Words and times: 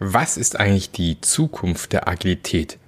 Was 0.00 0.36
ist 0.36 0.60
eigentlich 0.60 0.92
die 0.92 1.20
Zukunft 1.20 1.92
der 1.92 2.06
Agilität? 2.06 2.78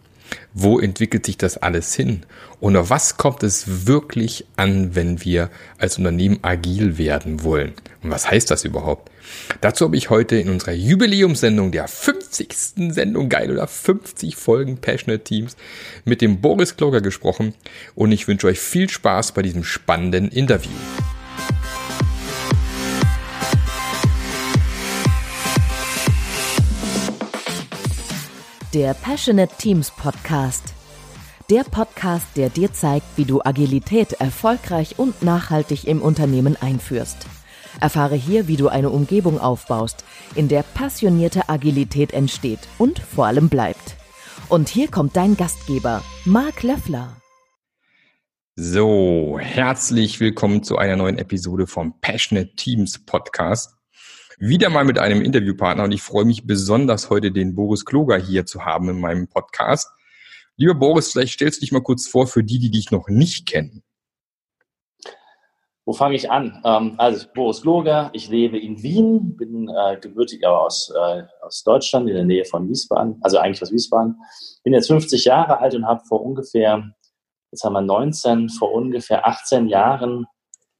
Wo 0.54 0.78
entwickelt 0.78 1.26
sich 1.26 1.36
das 1.36 1.56
alles 1.56 1.92
hin? 1.92 2.22
Und 2.60 2.76
auf 2.76 2.88
was 2.88 3.16
kommt 3.16 3.42
es 3.42 3.86
wirklich 3.86 4.46
an, 4.54 4.94
wenn 4.94 5.24
wir 5.24 5.50
als 5.78 5.98
Unternehmen 5.98 6.38
agil 6.42 6.98
werden 6.98 7.42
wollen? 7.42 7.72
Und 8.02 8.10
was 8.10 8.30
heißt 8.30 8.48
das 8.48 8.64
überhaupt? 8.64 9.10
Dazu 9.60 9.86
habe 9.86 9.96
ich 9.96 10.08
heute 10.08 10.36
in 10.36 10.50
unserer 10.50 10.72
Jubiläumssendung 10.72 11.72
der 11.72 11.88
50. 11.88 12.92
Sendung, 12.92 13.28
geil 13.28 13.50
oder 13.50 13.66
50 13.66 14.36
Folgen 14.36 14.78
Passionate 14.78 15.24
Teams 15.24 15.56
mit 16.04 16.20
dem 16.20 16.40
Boris 16.40 16.76
Kloger 16.76 17.00
gesprochen 17.00 17.54
und 17.96 18.12
ich 18.12 18.28
wünsche 18.28 18.46
euch 18.46 18.60
viel 18.60 18.88
Spaß 18.88 19.32
bei 19.32 19.42
diesem 19.42 19.64
spannenden 19.64 20.28
Interview. 20.28 20.70
Der 28.74 28.94
Passionate 28.94 29.52
Teams 29.58 29.90
Podcast. 29.90 30.74
Der 31.50 31.64
Podcast, 31.64 32.28
der 32.36 32.50
dir 32.50 32.72
zeigt, 32.72 33.04
wie 33.16 33.24
du 33.24 33.42
Agilität 33.42 34.12
erfolgreich 34.12 34.96
und 34.96 35.24
nachhaltig 35.24 35.88
im 35.88 36.00
Unternehmen 36.00 36.56
einführst. 36.56 37.26
Erfahre 37.80 38.14
hier, 38.14 38.46
wie 38.46 38.56
du 38.56 38.68
eine 38.68 38.90
Umgebung 38.90 39.40
aufbaust, 39.40 40.04
in 40.36 40.46
der 40.46 40.62
passionierte 40.62 41.48
Agilität 41.48 42.12
entsteht 42.12 42.60
und 42.78 43.00
vor 43.00 43.26
allem 43.26 43.48
bleibt. 43.48 43.96
Und 44.48 44.68
hier 44.68 44.86
kommt 44.88 45.16
dein 45.16 45.36
Gastgeber, 45.36 46.04
Marc 46.24 46.62
Löffler. 46.62 47.16
So, 48.54 49.36
herzlich 49.40 50.20
willkommen 50.20 50.62
zu 50.62 50.78
einer 50.78 50.94
neuen 50.94 51.18
Episode 51.18 51.66
vom 51.66 52.00
Passionate 52.00 52.54
Teams 52.54 53.04
Podcast 53.04 53.79
wieder 54.40 54.70
mal 54.70 54.84
mit 54.84 54.98
einem 54.98 55.20
Interviewpartner 55.20 55.84
und 55.84 55.92
ich 55.92 56.00
freue 56.00 56.24
mich 56.24 56.46
besonders 56.46 57.10
heute 57.10 57.30
den 57.30 57.54
Boris 57.54 57.84
Kloger 57.84 58.16
hier 58.16 58.46
zu 58.46 58.64
haben 58.64 58.88
in 58.88 58.98
meinem 58.98 59.28
Podcast. 59.28 59.90
Lieber 60.56 60.74
Boris, 60.74 61.12
vielleicht 61.12 61.34
stellst 61.34 61.58
du 61.58 61.60
dich 61.60 61.72
mal 61.72 61.82
kurz 61.82 62.08
vor 62.08 62.26
für 62.26 62.42
die, 62.42 62.58
die 62.58 62.70
dich 62.70 62.90
noch 62.90 63.08
nicht 63.08 63.46
kennen. 63.46 63.82
Wo 65.84 65.92
fange 65.92 66.14
ich 66.14 66.30
an? 66.30 66.62
Ähm, 66.64 66.94
also 66.96 67.26
Boris 67.34 67.60
Kloger, 67.60 68.08
ich 68.14 68.28
lebe 68.28 68.58
in 68.58 68.82
Wien, 68.82 69.36
bin 69.36 69.68
äh, 69.68 69.98
gebürtig 70.00 70.46
aus, 70.46 70.90
äh, 70.90 71.22
aus 71.42 71.62
Deutschland, 71.62 72.08
in 72.08 72.14
der 72.14 72.24
Nähe 72.24 72.46
von 72.46 72.66
Wiesbaden, 72.66 73.18
also 73.20 73.36
eigentlich 73.36 73.62
aus 73.62 73.72
Wiesbaden. 73.72 74.16
Bin 74.64 74.72
jetzt 74.72 74.86
50 74.86 75.26
Jahre 75.26 75.58
alt 75.58 75.74
und 75.74 75.86
habe 75.86 76.02
vor 76.08 76.22
ungefähr, 76.22 76.90
jetzt 77.50 77.62
haben 77.62 77.74
wir 77.74 77.82
19, 77.82 78.48
vor 78.48 78.72
ungefähr 78.72 79.26
18 79.26 79.68
Jahren 79.68 80.24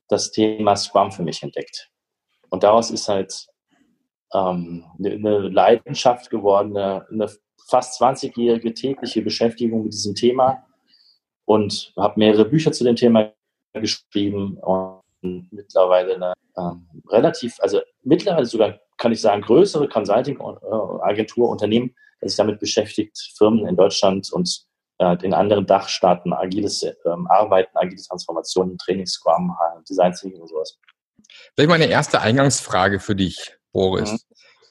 das 0.08 0.30
Thema 0.30 0.76
Scrum 0.76 1.12
für 1.12 1.22
mich 1.22 1.42
entdeckt. 1.42 1.90
Und 2.48 2.62
daraus 2.62 2.90
ist 2.90 3.08
halt 3.08 3.49
ähm, 4.34 4.84
eine 4.98 5.48
Leidenschaft 5.48 6.30
geworden, 6.30 6.76
eine, 6.76 7.06
eine 7.10 7.30
fast 7.68 8.00
20-jährige 8.00 8.74
tägliche 8.74 9.22
Beschäftigung 9.22 9.84
mit 9.84 9.92
diesem 9.92 10.14
Thema 10.14 10.64
und 11.44 11.92
habe 11.96 12.18
mehrere 12.18 12.44
Bücher 12.44 12.72
zu 12.72 12.84
dem 12.84 12.96
Thema 12.96 13.32
geschrieben 13.72 14.58
und 14.58 15.02
mittlerweile 15.50 16.14
eine 16.14 16.32
ähm, 16.56 16.86
relativ, 17.08 17.56
also 17.60 17.80
mittlerweile 18.02 18.46
sogar, 18.46 18.78
kann 18.96 19.12
ich 19.12 19.20
sagen, 19.20 19.42
größere 19.42 19.88
Consulting-Agentur, 19.88 21.48
Unternehmen, 21.48 21.94
das 22.20 22.32
sich 22.32 22.36
damit 22.36 22.60
beschäftigt, 22.60 23.16
Firmen 23.36 23.66
in 23.66 23.76
Deutschland 23.76 24.32
und 24.32 24.64
äh, 24.98 25.16
in 25.22 25.32
anderen 25.32 25.66
Dachstaaten 25.66 26.32
agiles 26.32 26.82
ähm, 26.82 27.26
Arbeiten, 27.28 27.70
agile 27.74 28.02
Transformationen, 28.02 28.76
Training, 28.78 29.06
Scrum, 29.06 29.56
Design 29.88 30.12
Thinking 30.12 30.42
und 30.42 30.48
sowas. 30.48 30.78
Vielleicht 31.54 31.68
mal 31.68 31.76
eine 31.76 31.86
erste 31.86 32.20
Eingangsfrage 32.20 32.98
für 33.00 33.14
dich. 33.14 33.59
Boris. 33.72 34.12
Mhm. 34.12 34.18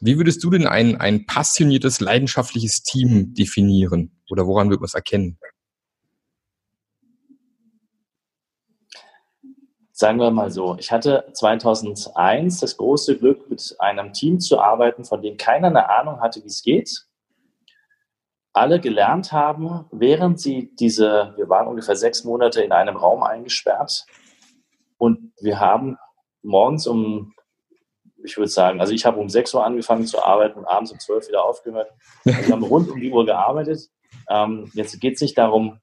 Wie 0.01 0.17
würdest 0.17 0.43
du 0.43 0.49
denn 0.49 0.65
ein, 0.65 0.99
ein 0.99 1.25
passioniertes, 1.25 1.99
leidenschaftliches 1.99 2.83
Team 2.83 3.33
definieren? 3.33 4.21
Oder 4.29 4.47
woran 4.47 4.69
wird 4.69 4.79
man 4.79 4.85
es 4.85 4.93
erkennen? 4.93 5.37
Sagen 9.91 10.19
wir 10.19 10.31
mal 10.31 10.49
so, 10.49 10.77
ich 10.79 10.93
hatte 10.93 11.25
2001 11.33 12.61
das 12.61 12.77
große 12.77 13.17
Glück, 13.17 13.49
mit 13.49 13.75
einem 13.79 14.13
Team 14.13 14.39
zu 14.39 14.61
arbeiten, 14.61 15.03
von 15.03 15.21
dem 15.21 15.35
keiner 15.35 15.67
eine 15.67 15.89
Ahnung 15.89 16.21
hatte, 16.21 16.41
wie 16.41 16.47
es 16.47 16.63
geht. 16.63 17.05
Alle 18.53 18.79
gelernt 18.79 19.33
haben, 19.33 19.85
während 19.91 20.39
sie 20.39 20.73
diese, 20.79 21.33
wir 21.35 21.49
waren 21.49 21.67
ungefähr 21.67 21.97
sechs 21.97 22.23
Monate 22.23 22.61
in 22.61 22.71
einem 22.71 22.95
Raum 22.95 23.23
eingesperrt 23.23 24.05
und 24.97 25.33
wir 25.41 25.59
haben 25.59 25.97
morgens 26.43 26.87
um 26.87 27.33
ich 28.23 28.37
würde 28.37 28.49
sagen, 28.49 28.79
also 28.79 28.93
ich 28.93 29.05
habe 29.05 29.19
um 29.19 29.29
6 29.29 29.53
Uhr 29.53 29.65
angefangen 29.65 30.05
zu 30.05 30.23
arbeiten 30.23 30.59
und 30.59 30.65
abends 30.65 30.91
um 30.91 30.99
12 30.99 31.23
Uhr 31.23 31.29
wieder 31.29 31.43
aufgehört. 31.43 31.91
Also 32.25 32.47
wir 32.47 32.53
haben 32.53 32.63
rund 32.63 32.89
um 32.89 32.99
die 32.99 33.11
Uhr 33.11 33.25
gearbeitet. 33.25 33.89
Ähm, 34.29 34.69
jetzt 34.73 34.99
geht 34.99 35.15
es 35.15 35.21
nicht 35.21 35.37
darum, 35.37 35.79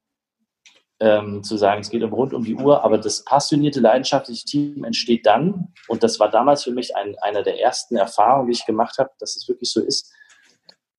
ähm, 0.99 1.43
zu 1.43 1.57
sagen, 1.57 1.81
es 1.81 1.89
geht 1.89 2.03
um 2.03 2.13
rund 2.13 2.33
um 2.33 2.43
die 2.43 2.55
Uhr, 2.55 2.83
aber 2.83 2.97
das 2.97 3.23
passionierte, 3.23 3.79
leidenschaftliche 3.79 4.45
Team 4.45 4.83
entsteht 4.83 5.25
dann, 5.25 5.73
und 5.87 6.03
das 6.03 6.19
war 6.19 6.29
damals 6.29 6.63
für 6.63 6.71
mich 6.71 6.95
ein, 6.95 7.15
einer 7.21 7.43
der 7.43 7.59
ersten 7.59 7.95
Erfahrungen, 7.97 8.47
die 8.47 8.53
ich 8.53 8.65
gemacht 8.65 8.97
habe, 8.97 9.11
dass 9.19 9.35
es 9.35 9.47
wirklich 9.47 9.71
so 9.71 9.81
ist, 9.81 10.11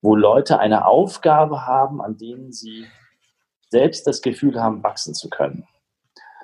wo 0.01 0.15
Leute 0.15 0.61
eine 0.61 0.87
Aufgabe 0.87 1.67
haben, 1.67 2.01
an 2.01 2.17
denen 2.17 2.53
sie 2.53 2.87
selbst 3.71 4.07
das 4.07 4.23
Gefühl 4.23 4.63
haben, 4.63 4.83
wachsen 4.85 5.15
zu 5.15 5.29
können. 5.29 5.67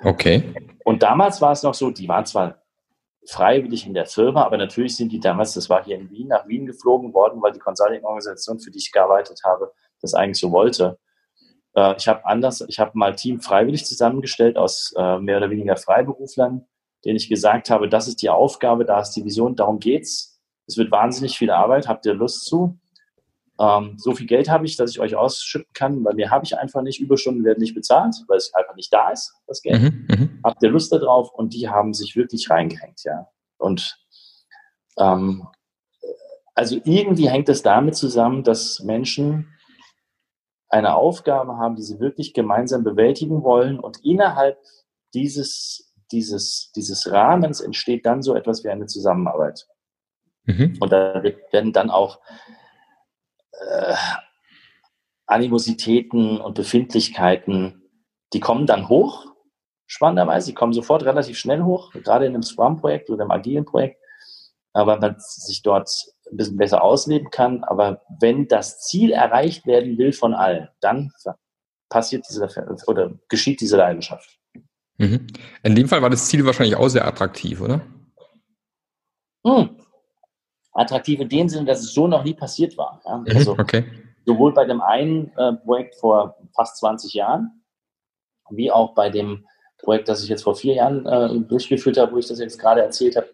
Okay. 0.03 0.53
Und 0.83 1.03
damals 1.03 1.41
war 1.41 1.53
es 1.53 1.63
noch 1.63 1.73
so, 1.73 1.89
die 1.91 2.09
waren 2.09 2.25
zwar 2.25 2.64
freiwillig 3.27 3.85
in 3.85 3.93
der 3.93 4.05
Firma, 4.05 4.43
aber 4.43 4.57
natürlich 4.57 4.95
sind 4.95 5.11
die 5.11 5.19
damals, 5.19 5.53
das 5.53 5.69
war 5.69 5.83
hier 5.83 5.97
in 5.97 6.09
Wien, 6.09 6.27
nach 6.27 6.47
Wien 6.47 6.65
geflogen 6.65 7.13
worden, 7.13 7.41
weil 7.41 7.51
die 7.51 7.59
Consulting-Organisation, 7.59 8.59
für 8.59 8.71
die 8.71 8.77
ich 8.77 8.91
gearbeitet 8.91 9.41
habe, 9.43 9.71
das 10.01 10.13
eigentlich 10.13 10.39
so 10.39 10.51
wollte. 10.51 10.97
Äh, 11.75 11.95
ich 11.97 12.07
habe 12.07 12.25
anders, 12.25 12.61
ich 12.67 12.79
habe 12.79 12.91
mal 12.93 13.15
Team 13.15 13.41
freiwillig 13.41 13.85
zusammengestellt 13.85 14.57
aus 14.57 14.93
äh, 14.97 15.19
mehr 15.19 15.37
oder 15.37 15.49
weniger 15.49 15.75
Freiberuflern, 15.75 16.65
denen 17.03 17.17
ich 17.17 17.29
gesagt 17.29 17.69
habe, 17.69 17.89
das 17.89 18.07
ist 18.07 18.21
die 18.21 18.29
Aufgabe, 18.29 18.85
da 18.85 18.99
ist 18.99 19.11
die 19.11 19.25
Vision, 19.25 19.55
darum 19.55 19.79
geht's. 19.79 20.39
Es 20.67 20.77
wird 20.77 20.91
wahnsinnig 20.91 21.37
viel 21.37 21.51
Arbeit, 21.51 21.87
habt 21.87 22.05
ihr 22.05 22.15
Lust 22.15 22.45
zu? 22.45 22.79
Ähm, 23.59 23.95
so 23.97 24.13
viel 24.13 24.27
Geld 24.27 24.49
habe 24.49 24.65
ich, 24.65 24.75
dass 24.75 24.91
ich 24.91 24.99
euch 24.99 25.15
ausschütten 25.15 25.71
kann, 25.73 26.03
weil 26.03 26.15
mir 26.15 26.29
habe 26.29 26.45
ich 26.45 26.57
einfach 26.57 26.81
nicht. 26.81 26.99
Überstunden 26.99 27.43
werden 27.45 27.59
nicht 27.59 27.75
bezahlt, 27.75 28.15
weil 28.27 28.37
es 28.37 28.53
einfach 28.53 28.75
nicht 28.75 28.91
da 28.91 29.11
ist, 29.11 29.33
das 29.47 29.61
Geld. 29.61 29.81
Mhm, 29.81 30.07
mhm. 30.09 30.39
Habt 30.43 30.61
ihr 30.61 30.69
Lust 30.69 30.91
darauf? 30.91 31.31
Und 31.33 31.53
die 31.53 31.69
haben 31.69 31.93
sich 31.93 32.15
wirklich 32.15 32.49
reingehängt, 32.49 33.03
ja. 33.03 33.27
Und 33.57 33.97
ähm, 34.97 35.47
also 36.53 36.79
irgendwie 36.83 37.29
hängt 37.29 37.49
es 37.49 37.63
damit 37.63 37.95
zusammen, 37.95 38.43
dass 38.43 38.81
Menschen 38.81 39.53
eine 40.69 40.95
Aufgabe 40.95 41.57
haben, 41.57 41.75
die 41.75 41.83
sie 41.83 41.99
wirklich 41.99 42.33
gemeinsam 42.33 42.83
bewältigen 42.83 43.43
wollen 43.43 43.79
und 43.79 44.03
innerhalb 44.03 44.57
dieses, 45.13 45.93
dieses, 46.11 46.71
dieses 46.75 47.11
Rahmens 47.11 47.61
entsteht 47.61 48.05
dann 48.05 48.21
so 48.21 48.35
etwas 48.35 48.63
wie 48.63 48.69
eine 48.69 48.85
Zusammenarbeit. 48.85 49.67
Mhm. 50.43 50.77
Und 50.79 50.91
da 50.91 51.23
werden 51.51 51.73
dann 51.73 51.89
auch 51.89 52.19
äh, 53.69 53.95
Animositäten 55.27 56.39
und 56.39 56.55
Befindlichkeiten, 56.55 57.83
die 58.33 58.39
kommen 58.39 58.67
dann 58.67 58.89
hoch, 58.89 59.25
spannenderweise, 59.87 60.47
die 60.47 60.53
kommen 60.53 60.73
sofort 60.73 61.03
relativ 61.03 61.37
schnell 61.37 61.63
hoch, 61.63 61.91
gerade 61.91 62.25
in 62.25 62.33
einem 62.33 62.43
Scrum-Projekt 62.43 63.09
oder 63.09 63.23
einem 63.23 63.31
agilen 63.31 63.65
Projekt, 63.65 63.99
aber 64.73 64.99
man 64.99 65.15
sich 65.19 65.61
dort 65.61 65.89
ein 66.31 66.37
bisschen 66.37 66.57
besser 66.57 66.83
ausleben 66.83 67.29
kann. 67.29 67.63
Aber 67.63 68.01
wenn 68.19 68.47
das 68.47 68.81
Ziel 68.81 69.11
erreicht 69.11 69.65
werden 69.65 69.97
will 69.97 70.11
von 70.11 70.33
allen, 70.33 70.69
dann 70.79 71.11
passiert 71.89 72.25
diese 72.29 72.47
oder 72.87 73.13
geschieht 73.29 73.61
diese 73.61 73.77
Leidenschaft. 73.77 74.37
Mhm. 74.97 75.27
In 75.63 75.75
dem 75.75 75.87
Fall 75.87 76.01
war 76.01 76.09
das 76.09 76.27
Ziel 76.27 76.45
wahrscheinlich 76.45 76.75
auch 76.75 76.89
sehr 76.89 77.07
attraktiv, 77.07 77.61
oder? 77.61 77.81
Hm 79.45 79.84
attraktiv 80.75 81.19
in 81.21 81.29
dem 81.29 81.49
Sinne, 81.49 81.65
dass 81.65 81.79
es 81.79 81.93
so 81.93 82.07
noch 82.07 82.23
nie 82.23 82.33
passiert 82.33 82.77
war. 82.77 83.01
Ja? 83.05 83.17
Mhm, 83.17 83.25
also 83.33 83.51
okay. 83.53 83.85
sowohl 84.25 84.53
bei 84.53 84.65
dem 84.65 84.81
einen 84.81 85.31
äh, 85.37 85.53
Projekt 85.53 85.95
vor 85.95 86.37
fast 86.53 86.77
20 86.77 87.13
Jahren, 87.13 87.63
wie 88.51 88.71
auch 88.71 88.93
bei 88.93 89.09
dem 89.09 89.45
Projekt, 89.79 90.09
das 90.09 90.23
ich 90.23 90.29
jetzt 90.29 90.43
vor 90.43 90.55
vier 90.55 90.75
Jahren 90.75 91.05
äh, 91.05 91.39
durchgeführt 91.47 91.97
habe, 91.97 92.11
wo 92.11 92.17
ich 92.17 92.27
das 92.27 92.39
jetzt 92.39 92.59
gerade 92.59 92.81
erzählt 92.81 93.15
habe. 93.15 93.29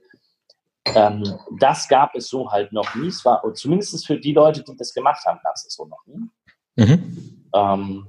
Ähm, 0.96 1.24
das 1.60 1.88
gab 1.88 2.16
es 2.16 2.28
so 2.28 2.52
halt 2.52 2.72
noch 2.72 2.96
nie. 2.96 3.08
Es 3.08 3.24
war, 3.26 3.42
zumindest 3.54 4.06
für 4.06 4.18
die 4.18 4.34
Leute, 4.34 4.64
die 4.64 4.76
das 4.76 4.94
gemacht 4.94 5.26
haben, 5.26 5.40
gab 5.44 5.54
es 5.56 5.66
so 5.70 5.86
noch 5.86 6.06
nie. 6.06 6.30
Mhm. 6.76 7.48
Ähm, 7.54 8.08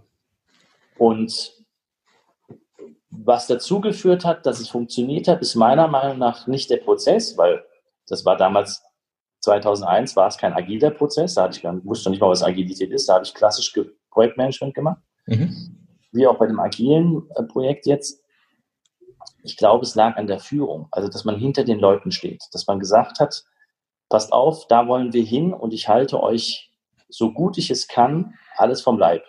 und 0.99 1.53
was 3.11 3.47
dazu 3.47 3.81
geführt 3.81 4.25
hat, 4.25 4.47
dass 4.47 4.61
es 4.61 4.71
funktioniert 4.71 5.29
hat, 5.29 5.43
ist 5.43 5.55
meiner 5.55 5.87
Meinung 5.87 6.19
nach 6.19 6.47
nicht 6.47 6.71
der 6.71 6.79
Prozess, 6.79 7.37
weil 7.37 7.63
das 8.09 8.25
war 8.25 8.37
damals 8.37 8.83
2001 9.43 10.17
war 10.17 10.29
es 10.29 10.39
kein 10.39 10.53
agiler 10.53 10.91
Prozess, 10.91 11.35
da 11.35 11.45
hatte 11.45 11.59
ich, 11.59 11.85
wusste 11.85 12.11
nicht 12.11 12.21
mal, 12.21 12.31
was 12.31 12.43
Agilität 12.43 12.91
ist, 12.91 13.09
da 13.09 13.15
habe 13.15 13.25
ich 13.25 13.35
klassisch 13.35 13.73
Projektmanagement 14.11 14.75
gemacht. 14.75 15.03
Mhm. 15.27 15.79
Wie 16.13 16.27
auch 16.27 16.39
bei 16.39 16.47
dem 16.47 16.61
agilen 16.61 17.29
äh, 17.35 17.43
Projekt 17.45 17.87
jetzt. 17.87 18.23
Ich 19.45 19.57
glaube, 19.57 19.85
es 19.85 19.95
lag 19.95 20.17
an 20.17 20.27
der 20.27 20.39
Führung, 20.39 20.89
also 20.93 21.09
dass 21.09 21.25
man 21.25 21.37
hinter 21.37 21.65
den 21.65 21.79
Leuten 21.79 22.13
steht, 22.13 22.43
dass 22.53 22.67
man 22.67 22.79
gesagt 22.79 23.19
hat, 23.19 23.45
passt 24.09 24.33
auf, 24.33 24.67
da 24.69 24.87
wollen 24.87 25.13
wir 25.13 25.25
hin 25.25 25.53
und 25.53 25.73
ich 25.73 25.89
halte 25.89 26.23
euch 26.23 26.73
so 27.09 27.33
gut 27.33 27.59
ich 27.59 27.71
es 27.71 27.89
kann, 27.89 28.35
alles 28.57 28.83
vom 28.83 28.99
Leib. 28.99 29.23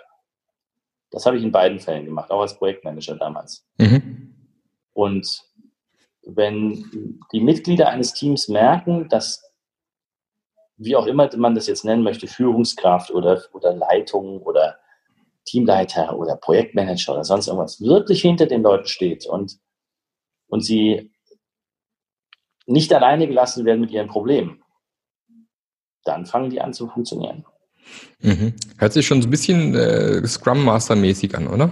Das 1.12 1.26
habe 1.26 1.38
ich 1.38 1.44
in 1.44 1.52
beiden 1.52 1.80
Fällen 1.80 2.06
gemacht, 2.06 2.32
auch 2.32 2.42
als 2.42 2.58
Projektmanager 2.58 3.16
damals. 3.16 3.66
Mhm. 3.78 4.34
Und 4.94 5.44
wenn 6.26 7.20
die 7.32 7.42
Mitglieder 7.42 7.90
eines 7.90 8.14
Teams 8.14 8.48
merken, 8.48 9.10
dass, 9.10 9.44
wie 10.78 10.96
auch 10.96 11.06
immer 11.06 11.30
man 11.38 11.56
das 11.56 11.68
jetzt 11.68 11.86
nennen 11.86 12.04
möchte, 12.04 12.28
Führungskraft 12.28 13.12
oder, 13.12 13.42
oder 13.54 13.74
Leitung 13.74 14.42
oder 14.42 14.80
Teamleiter 15.46 16.18
oder 16.18 16.36
Projektmanager 16.38 17.14
oder 17.14 17.24
sonst 17.24 17.48
irgendwas 17.48 17.82
wirklich 17.82 18.22
hinter 18.22 18.46
den 18.46 18.64
Leuten 18.64 18.88
steht 18.88 19.26
und, 19.26 19.60
und 20.48 20.62
sie 20.62 21.12
nicht 22.66 22.94
alleine 22.94 23.28
gelassen 23.28 23.66
werden 23.66 23.82
mit 23.82 23.92
ihren 23.92 24.08
Problemen, 24.08 24.64
dann 26.06 26.26
fangen 26.26 26.50
die 26.50 26.62
an 26.62 26.74
zu 26.74 26.88
funktionieren. 26.88 27.46
Mhm. 28.20 28.54
Hört 28.78 28.94
sich 28.94 29.06
schon 29.06 29.22
so 29.22 29.28
ein 29.28 29.32
bisschen 29.32 29.76
äh, 29.76 30.26
Scrum 30.26 30.64
Master 30.64 30.96
mäßig 30.96 31.36
an, 31.36 31.48
oder? 31.48 31.70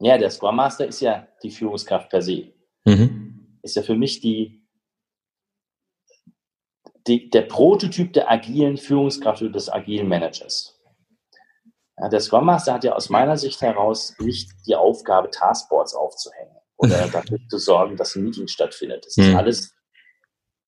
Ja, 0.00 0.18
der 0.18 0.30
Scrum 0.30 0.56
Master 0.56 0.86
ist 0.86 1.00
ja 1.00 1.28
die 1.42 1.50
Führungskraft 1.50 2.08
per 2.08 2.22
se. 2.22 2.52
Mhm. 2.84 3.58
Ist 3.62 3.76
ja 3.76 3.82
für 3.82 3.94
mich 3.94 4.20
die, 4.20 4.63
die, 7.06 7.30
der 7.30 7.42
Prototyp 7.42 8.12
der 8.12 8.30
agilen 8.30 8.76
Führungskraft 8.76 9.42
oder 9.42 9.52
des 9.52 9.70
agilen 9.70 10.08
Managers. 10.08 10.78
Ja, 11.98 12.08
der 12.08 12.20
Scrum 12.20 12.46
Master 12.46 12.74
hat 12.74 12.84
ja 12.84 12.94
aus 12.94 13.08
meiner 13.08 13.36
Sicht 13.36 13.60
heraus 13.60 14.14
nicht 14.18 14.50
die 14.66 14.74
Aufgabe, 14.74 15.30
Taskboards 15.30 15.94
aufzuhängen 15.94 16.56
oder 16.76 17.06
dafür 17.08 17.38
zu 17.48 17.58
sorgen, 17.58 17.96
dass 17.96 18.16
ein 18.16 18.24
Meeting 18.24 18.48
stattfindet. 18.48 19.06
Das 19.06 19.16
ist 19.16 19.28
mhm. 19.28 19.36
alles, 19.36 19.72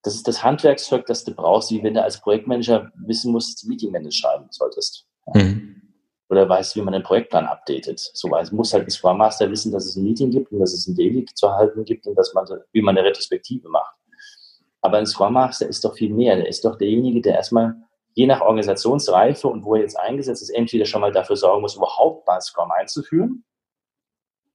das 0.03 0.15
ist 0.15 0.29
das 0.29 0.45
Handwerkszeug, 0.45 1.05
das 1.07 1.25
du 1.25 1.35
brauchst, 1.35 1.71
wie 1.71 1.83
wenn 1.83 1.95
du 1.95 2.03
als 2.03 2.21
Projektmanager 2.21 2.93
wissen 3.07 3.33
musst, 3.33 3.67
Meeting 3.67 3.91
Manager 3.91 4.13
schreiben 4.13 4.47
solltest. 4.51 5.07
Mhm. 5.35 5.83
Oder 6.29 6.49
weißt, 6.49 6.77
wie 6.77 6.83
man 6.83 6.95
einen 6.95 7.05
Projektplan 7.05 7.47
updatet. 7.47 7.99
So 7.99 8.31
weiß, 8.31 8.53
muss 8.53 8.73
halt 8.73 8.87
ein 8.87 8.91
Scrum 8.91 9.19
Master 9.19 9.51
wissen, 9.51 9.73
dass 9.73 9.87
es 9.87 9.97
ein 9.97 10.05
Meeting 10.05 10.31
gibt 10.31 10.53
und 10.53 10.61
dass 10.61 10.73
es 10.73 10.87
ein 10.87 10.97
Daily 10.97 11.25
zu 11.35 11.51
halten 11.51 11.85
gibt 11.85 12.07
und 12.07 12.17
dass 12.17 12.35
man, 12.35 12.47
wie 12.73 12.83
man 12.83 12.97
eine 12.97 13.07
Retrospektive 13.07 13.69
macht. 13.69 13.97
Aber 14.87 14.99
ein 14.99 15.07
Scrum 15.07 15.33
Master 15.33 15.67
ist 15.67 15.85
doch 15.85 15.97
viel 15.97 16.15
mehr. 16.15 16.37
Der 16.37 16.47
ist 16.47 16.65
doch 16.65 16.79
derjenige, 16.79 17.21
der 17.21 17.35
erstmal 17.35 17.75
je 18.15 18.25
nach 18.25 18.41
Organisationsreife 18.41 19.49
und 19.49 19.65
wo 19.65 19.75
er 19.75 19.81
jetzt 19.81 19.99
eingesetzt 19.99 20.43
ist, 20.43 20.51
entweder 20.51 20.85
schon 20.85 21.01
mal 21.01 21.11
dafür 21.11 21.35
sorgen 21.35 21.63
muss, 21.63 21.75
überhaupt 21.75 22.25
mal 22.29 22.41
Scrum 22.41 22.71
einzuführen. 22.71 23.45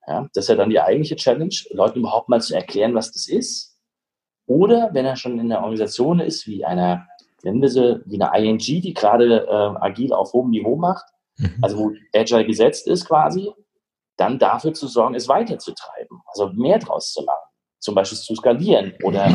Ja, 0.07 0.29
das 0.33 0.45
ist 0.45 0.47
ja 0.47 0.55
dann 0.55 0.69
die 0.69 0.79
eigentliche 0.79 1.17
Challenge, 1.17 1.53
Leuten 1.71 1.99
überhaupt 1.99 2.29
mal 2.29 2.39
zu 2.39 2.55
erklären, 2.55 2.95
was 2.95 3.11
das 3.11 3.27
ist. 3.27 3.77
Oder 4.45 4.91
wenn 4.93 5.05
er 5.05 5.17
schon 5.17 5.33
in 5.33 5.51
einer 5.51 5.63
Organisation 5.63 6.21
ist, 6.21 6.47
wie 6.47 6.63
einer, 6.63 7.05
nennen 7.43 7.61
wir 7.61 7.69
sie, 7.69 8.01
wie 8.05 8.21
eine 8.21 8.41
ING, 8.41 8.57
die 8.57 8.93
gerade 8.93 9.45
äh, 9.49 9.85
agil 9.85 10.13
auf 10.13 10.31
hohem 10.31 10.51
Niveau 10.51 10.77
macht, 10.77 11.03
mhm. 11.35 11.57
also 11.61 11.77
wo 11.77 11.91
Agile 12.15 12.45
gesetzt 12.45 12.87
ist 12.87 13.05
quasi, 13.05 13.51
dann 14.15 14.39
dafür 14.39 14.73
zu 14.73 14.87
sorgen, 14.87 15.13
es 15.13 15.27
weiterzutreiben, 15.27 16.21
also 16.27 16.53
mehr 16.53 16.79
draus 16.79 17.11
zu 17.11 17.21
machen 17.23 17.50
zum 17.81 17.95
Beispiel 17.95 18.17
zu 18.17 18.35
skalieren 18.35 18.93
oder 19.03 19.27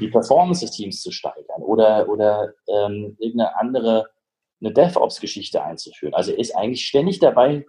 die 0.00 0.08
Performance 0.08 0.64
des 0.64 0.70
Teams 0.70 1.02
zu 1.02 1.10
steigern 1.10 1.62
oder, 1.62 2.08
oder 2.08 2.54
ähm, 2.68 3.16
irgendeine 3.18 3.56
andere, 3.58 4.08
eine 4.60 4.72
DevOps-Geschichte 4.72 5.62
einzuführen. 5.62 6.14
Also 6.14 6.30
er 6.30 6.38
ist 6.38 6.56
eigentlich 6.56 6.86
ständig 6.86 7.18
dabei, 7.18 7.66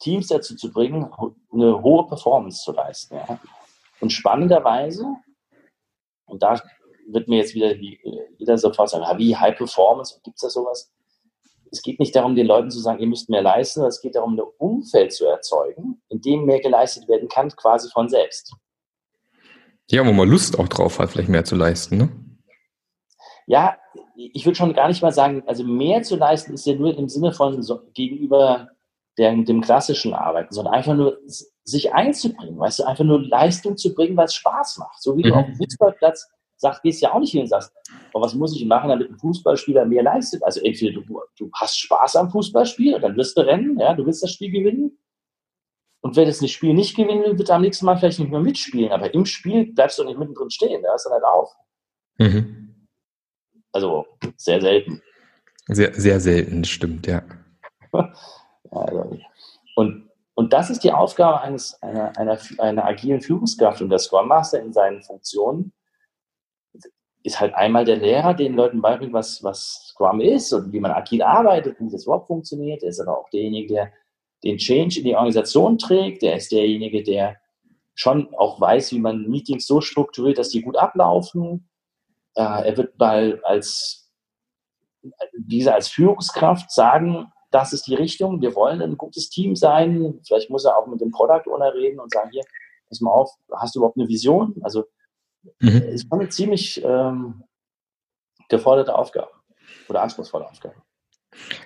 Teams 0.00 0.28
dazu 0.28 0.54
zu 0.54 0.70
bringen, 0.70 1.10
eine 1.52 1.82
hohe 1.82 2.06
Performance 2.06 2.62
zu 2.62 2.72
leisten. 2.72 3.16
Ja. 3.16 3.40
Und 4.00 4.12
spannenderweise, 4.12 5.06
und 6.26 6.42
da 6.42 6.60
wird 7.08 7.28
mir 7.28 7.38
jetzt 7.38 7.54
wieder 7.54 7.74
jeder 7.74 8.58
sofort 8.58 8.90
sagen, 8.90 9.18
wie 9.18 9.34
High 9.34 9.56
Performance, 9.56 10.20
gibt 10.22 10.36
es 10.36 10.42
da 10.42 10.50
sowas? 10.50 10.92
Es 11.70 11.82
geht 11.82 12.00
nicht 12.00 12.14
darum, 12.14 12.34
den 12.34 12.46
Leuten 12.46 12.70
zu 12.70 12.80
sagen, 12.80 13.00
ihr 13.00 13.06
müsst 13.06 13.28
mehr 13.28 13.42
leisten, 13.42 13.80
sondern 13.80 13.90
es 13.90 14.00
geht 14.00 14.14
darum, 14.14 14.34
ein 14.34 14.42
Umfeld 14.58 15.12
zu 15.12 15.26
erzeugen, 15.26 16.02
in 16.08 16.20
dem 16.20 16.44
mehr 16.44 16.60
geleistet 16.60 17.08
werden 17.08 17.28
kann, 17.28 17.48
quasi 17.50 17.90
von 17.90 18.08
selbst. 18.08 18.54
Ja, 19.90 20.04
wo 20.06 20.12
man 20.12 20.28
Lust 20.28 20.58
auch 20.58 20.68
drauf 20.68 20.98
hat, 20.98 21.10
vielleicht 21.10 21.28
mehr 21.28 21.44
zu 21.44 21.54
leisten, 21.54 21.96
ne? 21.96 22.08
Ja, 23.46 23.76
ich 24.16 24.44
würde 24.44 24.56
schon 24.56 24.74
gar 24.74 24.88
nicht 24.88 25.02
mal 25.02 25.12
sagen, 25.12 25.44
also 25.46 25.62
mehr 25.62 26.02
zu 26.02 26.16
leisten 26.16 26.54
ist 26.54 26.66
ja 26.66 26.74
nur 26.74 26.96
im 26.96 27.08
Sinne 27.08 27.32
von 27.32 27.62
so, 27.62 27.80
gegenüber 27.94 28.70
der, 29.18 29.34
dem 29.34 29.60
klassischen 29.60 30.14
Arbeiten, 30.14 30.52
sondern 30.52 30.74
einfach 30.74 30.94
nur 30.94 31.18
sich 31.64 31.92
einzubringen, 31.92 32.58
weißt 32.58 32.80
du, 32.80 32.84
einfach 32.84 33.04
nur 33.04 33.22
Leistung 33.22 33.76
zu 33.76 33.94
bringen, 33.94 34.16
weil 34.16 34.26
es 34.26 34.34
Spaß 34.34 34.78
macht. 34.78 35.00
So 35.00 35.16
wie 35.16 35.24
mhm. 35.24 35.28
du 35.28 35.34
auf 35.34 35.46
dem 35.46 35.56
Fußballplatz 35.56 36.28
sagt, 36.56 36.82
gehst 36.82 37.02
ja 37.02 37.12
auch 37.12 37.20
nicht 37.20 37.32
hin 37.32 37.42
und 37.42 37.48
sagst, 37.48 37.72
oh, 38.16 38.20
was 38.22 38.34
muss 38.34 38.56
ich 38.56 38.64
machen, 38.64 38.88
damit 38.88 39.10
ein 39.10 39.18
Fußballspieler 39.18 39.84
mehr 39.84 40.02
leistet? 40.02 40.42
Also 40.42 40.60
entweder 40.60 41.00
du, 41.00 41.20
du 41.38 41.50
hast 41.52 41.78
Spaß 41.78 42.16
am 42.16 42.30
Fußballspiel, 42.30 42.98
dann 43.00 43.16
wirst 43.16 43.36
du 43.36 43.42
rennen, 43.42 43.78
ja, 43.78 43.94
du 43.94 44.06
willst 44.06 44.22
das 44.22 44.32
Spiel 44.32 44.50
gewinnen. 44.50 44.98
Und 46.00 46.16
wer 46.16 46.24
das 46.24 46.48
Spiel 46.50 46.72
nicht 46.72 46.96
gewinnen 46.96 47.24
will, 47.24 47.38
wird 47.38 47.50
am 47.50 47.62
nächsten 47.62 47.84
Mal 47.84 47.96
vielleicht 47.96 48.20
nicht 48.20 48.30
mehr 48.30 48.40
mitspielen. 48.40 48.92
Aber 48.92 49.12
im 49.12 49.26
Spiel 49.26 49.72
bleibst 49.72 49.98
du 49.98 50.04
nicht 50.04 50.18
mittendrin 50.18 50.50
stehen, 50.50 50.82
da 50.82 50.90
hörst 50.90 51.06
du 51.06 51.10
halt 51.10 51.24
auf. 51.24 51.52
Mhm. 52.18 52.86
Also 53.72 54.06
sehr 54.36 54.60
selten. 54.60 55.02
Sehr, 55.68 55.92
sehr 55.94 56.20
selten, 56.20 56.64
stimmt, 56.64 57.06
ja. 57.06 57.22
ja 57.92 58.12
also, 58.70 59.18
und, 59.74 60.08
und 60.34 60.52
das 60.52 60.70
ist 60.70 60.84
die 60.84 60.92
Aufgabe 60.92 61.40
eines, 61.40 61.82
einer, 61.82 62.16
einer, 62.16 62.38
einer 62.58 62.84
agilen 62.84 63.20
Führungskraft 63.20 63.82
und 63.82 63.90
der 63.90 63.98
Scrum 63.98 64.28
Master 64.28 64.62
in 64.62 64.72
seinen 64.72 65.02
Funktionen, 65.02 65.72
ist 67.26 67.40
halt 67.40 67.54
einmal 67.54 67.84
der 67.84 67.96
Lehrer, 67.96 68.34
den 68.34 68.54
Leuten 68.54 68.80
beibringt, 68.80 69.12
was, 69.12 69.42
was 69.42 69.88
Scrum 69.88 70.20
ist 70.20 70.52
und 70.52 70.72
wie 70.72 70.78
man 70.78 70.92
agil 70.92 71.22
arbeitet, 71.22 71.76
wie 71.80 71.90
das 71.90 72.04
überhaupt 72.04 72.28
funktioniert. 72.28 72.84
Er 72.84 72.90
ist 72.90 73.00
aber 73.00 73.18
auch 73.18 73.28
derjenige, 73.30 73.74
der 73.74 73.92
den 74.44 74.58
Change 74.58 75.00
in 75.00 75.04
die 75.04 75.16
Organisation 75.16 75.76
trägt. 75.76 76.22
Der 76.22 76.36
ist 76.36 76.52
derjenige, 76.52 77.02
der 77.02 77.36
schon 77.94 78.32
auch 78.36 78.60
weiß, 78.60 78.92
wie 78.92 79.00
man 79.00 79.28
Meetings 79.28 79.66
so 79.66 79.80
strukturiert, 79.80 80.38
dass 80.38 80.50
die 80.50 80.62
gut 80.62 80.76
ablaufen. 80.76 81.68
Äh, 82.36 82.68
er 82.68 82.76
wird 82.76 82.96
mal 82.96 83.40
als, 83.42 84.08
wie 85.32 85.68
als 85.68 85.88
Führungskraft 85.88 86.70
sagen, 86.70 87.32
das 87.50 87.72
ist 87.72 87.88
die 87.88 87.94
Richtung, 87.94 88.40
wir 88.40 88.54
wollen 88.54 88.80
ein 88.82 88.96
gutes 88.96 89.30
Team 89.30 89.56
sein. 89.56 90.20
Vielleicht 90.24 90.48
muss 90.48 90.64
er 90.64 90.76
auch 90.76 90.86
mit 90.86 91.00
dem 91.00 91.10
Product 91.10 91.50
Owner 91.50 91.74
reden 91.74 91.98
und 91.98 92.12
sagen, 92.12 92.30
hier, 92.30 92.44
pass 92.88 93.00
mal 93.00 93.10
auf, 93.10 93.30
hast 93.52 93.74
du 93.74 93.80
überhaupt 93.80 93.96
eine 93.96 94.06
Vision? 94.06 94.54
Also 94.62 94.84
Mhm. 95.60 95.82
Ist 95.82 96.08
schon 96.08 96.20
eine 96.20 96.28
ziemlich 96.28 96.82
ähm, 96.84 97.44
geforderte 98.48 98.94
Aufgabe 98.94 99.30
oder 99.88 100.02
anspruchsvolle 100.02 100.48
Aufgabe. 100.48 100.74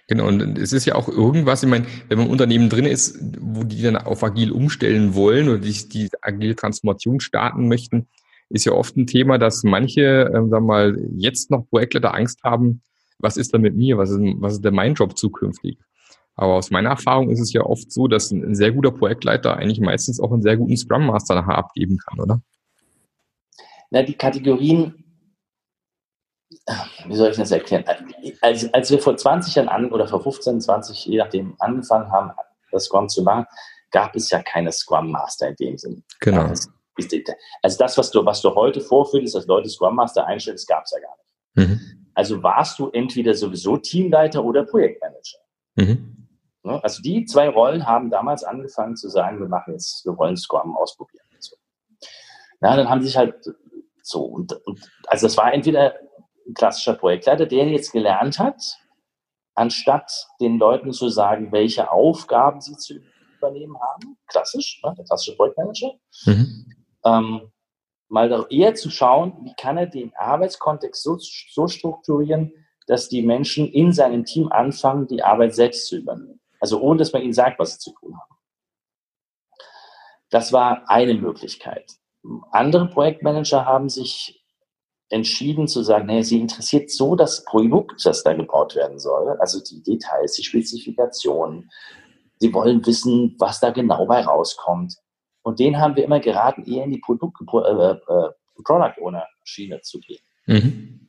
Genau, 0.09 0.26
und 0.26 0.59
es 0.59 0.73
ist 0.73 0.87
ja 0.87 0.97
auch 0.97 1.09
irgendwas, 1.09 1.62
ich 1.62 1.69
meine, 1.69 1.87
wenn 2.09 2.19
man 2.19 2.26
im 2.26 2.33
Unternehmen 2.33 2.69
drin 2.69 2.87
ist, 2.87 3.19
wo 3.40 3.62
die 3.62 3.83
dann 3.83 3.97
auf 3.97 4.25
agil 4.25 4.50
umstellen 4.50 5.14
wollen 5.14 5.49
oder 5.49 5.59
die, 5.59 5.88
die 5.88 6.09
agile 6.23 6.57
Transformation 6.57 7.21
starten 7.21 7.69
möchten, 7.69 8.09
ist 8.49 8.64
ja 8.64 8.73
oft 8.73 8.97
ein 8.97 9.07
Thema, 9.07 9.38
dass 9.38 9.62
manche, 9.62 10.31
ähm, 10.35 10.50
sagen 10.50 10.50
wir 10.50 10.61
mal, 10.61 10.99
jetzt 11.14 11.50
noch 11.50 11.69
Projektleiter 11.71 12.14
Angst 12.14 12.43
haben, 12.43 12.83
was 13.19 13.37
ist 13.37 13.55
da 13.55 13.59
mit 13.59 13.76
mir, 13.76 13.97
was 13.97 14.11
ist, 14.11 14.21
was 14.38 14.55
ist 14.55 14.64
denn 14.64 14.75
mein 14.75 14.95
Job 14.95 15.16
zukünftig? 15.16 15.78
Aber 16.35 16.55
aus 16.55 16.71
meiner 16.71 16.90
Erfahrung 16.90 17.31
ist 17.31 17.40
es 17.40 17.52
ja 17.52 17.62
oft 17.62 17.93
so, 17.93 18.09
dass 18.09 18.31
ein, 18.31 18.43
ein 18.43 18.55
sehr 18.55 18.73
guter 18.73 18.90
Projektleiter 18.90 19.57
eigentlich 19.57 19.81
meistens 19.81 20.21
auch 20.21 20.33
einen 20.33 20.43
sehr 20.43 20.57
guten 20.57 20.76
Scrum 20.76 21.07
Master 21.07 21.35
nachher 21.35 21.59
abgeben 21.59 21.99
kann, 21.99 22.19
oder? 22.19 22.43
Na, 23.90 24.02
die 24.02 24.14
Kategorien, 24.14 25.04
wie 27.06 27.14
soll 27.14 27.30
ich 27.30 27.37
das 27.37 27.50
erklären? 27.50 27.85
Als, 28.40 28.73
als 28.73 28.90
wir 28.90 29.00
vor 29.00 29.16
20 29.16 29.54
Jahren 29.56 29.68
an, 29.68 29.90
oder 29.90 30.06
vor 30.06 30.23
15, 30.23 30.61
20, 30.61 31.06
je 31.06 31.18
nachdem, 31.18 31.56
angefangen 31.59 32.11
haben, 32.11 32.30
das 32.70 32.85
Scrum 32.85 33.09
zu 33.09 33.23
machen, 33.23 33.47
gab 33.90 34.14
es 34.14 34.30
ja 34.30 34.40
keine 34.42 34.70
Scrum 34.70 35.11
Master 35.11 35.49
in 35.49 35.56
dem 35.56 35.78
Sinne. 35.78 36.02
Genau. 36.20 36.42
also 36.42 37.78
das, 37.78 37.99
was 37.99 38.11
du, 38.12 38.25
was 38.25 38.40
du 38.40 38.54
heute 38.54 38.80
vorführst, 38.80 39.35
dass 39.35 39.47
Leute 39.47 39.68
Scrum 39.68 39.97
Master 39.97 40.25
einstellen, 40.26 40.56
das 40.56 40.66
gab 40.66 40.85
es 40.85 40.92
ja 40.92 41.00
gar 41.00 41.16
nicht. 41.16 41.68
Mhm. 41.68 41.80
Also 42.14 42.42
warst 42.42 42.78
du 42.78 42.90
entweder 42.90 43.35
sowieso 43.35 43.76
Teamleiter 43.76 44.44
oder 44.44 44.64
Projektmanager. 44.64 45.38
Mhm. 45.75 46.28
Ne? 46.62 46.85
Also 46.85 47.02
die 47.02 47.25
zwei 47.25 47.49
Rollen 47.49 47.87
haben 47.87 48.11
damals 48.11 48.44
angefangen 48.44 48.94
zu 48.94 49.09
sagen, 49.09 49.40
wir 49.40 49.49
machen 49.49 49.73
jetzt, 49.73 50.04
wir 50.04 50.16
wollen 50.16 50.37
Scrum 50.37 50.76
ausprobieren. 50.76 51.25
Na, 52.61 52.76
dann 52.76 52.90
haben 52.90 53.02
sich 53.02 53.16
halt 53.16 53.35
so, 54.11 54.23
und, 54.23 54.52
und 54.67 54.90
also 55.07 55.26
das 55.26 55.37
war 55.37 55.52
entweder 55.52 55.95
ein 56.47 56.55
klassischer 56.55 56.95
Projektleiter, 56.95 57.47
der 57.47 57.69
jetzt 57.69 57.93
gelernt 57.93 58.38
hat, 58.38 58.61
anstatt 59.55 60.11
den 60.40 60.59
Leuten 60.59 60.93
zu 60.93 61.09
sagen, 61.09 61.52
welche 61.52 61.90
Aufgaben 61.90 62.61
sie 62.61 62.76
zu 62.76 63.00
übernehmen 63.38 63.76
haben, 63.81 64.19
klassisch, 64.26 64.81
ne, 64.85 64.95
der 64.97 65.05
klassische 65.05 65.37
Projektmanager, 65.37 65.93
mhm. 66.26 66.67
ähm, 67.05 67.52
mal 68.09 68.47
eher 68.50 68.75
zu 68.75 68.90
schauen, 68.90 69.38
wie 69.45 69.55
kann 69.55 69.76
er 69.76 69.87
den 69.87 70.12
Arbeitskontext 70.17 71.02
so, 71.02 71.17
so 71.19 71.69
strukturieren, 71.69 72.52
dass 72.87 73.09
die 73.09 73.23
Menschen 73.23 73.69
in 73.69 73.93
seinem 73.93 74.25
Team 74.25 74.50
anfangen, 74.50 75.07
die 75.07 75.23
Arbeit 75.23 75.55
selbst 75.55 75.87
zu 75.87 75.97
übernehmen. 75.97 76.40
Also 76.59 76.81
ohne, 76.81 76.99
dass 76.99 77.12
man 77.12 77.23
ihnen 77.23 77.33
sagt, 77.33 77.59
was 77.59 77.75
sie 77.75 77.79
zu 77.79 77.93
tun 77.93 78.19
haben. 78.19 78.37
Das 80.31 80.52
war 80.52 80.88
eine 80.88 81.14
Möglichkeit. 81.14 82.00
Andere 82.50 82.89
Projektmanager 82.89 83.65
haben 83.65 83.89
sich 83.89 84.41
entschieden 85.09 85.67
zu 85.67 85.83
sagen, 85.83 86.07
naja, 86.07 86.23
sie 86.23 86.41
interessiert 86.41 86.91
so 86.91 87.17
das 87.17 87.45
Produkt, 87.45 88.05
das 88.05 88.23
da 88.23 88.33
gebaut 88.33 88.77
werden 88.77 88.99
soll, 88.99 89.37
also 89.41 89.61
die 89.62 89.83
Details, 89.83 90.35
die 90.35 90.45
Spezifikationen. 90.45 91.71
Sie 92.39 92.55
wollen 92.55 92.87
wissen, 92.87 93.37
was 93.39 93.61
da 93.61 93.71
genau 93.71 94.07
bei 94.07 94.25
rauskommt. 94.25 94.95
Und 95.43 95.59
den 95.59 95.79
haben 95.79 95.97
wir 95.97 96.05
immer 96.05 96.21
geraten, 96.21 96.65
eher 96.65 96.85
in 96.85 96.91
die 96.91 97.00
Produkt, 97.00 97.41
äh, 97.43 97.91
äh, 97.91 98.31
Product 98.62 99.00
Owner 99.00 99.27
Schiene 99.43 99.81
zu 99.81 99.99
gehen. 100.00 100.23
Mhm. 100.47 101.09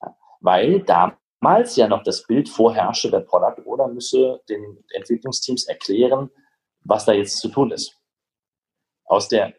Ja, 0.00 0.16
weil 0.40 0.82
damals 0.82 1.76
ja 1.76 1.88
noch 1.88 2.02
das 2.04 2.26
Bild 2.26 2.48
vorherrschte, 2.48 3.10
der 3.10 3.20
Product 3.20 3.62
Owner 3.66 3.88
müsse 3.88 4.40
den 4.48 4.84
Entwicklungsteams 4.90 5.66
erklären, 5.66 6.30
was 6.84 7.04
da 7.06 7.12
jetzt 7.12 7.38
zu 7.38 7.48
tun 7.48 7.70
ist. 7.70 7.98
Aus 9.04 9.28
der, 9.28 9.54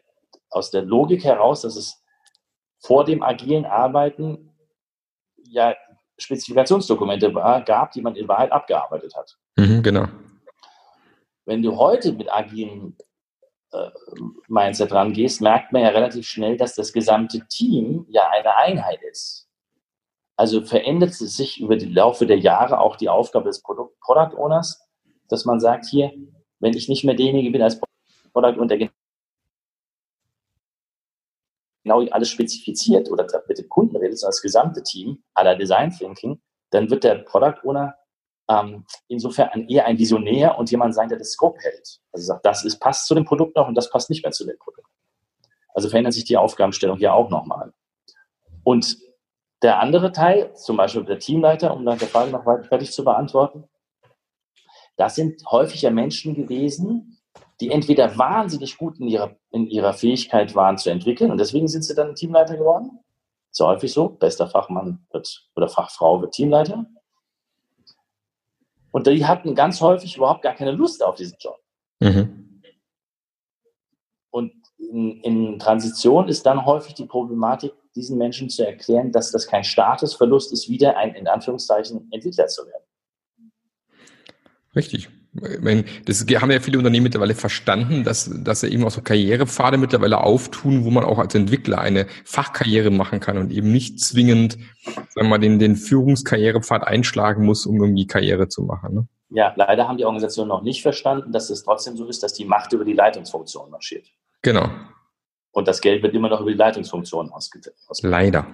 aus 0.54 0.70
der 0.70 0.82
Logik 0.82 1.24
heraus, 1.24 1.62
dass 1.62 1.76
es 1.76 2.02
vor 2.78 3.04
dem 3.04 3.22
agilen 3.22 3.64
Arbeiten 3.64 4.54
ja 5.36 5.74
Spezifikationsdokumente 6.16 7.34
war, 7.34 7.62
gab, 7.62 7.92
die 7.92 8.02
man 8.02 8.14
in 8.14 8.28
Wahrheit 8.28 8.52
abgearbeitet 8.52 9.14
hat. 9.16 9.36
Mhm, 9.56 9.82
genau. 9.82 10.06
Wenn 11.44 11.62
du 11.62 11.76
heute 11.76 12.12
mit 12.12 12.32
agilen 12.32 12.96
äh, 13.72 13.90
Mindset 14.48 14.92
rangehst, 14.92 15.40
merkt 15.40 15.72
man 15.72 15.82
ja 15.82 15.88
relativ 15.88 16.26
schnell, 16.26 16.56
dass 16.56 16.74
das 16.74 16.92
gesamte 16.92 17.46
Team 17.48 18.06
ja 18.08 18.28
eine 18.30 18.56
Einheit 18.56 19.00
ist. 19.10 19.48
Also 20.36 20.62
verändert 20.62 21.14
sich 21.14 21.60
über 21.60 21.76
die 21.76 21.92
Laufe 21.92 22.26
der 22.26 22.38
Jahre 22.38 22.78
auch 22.78 22.96
die 22.96 23.08
Aufgabe 23.08 23.46
des 23.46 23.62
Product, 23.62 23.92
Product 24.00 24.36
Owners, 24.36 24.80
dass 25.28 25.44
man 25.44 25.60
sagt, 25.60 25.86
hier, 25.86 26.12
wenn 26.60 26.76
ich 26.76 26.88
nicht 26.88 27.04
mehr 27.04 27.14
derjenige 27.14 27.50
bin 27.50 27.62
als 27.62 27.80
Product 28.32 28.58
Owner, 28.58 28.66
der 28.66 28.88
genau 31.84 32.00
alles 32.10 32.30
spezifiziert 32.30 33.10
oder 33.10 33.26
mit 33.46 33.58
dem 33.58 33.68
Kunden 33.68 33.96
redet, 33.96 34.18
sondern 34.18 34.32
das 34.32 34.42
gesamte 34.42 34.82
Team 34.82 35.22
aller 35.34 35.54
Design 35.56 35.90
Thinking, 35.90 36.40
dann 36.70 36.90
wird 36.90 37.04
der 37.04 37.16
Product 37.16 37.60
Owner 37.62 37.94
ähm, 38.48 38.84
insofern 39.08 39.68
eher 39.68 39.86
ein 39.86 39.98
Visionär 39.98 40.58
und 40.58 40.70
jemand 40.70 40.94
sein, 40.94 41.08
der 41.08 41.18
das 41.18 41.32
Scope 41.32 41.60
hält. 41.60 42.00
Also 42.12 42.26
sagt, 42.26 42.44
das 42.44 42.64
ist, 42.64 42.78
passt 42.78 43.06
zu 43.06 43.14
dem 43.14 43.24
Produkt 43.24 43.56
noch 43.56 43.68
und 43.68 43.74
das 43.74 43.90
passt 43.90 44.10
nicht 44.10 44.24
mehr 44.24 44.32
zu 44.32 44.44
dem 44.44 44.58
Produkt. 44.58 44.88
Also 45.74 45.88
verändert 45.88 46.14
sich 46.14 46.24
die 46.24 46.36
Aufgabenstellung 46.36 46.98
hier 46.98 47.14
auch 47.14 47.30
nochmal. 47.30 47.72
Und 48.64 48.98
der 49.62 49.80
andere 49.80 50.12
Teil, 50.12 50.54
zum 50.54 50.76
Beispiel 50.76 51.04
der 51.04 51.18
Teamleiter, 51.18 51.74
um 51.74 51.84
dann 51.84 51.98
die 51.98 52.06
Frage 52.06 52.30
noch 52.30 52.46
weiter 52.46 52.64
fertig 52.64 52.92
zu 52.92 53.04
beantworten, 53.04 53.64
das 54.96 55.14
sind 55.14 55.42
häufig 55.50 55.82
ja 55.82 55.90
Menschen 55.90 56.34
gewesen, 56.34 57.18
die 57.60 57.70
entweder 57.70 58.18
wahnsinnig 58.18 58.76
gut 58.76 58.98
in 58.98 59.08
ihrer, 59.08 59.36
in 59.50 59.66
ihrer 59.66 59.92
Fähigkeit 59.92 60.54
waren 60.54 60.78
zu 60.78 60.90
entwickeln 60.90 61.30
und 61.30 61.38
deswegen 61.38 61.68
sind 61.68 61.82
sie 61.82 61.94
dann 61.94 62.14
Teamleiter 62.14 62.56
geworden. 62.56 62.98
Ja 63.56 63.66
häufig 63.66 63.92
so. 63.92 64.08
Bester 64.08 64.48
Fachmann 64.48 65.06
wird 65.12 65.48
oder 65.54 65.68
Fachfrau 65.68 66.20
wird 66.20 66.34
Teamleiter. 66.34 66.86
Und 68.90 69.06
die 69.06 69.24
hatten 69.26 69.54
ganz 69.54 69.80
häufig 69.80 70.16
überhaupt 70.16 70.42
gar 70.42 70.54
keine 70.54 70.72
Lust 70.72 71.02
auf 71.02 71.16
diesen 71.16 71.36
Job. 71.40 71.58
Mhm. 72.00 72.62
Und 74.30 74.52
in, 74.78 75.20
in, 75.22 75.58
Transition 75.58 76.28
ist 76.28 76.44
dann 76.46 76.64
häufig 76.64 76.94
die 76.94 77.06
Problematik, 77.06 77.72
diesen 77.94 78.18
Menschen 78.18 78.50
zu 78.50 78.66
erklären, 78.66 79.12
dass 79.12 79.30
das 79.30 79.46
kein 79.46 79.64
Statusverlust 79.64 80.52
ist, 80.52 80.68
wieder 80.68 80.96
ein, 80.96 81.14
in 81.14 81.28
Anführungszeichen, 81.28 82.08
Entwickler 82.10 82.46
zu 82.48 82.66
werden. 82.66 82.84
Richtig. 84.74 85.08
Das 85.34 86.24
haben 86.40 86.50
ja 86.52 86.60
viele 86.60 86.78
Unternehmen 86.78 87.04
mittlerweile 87.04 87.34
verstanden, 87.34 88.04
dass, 88.04 88.30
dass 88.44 88.60
sie 88.60 88.68
eben 88.68 88.84
auch 88.84 88.90
so 88.92 89.02
Karrierepfade 89.02 89.78
mittlerweile 89.78 90.22
auftun, 90.22 90.84
wo 90.84 90.90
man 90.90 91.04
auch 91.04 91.18
als 91.18 91.34
Entwickler 91.34 91.78
eine 91.78 92.06
Fachkarriere 92.24 92.90
machen 92.90 93.18
kann 93.18 93.38
und 93.38 93.50
eben 93.50 93.72
nicht 93.72 93.98
zwingend, 93.98 94.58
sagen 94.84 95.08
wir 95.14 95.24
mal, 95.24 95.38
den, 95.38 95.58
den 95.58 95.74
Führungskarrierepfad 95.74 96.86
einschlagen 96.86 97.44
muss, 97.44 97.66
um 97.66 97.80
irgendwie 97.80 98.06
Karriere 98.06 98.48
zu 98.48 98.62
machen. 98.62 98.94
Ne? 98.94 99.08
Ja, 99.30 99.52
leider 99.56 99.88
haben 99.88 99.98
die 99.98 100.04
Organisationen 100.04 100.48
noch 100.48 100.62
nicht 100.62 100.82
verstanden, 100.82 101.32
dass 101.32 101.50
es 101.50 101.64
trotzdem 101.64 101.96
so 101.96 102.06
ist, 102.06 102.22
dass 102.22 102.34
die 102.34 102.44
Macht 102.44 102.72
über 102.72 102.84
die 102.84 102.92
Leitungsfunktion 102.92 103.70
marschiert. 103.70 104.06
Genau. 104.42 104.68
Und 105.50 105.66
das 105.66 105.80
Geld 105.80 106.02
wird 106.04 106.14
immer 106.14 106.28
noch 106.28 106.40
über 106.40 106.52
die 106.52 106.56
Leitungsfunktion 106.56 107.32
ausgegeben. 107.32 107.74
Leider. 108.02 108.46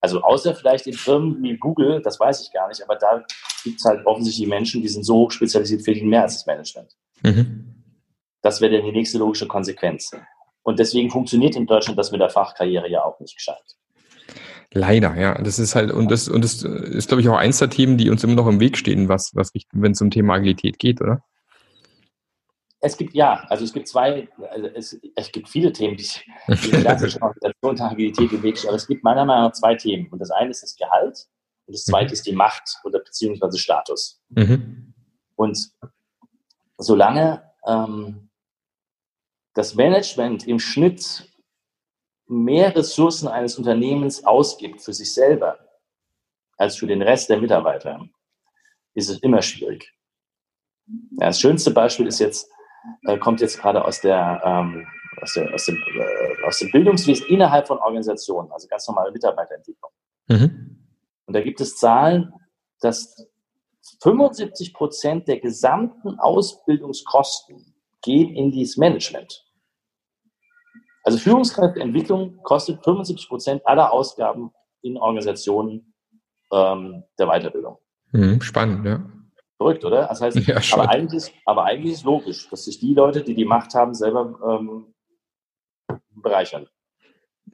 Also 0.00 0.20
außer 0.22 0.56
vielleicht 0.56 0.88
in 0.88 0.94
Firmen 0.94 1.40
wie 1.42 1.56
Google, 1.56 2.02
das 2.02 2.18
weiß 2.18 2.42
ich 2.42 2.52
gar 2.52 2.66
nicht, 2.66 2.82
aber 2.82 2.96
da 2.96 3.24
gibt 3.62 3.80
es 3.80 3.84
halt 3.84 4.04
offensichtlich 4.06 4.48
Menschen, 4.48 4.82
die 4.82 4.88
sind 4.88 5.04
so 5.04 5.16
hoch 5.16 5.30
spezialisiert, 5.30 5.82
verdienen 5.82 6.10
mehr 6.10 6.22
als 6.22 6.34
das 6.34 6.46
Management. 6.46 6.96
Mhm. 7.22 7.74
Das 8.42 8.60
wäre 8.60 8.76
dann 8.76 8.84
die 8.84 8.92
nächste 8.92 9.18
logische 9.18 9.46
Konsequenz. 9.46 10.10
Und 10.62 10.78
deswegen 10.78 11.10
funktioniert 11.10 11.56
in 11.56 11.66
Deutschland 11.66 11.98
das 11.98 12.12
mit 12.12 12.20
der 12.20 12.30
Fachkarriere 12.30 12.88
ja 12.88 13.04
auch 13.04 13.18
nicht 13.20 13.36
gescheit. 13.36 13.62
Leider, 14.72 15.14
ja. 15.16 15.34
Das 15.42 15.58
ist 15.58 15.74
halt, 15.74 15.92
und 15.92 16.10
das, 16.10 16.28
und 16.28 16.42
das 16.42 16.62
ist, 16.62 17.08
glaube 17.08 17.20
ich, 17.20 17.28
auch 17.28 17.36
eins 17.36 17.58
der 17.58 17.70
Themen, 17.70 17.98
die 17.98 18.10
uns 18.10 18.24
immer 18.24 18.34
noch 18.34 18.46
im 18.46 18.60
Weg 18.60 18.78
stehen, 18.78 19.08
was, 19.08 19.32
was, 19.34 19.50
wenn 19.72 19.92
es 19.92 20.00
um 20.00 20.10
Thema 20.10 20.34
Agilität 20.34 20.78
geht, 20.78 21.00
oder? 21.00 21.22
Es 22.80 22.96
gibt 22.96 23.14
ja, 23.14 23.44
also 23.48 23.64
es 23.64 23.72
gibt 23.72 23.86
zwei, 23.86 24.28
also 24.50 24.66
es, 24.74 24.98
es 25.14 25.30
gibt 25.30 25.48
viele 25.48 25.72
Themen, 25.72 25.96
die, 25.96 26.04
die 26.48 26.64
in 26.66 26.70
der 26.72 26.80
klassischen 26.80 27.22
Organisation 27.22 27.80
Agilität 27.80 28.32
im 28.32 28.42
Weg 28.42 28.58
stehen, 28.58 28.70
aber 28.70 28.76
es 28.76 28.88
gibt 28.88 29.04
meiner 29.04 29.24
Meinung 29.24 29.44
nach 29.44 29.52
zwei 29.52 29.76
Themen. 29.76 30.08
Und 30.10 30.18
das 30.18 30.30
eine 30.30 30.50
ist 30.50 30.62
das 30.64 30.74
Gehalt 30.76 31.28
und 31.72 31.76
das 31.76 31.84
zweite 31.86 32.08
mhm. 32.08 32.12
ist 32.12 32.26
die 32.26 32.32
Macht 32.32 32.80
oder 32.84 32.98
beziehungsweise 32.98 33.56
Status. 33.56 34.20
Mhm. 34.28 34.92
Und 35.36 35.70
solange 36.76 37.50
ähm, 37.66 38.28
das 39.54 39.74
Management 39.74 40.46
im 40.46 40.58
Schnitt 40.58 41.32
mehr 42.26 42.76
Ressourcen 42.76 43.26
eines 43.26 43.56
Unternehmens 43.56 44.22
ausgibt 44.26 44.82
für 44.82 44.92
sich 44.92 45.14
selber 45.14 45.58
als 46.58 46.76
für 46.76 46.86
den 46.86 47.00
Rest 47.00 47.30
der 47.30 47.40
Mitarbeiter, 47.40 48.06
ist 48.92 49.08
es 49.08 49.18
immer 49.20 49.40
schwierig. 49.40 49.94
Ja, 51.12 51.28
das 51.28 51.40
schönste 51.40 51.70
Beispiel 51.70 52.06
ist 52.06 52.18
jetzt 52.18 52.50
äh, 53.06 53.16
kommt 53.16 53.40
jetzt 53.40 53.58
gerade 53.58 53.82
aus 53.82 54.02
der, 54.02 54.42
ähm, 54.44 54.86
aus, 55.22 55.32
der, 55.32 55.54
aus, 55.54 55.64
dem, 55.64 55.76
äh, 55.76 56.46
aus 56.46 56.58
dem 56.58 56.70
Bildungswesen 56.70 57.28
innerhalb 57.28 57.66
von 57.66 57.78
Organisationen, 57.78 58.52
also 58.52 58.68
ganz 58.68 58.86
normale 58.86 59.10
Mitarbeiterentwicklung. 59.10 59.90
Mhm. 60.28 60.81
Und 61.26 61.34
da 61.34 61.40
gibt 61.40 61.60
es 61.60 61.76
Zahlen, 61.76 62.32
dass 62.80 63.16
75 64.02 64.74
Prozent 64.74 65.28
der 65.28 65.40
gesamten 65.40 66.18
Ausbildungskosten 66.18 67.74
gehen 68.02 68.34
in 68.34 68.50
dieses 68.50 68.76
Management. 68.76 69.44
Also 71.04 71.18
Führungskräfteentwicklung 71.18 72.42
kostet 72.42 72.82
75 72.84 73.28
Prozent 73.28 73.66
aller 73.66 73.92
Ausgaben 73.92 74.52
in 74.82 74.96
Organisationen 74.96 75.94
ähm, 76.52 77.04
der 77.18 77.26
Weiterbildung. 77.26 77.78
Mhm, 78.12 78.40
spannend, 78.40 78.86
ja. 78.86 79.04
Verrückt, 79.56 79.84
oder? 79.84 80.06
Das 80.06 80.20
heißt, 80.20 80.36
ja, 80.46 80.60
aber, 80.72 80.88
eigentlich 80.88 81.16
ist, 81.16 81.32
aber 81.44 81.64
eigentlich 81.64 81.94
ist 81.94 82.04
logisch, 82.04 82.48
dass 82.50 82.64
sich 82.64 82.78
die 82.78 82.94
Leute, 82.94 83.22
die 83.22 83.34
die 83.34 83.44
Macht 83.44 83.74
haben, 83.74 83.94
selber 83.94 84.38
ähm, 84.48 84.94
bereichern. 86.10 86.68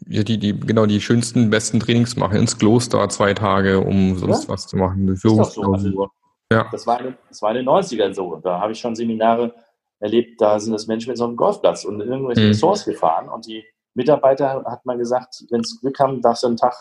Ja, 0.09 0.23
die, 0.23 0.39
die, 0.39 0.59
genau, 0.59 0.87
die 0.87 1.01
schönsten, 1.01 1.51
besten 1.51 1.81
Trainings 1.81 2.17
machen 2.17 2.39
ins 2.39 2.59
Kloster 2.59 3.09
zwei 3.11 3.35
Tage, 3.35 3.81
um 3.81 4.17
sonst 4.17 4.45
ja? 4.45 4.49
was 4.49 4.67
zu 4.67 4.77
machen. 4.77 5.15
So. 5.17 5.39
Also, 5.41 6.09
ja. 6.51 6.67
das, 6.73 6.87
war 6.87 7.01
in, 7.01 7.15
das 7.29 7.43
war 7.43 7.51
in 7.51 7.57
den 7.57 7.69
90ern 7.69 8.15
so. 8.15 8.37
Da 8.37 8.61
habe 8.61 8.73
ich 8.73 8.79
schon 8.79 8.97
Seminare 8.97 9.55
erlebt, 10.01 10.41
da 10.41 10.59
sind 10.61 10.73
das 10.73 10.87
Menschen 10.87 11.11
mit 11.11 11.19
so 11.19 11.25
einem 11.25 11.37
Golfplatz 11.37 11.85
und 11.85 12.01
in 12.01 12.09
irgendwelche 12.09 12.43
mhm. 12.43 12.49
Ressorts 12.49 12.85
gefahren 12.85 13.29
und 13.29 13.47
die 13.47 13.65
Mitarbeiter 13.95 14.65
hat 14.65 14.87
man 14.87 14.97
gesagt, 14.97 15.45
wenn 15.51 15.61
es 15.61 15.81
Glück 15.81 15.99
haben, 15.99 16.23
darfst 16.23 16.45
du 16.45 16.47
einen 16.47 16.57
Tag 16.57 16.75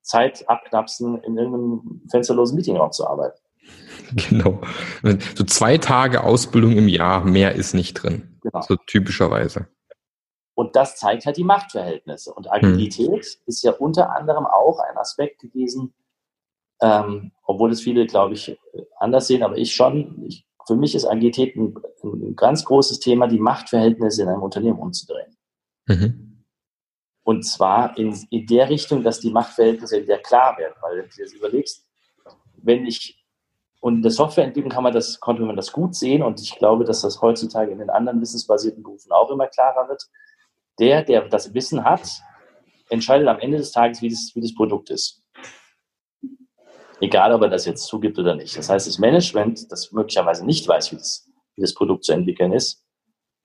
Zeit 0.00 0.48
abknapsen, 0.48 1.20
in 1.22 1.36
irgendeinem 1.36 2.00
fensterlosen 2.10 2.56
Meetingraum 2.56 2.92
zu 2.92 3.06
arbeiten. 3.06 3.38
Genau. 4.28 4.60
So 5.34 5.42
zwei 5.44 5.78
Tage 5.78 6.22
Ausbildung 6.22 6.76
im 6.76 6.86
Jahr, 6.86 7.24
mehr 7.24 7.56
ist 7.56 7.74
nicht 7.74 7.94
drin. 7.94 8.38
Genau. 8.40 8.62
So 8.62 8.76
typischerweise. 8.76 9.66
Und 10.56 10.74
das 10.74 10.96
zeigt 10.96 11.26
halt 11.26 11.36
die 11.36 11.44
Machtverhältnisse. 11.44 12.32
Und 12.32 12.50
Agilität 12.50 13.26
hm. 13.26 13.40
ist 13.44 13.62
ja 13.62 13.72
unter 13.72 14.16
anderem 14.16 14.46
auch 14.46 14.78
ein 14.80 14.96
Aspekt 14.96 15.38
gewesen, 15.38 15.92
ähm, 16.80 17.32
obwohl 17.44 17.70
es 17.70 17.82
viele, 17.82 18.06
glaube 18.06 18.34
ich, 18.34 18.58
anders 18.98 19.26
sehen, 19.26 19.42
aber 19.42 19.58
ich 19.58 19.74
schon. 19.74 20.24
Ich, 20.26 20.46
für 20.66 20.74
mich 20.74 20.94
ist 20.94 21.04
Agilität 21.04 21.56
ein, 21.56 21.74
ein, 22.02 22.34
ganz 22.34 22.64
großes 22.64 23.00
Thema, 23.00 23.28
die 23.28 23.38
Machtverhältnisse 23.38 24.22
in 24.22 24.28
einem 24.28 24.42
Unternehmen 24.42 24.78
umzudrehen. 24.78 25.36
Mhm. 25.86 26.42
Und 27.22 27.42
zwar 27.42 27.96
in, 27.98 28.18
in 28.30 28.46
der 28.46 28.70
Richtung, 28.70 29.02
dass 29.02 29.20
die 29.20 29.30
Machtverhältnisse 29.30 29.98
in 29.98 30.06
der 30.06 30.18
klar 30.18 30.56
werden. 30.56 30.74
Weil 30.80 30.96
wenn 30.96 31.08
du 31.08 31.14
dir 31.14 31.24
das 31.24 31.34
überlegst, 31.34 31.86
wenn 32.56 32.86
ich 32.86 33.22
und 33.80 33.96
in 33.96 34.02
der 34.02 34.10
Softwareentwicklung 34.10 34.72
kann 34.72 34.82
man 34.82 34.94
das, 34.94 35.20
konnte 35.20 35.42
man 35.42 35.54
das 35.54 35.70
gut 35.70 35.94
sehen 35.94 36.22
und 36.22 36.40
ich 36.40 36.56
glaube, 36.56 36.84
dass 36.84 37.02
das 37.02 37.20
heutzutage 37.20 37.70
in 37.70 37.78
den 37.78 37.90
anderen 37.90 38.20
wissensbasierten 38.20 38.82
Berufen 38.82 39.12
auch 39.12 39.30
immer 39.30 39.46
klarer 39.46 39.88
wird. 39.88 40.08
Der, 40.78 41.02
der 41.02 41.28
das 41.28 41.54
Wissen 41.54 41.84
hat, 41.84 42.08
entscheidet 42.90 43.28
am 43.28 43.40
Ende 43.40 43.58
des 43.58 43.72
Tages, 43.72 44.02
wie 44.02 44.08
das, 44.08 44.32
wie 44.34 44.40
das 44.40 44.54
Produkt 44.54 44.90
ist. 44.90 45.22
Egal, 47.00 47.32
ob 47.32 47.42
er 47.42 47.48
das 47.48 47.66
jetzt 47.66 47.86
zugibt 47.86 48.18
oder 48.18 48.34
nicht. 48.34 48.56
Das 48.56 48.70
heißt, 48.70 48.86
das 48.86 48.98
Management, 48.98 49.70
das 49.70 49.92
möglicherweise 49.92 50.46
nicht 50.46 50.66
weiß, 50.66 50.92
wie 50.92 50.96
das, 50.96 51.28
wie 51.54 51.60
das 51.60 51.74
Produkt 51.74 52.04
zu 52.04 52.12
entwickeln 52.12 52.52
ist, 52.52 52.84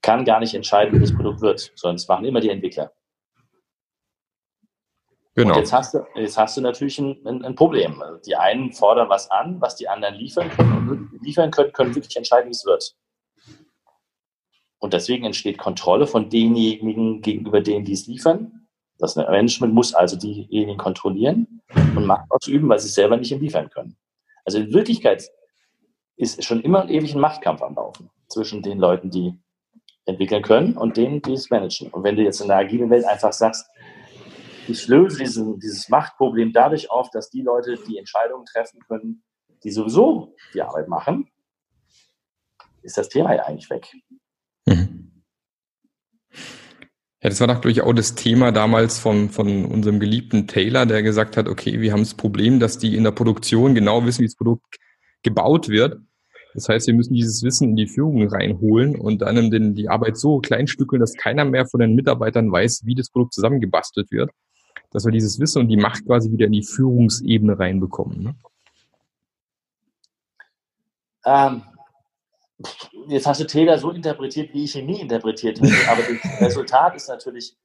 kann 0.02 0.26
gar 0.26 0.40
nicht 0.40 0.54
entscheiden, 0.54 0.96
wie 0.96 1.02
das 1.02 1.14
Produkt 1.14 1.42
wird, 1.42 1.72
sondern 1.76 1.96
es 1.98 2.08
machen 2.08 2.26
immer 2.26 2.40
die 2.40 2.50
Entwickler. 2.50 2.92
Genau. 5.36 5.54
Und 5.54 5.60
jetzt 5.60 5.72
hast 5.72 5.94
du, 5.94 6.06
jetzt 6.16 6.38
hast 6.38 6.58
du 6.58 6.62
natürlich 6.62 7.00
ein, 7.00 7.26
ein, 7.26 7.46
ein, 7.46 7.56
Problem. 7.56 8.04
Die 8.26 8.36
einen 8.36 8.74
fordern 8.74 9.08
was 9.10 9.32
an, 9.32 9.62
was 9.62 9.76
die 9.76 9.88
anderen 9.88 10.16
liefern 10.16 10.50
können 10.50 10.90
und 10.90 11.24
liefern 11.24 11.52
können, 11.52 11.72
können 11.72 11.96
wirklich 11.96 12.16
entscheiden, 12.18 12.48
wie 12.48 12.52
es 12.52 12.66
wird. 12.66 12.96
Und 14.82 14.94
deswegen 14.94 15.26
entsteht 15.26 15.60
Kontrolle 15.60 16.08
von 16.08 16.30
denjenigen 16.30 17.22
gegenüber 17.22 17.62
denen, 17.62 17.86
die 17.86 17.94
es 17.94 18.08
liefern. 18.08 18.68
Das 18.98 19.16
Management 19.16 19.76
muss 19.76 19.94
also 19.94 20.18
diejenigen 20.18 20.78
kontrollieren 20.78 21.62
und 21.96 22.06
Macht 22.08 22.26
ausüben, 22.30 22.68
weil 22.68 22.80
sie 22.80 22.88
es 22.88 22.96
selber 22.96 23.16
nicht 23.16 23.32
liefern 23.40 23.70
können. 23.70 23.96
Also 24.44 24.58
in 24.58 24.74
Wirklichkeit 24.74 25.30
ist 26.18 26.44
schon 26.44 26.62
immer 26.62 26.82
ein 26.82 26.90
ewiger 26.90 27.20
Machtkampf 27.20 27.62
am 27.62 27.76
Laufen 27.76 28.10
zwischen 28.28 28.64
den 28.64 28.80
Leuten, 28.80 29.12
die 29.12 29.34
entwickeln 30.06 30.42
können 30.42 30.76
und 30.76 30.98
denen, 30.98 31.22
die 31.22 31.34
es 31.34 31.52
managen. 31.52 31.90
Und 31.92 32.04
wenn 32.04 32.16
du 32.16 32.24
jetzt 32.24 32.42
in 32.42 32.48
der 32.48 32.58
agilen 32.58 32.90
Welt 32.90 33.06
einfach 33.06 33.34
sagst, 33.34 33.68
ich 34.68 34.88
löse 34.88 35.20
diesen, 35.20 35.60
dieses 35.60 35.90
Machtproblem 35.90 36.54
dadurch 36.54 36.90
auf, 36.90 37.12
dass 37.12 37.30
die 37.30 37.42
Leute 37.42 37.78
die 37.88 38.00
Entscheidungen 38.00 38.46
treffen 38.46 38.80
können, 38.88 39.24
die 39.64 39.72
sowieso 39.72 40.36
die 40.56 40.62
Arbeit 40.64 40.88
machen, 40.88 41.30
ist 42.82 42.98
das 42.98 43.10
Thema 43.10 43.36
ja 43.36 43.44
eigentlich 43.44 43.70
weg. 43.70 43.92
Mhm. 44.76 45.12
Ja, 47.24 47.30
das 47.30 47.40
war 47.40 47.48
natürlich 47.48 47.82
auch 47.82 47.94
das 47.94 48.16
Thema 48.16 48.52
damals 48.52 48.98
von, 48.98 49.30
von 49.30 49.66
unserem 49.66 50.00
geliebten 50.00 50.48
Taylor, 50.48 50.88
der 50.88 51.04
gesagt 51.04 51.38
hat, 51.38 51.48
okay, 51.48 51.80
wir 51.80 51.92
haben 51.92 52.00
das 52.00 52.16
Problem, 52.16 52.60
dass 52.60 52.80
die 52.80 52.96
in 52.96 53.04
der 53.04 53.12
Produktion 53.12 53.76
genau 53.76 54.06
wissen, 54.06 54.22
wie 54.22 54.28
das 54.28 54.36
Produkt 54.36 54.78
gebaut 55.22 55.70
wird. 55.70 56.00
Das 56.56 56.68
heißt, 56.68 56.88
wir 56.88 56.96
müssen 56.96 57.14
dieses 57.14 57.44
Wissen 57.44 57.70
in 57.70 57.76
die 57.76 57.88
Führung 57.88 58.28
reinholen 58.28 58.96
und 58.96 59.22
dann 59.22 59.52
den, 59.52 59.76
die 59.76 59.88
Arbeit 59.88 60.18
so 60.18 60.40
kleinstückeln, 60.40 61.00
dass 61.00 61.14
keiner 61.14 61.46
mehr 61.46 61.68
von 61.68 61.80
den 61.80 61.94
Mitarbeitern 61.94 62.52
weiß, 62.52 62.82
wie 62.86 62.96
das 62.96 63.12
Produkt 63.12 63.36
zusammengebastelt 63.36 64.12
wird 64.12 64.32
dass 64.92 65.06
wir 65.06 65.12
dieses 65.12 65.40
Wissen 65.40 65.60
und 65.60 65.70
die 65.70 65.78
Macht 65.78 66.06
quasi 66.06 66.32
wieder 66.32 66.46
in 66.46 66.52
die 66.52 66.64
Führungsebene 66.64 67.58
reinbekommen. 67.58 68.24
Ne? 68.24 68.36
Ähm, 71.26 71.64
jetzt 73.08 73.28
hast 73.28 73.42
du 73.42 73.46
Taylor 73.46 73.78
so 73.78 73.92
interpretiert, 73.92 74.54
wie 74.54 74.64
ich 74.66 74.76
ihn 74.76 74.86
nie 74.86 75.02
interpretiert 75.02 75.60
hätte. 75.60 75.74
Aber 75.90 76.02
das 76.02 76.42
Resultat 76.42 76.96
ist 76.96 77.10
natürlich, 77.10 77.56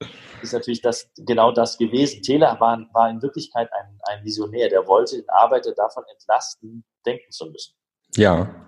ist 0.42 0.52
natürlich 0.52 0.82
das, 0.82 1.10
genau 1.16 1.52
das 1.52 1.78
gewesen. 1.78 2.22
Taylor 2.22 2.58
war, 2.60 2.86
war 2.92 3.10
in 3.10 3.22
Wirklichkeit 3.22 3.70
ein, 3.72 3.98
ein 4.04 4.24
Visionär, 4.24 4.68
der 4.68 4.86
wollte 4.86 5.16
den 5.16 5.28
Arbeiter 5.28 5.72
davon 5.72 6.04
entlasten, 6.12 6.84
denken 7.04 7.30
zu 7.30 7.46
müssen. 7.46 7.74
Ja 8.16 8.66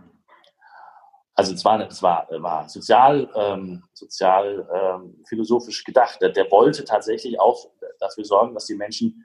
also 1.38 1.54
es 1.54 1.64
war, 1.64 1.80
es 1.87 2.02
war, 2.02 2.26
war 2.40 2.68
sozial, 2.68 3.30
ähm, 3.37 3.85
sozial 3.94 4.68
ähm, 4.75 5.23
philosophisch 5.28 5.85
gedacht. 5.85 6.20
Der, 6.20 6.30
der, 6.30 6.50
wollte 6.50 6.85
tatsächlich 6.85 7.38
auch 7.38 7.70
dafür 8.00 8.25
sorgen, 8.25 8.54
dass 8.54 8.66
die 8.66 8.75
Menschen 8.75 9.25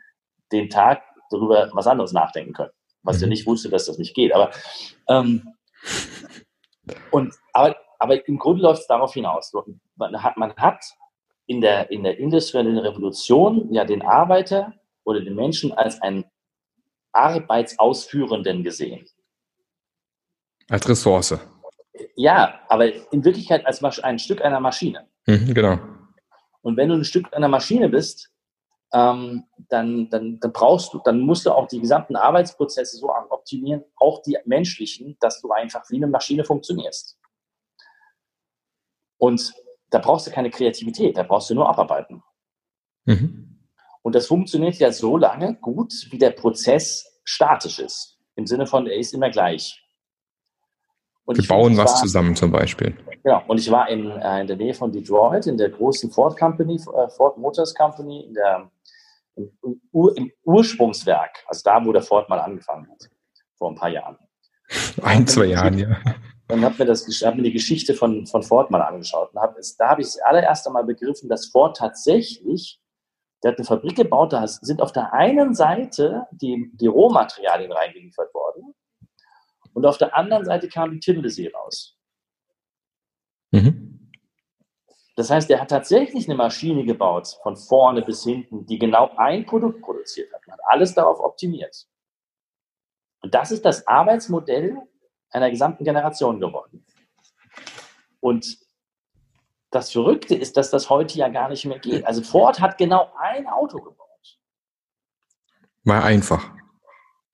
den 0.51 0.69
Tag 0.69 1.01
darüber 1.31 1.71
was 1.73 1.87
anderes 1.87 2.13
nachdenken 2.13 2.53
können. 2.53 2.69
Was 3.01 3.17
mhm. 3.17 3.23
er 3.23 3.27
nicht 3.29 3.47
wusste, 3.47 3.69
dass 3.69 3.87
das 3.87 3.97
nicht 3.97 4.13
geht. 4.13 4.31
Aber, 4.31 4.51
ähm, 5.09 5.55
und, 7.11 7.33
aber, 7.53 7.75
aber 7.99 8.27
im 8.27 8.37
Grunde 8.37 8.63
läuft 8.63 8.81
es 8.81 8.87
darauf 8.87 9.13
hinaus. 9.13 9.53
Man 9.95 10.21
hat, 10.21 10.37
man 10.37 10.55
hat 10.55 10.83
in 11.45 11.61
der, 11.61 11.91
in 11.91 12.03
der 12.03 12.17
industriellen 12.17 12.77
Revolution 12.77 13.71
ja 13.73 13.85
den 13.85 14.01
Arbeiter 14.01 14.73
oder 15.03 15.21
den 15.21 15.35
Menschen 15.35 15.71
als 15.73 16.01
einen 16.01 16.25
Arbeitsausführenden 17.11 18.63
gesehen. 18.63 19.05
Als 20.69 20.87
Ressource. 20.87 21.37
Ja, 22.15 22.61
aber 22.69 22.91
in 23.11 23.23
Wirklichkeit 23.23 23.65
als 23.65 23.83
ein 24.03 24.19
Stück 24.19 24.43
einer 24.43 24.59
Maschine. 24.59 25.07
Mhm, 25.25 25.53
genau. 25.53 25.79
Und 26.61 26.77
wenn 26.77 26.89
du 26.89 26.95
ein 26.95 27.03
Stück 27.03 27.33
einer 27.33 27.49
Maschine 27.49 27.89
bist, 27.89 28.32
ähm, 28.93 29.45
dann, 29.69 30.09
dann, 30.09 30.39
dann 30.39 30.53
brauchst 30.53 30.93
du, 30.93 31.01
dann 31.03 31.19
musst 31.19 31.45
du 31.45 31.51
auch 31.51 31.67
die 31.67 31.79
gesamten 31.79 32.15
Arbeitsprozesse 32.15 32.97
so 32.97 33.09
optimieren, 33.29 33.83
auch 33.95 34.21
die 34.21 34.37
menschlichen, 34.45 35.17
dass 35.19 35.41
du 35.41 35.51
einfach 35.51 35.83
wie 35.89 35.97
eine 35.97 36.07
Maschine 36.07 36.45
funktionierst. 36.45 37.17
Und 39.17 39.53
da 39.89 39.99
brauchst 39.99 40.27
du 40.27 40.31
keine 40.31 40.49
Kreativität, 40.49 41.17
da 41.17 41.23
brauchst 41.23 41.49
du 41.49 41.55
nur 41.55 41.67
abarbeiten. 41.67 42.23
Mhm. 43.05 43.69
Und 44.01 44.15
das 44.15 44.27
funktioniert 44.27 44.75
ja 44.75 44.91
so 44.91 45.17
lange 45.17 45.55
gut, 45.55 45.93
wie 46.11 46.17
der 46.17 46.31
Prozess 46.31 47.19
statisch 47.23 47.79
ist. 47.79 48.19
Im 48.35 48.45
Sinne 48.45 48.67
von, 48.67 48.85
er 48.87 48.97
ist 48.97 49.13
immer 49.13 49.29
gleich. 49.29 49.82
Und 51.25 51.37
Wir 51.37 51.47
bauen 51.47 51.77
was 51.77 51.91
war, 51.91 52.01
zusammen 52.01 52.35
zum 52.35 52.51
Beispiel. 52.51 52.95
Genau. 53.23 53.41
Und 53.47 53.59
ich 53.59 53.71
war 53.71 53.89
in, 53.89 54.11
äh, 54.11 54.41
in 54.41 54.47
der 54.47 54.57
Nähe 54.57 54.73
von 54.73 54.91
Detroit, 54.91 55.47
in 55.47 55.57
der 55.57 55.69
großen 55.69 56.11
Ford 56.11 56.37
Company, 56.37 56.75
äh, 56.75 57.09
Ford 57.09 57.37
Motors 57.37 57.73
Company, 57.73 58.25
in 58.25 58.33
der, 58.33 58.69
im, 59.35 59.49
im, 59.63 59.81
im, 60.15 60.31
Ursprungswerk, 60.43 61.43
also 61.47 61.61
da, 61.63 61.83
wo 61.83 61.93
der 61.93 62.01
Ford 62.01 62.27
mal 62.29 62.39
angefangen 62.39 62.89
hat, 62.89 63.09
vor 63.57 63.71
ein 63.71 63.75
paar 63.75 63.89
Jahren. 63.89 64.17
Ein, 65.01 65.25
zwei 65.25 65.45
Jahren, 65.45 65.77
ja. 65.77 65.97
Und 66.51 66.63
habe 66.63 66.75
mir, 66.79 66.85
das, 66.85 67.05
hab 67.07 67.35
mir 67.35 67.43
die 67.43 67.53
Geschichte 67.53 67.93
von, 67.93 68.27
von 68.27 68.43
Ford 68.43 68.69
mal 68.69 68.81
angeschaut. 68.81 69.33
Und 69.33 69.41
hab, 69.41 69.55
da 69.77 69.89
habe 69.89 70.01
ich 70.01 70.07
das 70.07 70.19
allererste 70.19 70.69
Mal 70.71 70.83
begriffen, 70.83 71.29
dass 71.29 71.47
Ford 71.47 71.77
tatsächlich, 71.77 72.81
der 73.41 73.51
hat 73.51 73.57
eine 73.57 73.65
Fabrik 73.65 73.95
gebaut, 73.95 74.33
da 74.33 74.45
sind 74.45 74.81
auf 74.81 74.91
der 74.91 75.13
einen 75.13 75.55
Seite 75.55 76.27
die, 76.31 76.69
die 76.73 76.87
Rohmaterialien 76.87 77.71
reingeliefert 77.71 78.33
worden 78.33 78.42
und 79.73 79.85
auf 79.85 79.97
der 79.97 80.15
anderen 80.15 80.45
Seite 80.45 80.67
kam 80.67 80.91
die 80.91 80.99
Tindesee 80.99 81.51
raus. 81.53 81.97
Mhm. 83.51 84.11
Das 85.15 85.29
heißt, 85.29 85.49
er 85.51 85.61
hat 85.61 85.69
tatsächlich 85.69 86.27
eine 86.27 86.35
Maschine 86.35 86.85
gebaut, 86.85 87.37
von 87.43 87.55
vorne 87.55 88.01
bis 88.01 88.23
hinten, 88.23 88.65
die 88.65 88.79
genau 88.79 89.11
ein 89.17 89.45
Produkt 89.45 89.81
produziert 89.81 90.33
hat. 90.33 90.41
Man 90.47 90.57
hat 90.57 90.65
alles 90.65 90.95
darauf 90.95 91.19
optimiert. 91.19 91.87
Und 93.21 93.35
das 93.35 93.51
ist 93.51 93.63
das 93.63 93.87
Arbeitsmodell 93.87 94.77
einer 95.29 95.51
gesamten 95.51 95.83
Generation 95.83 96.39
geworden. 96.39 96.85
Und 98.19 98.57
das 99.69 99.91
Verrückte 99.91 100.35
ist, 100.35 100.57
dass 100.57 100.71
das 100.71 100.89
heute 100.89 101.17
ja 101.17 101.29
gar 101.29 101.49
nicht 101.49 101.65
mehr 101.65 101.79
geht. 101.79 102.05
Also 102.05 102.21
Ford 102.21 102.59
hat 102.59 102.77
genau 102.77 103.11
ein 103.17 103.47
Auto 103.47 103.79
gebaut. 103.79 104.39
War 105.83 106.03
einfach. 106.03 106.53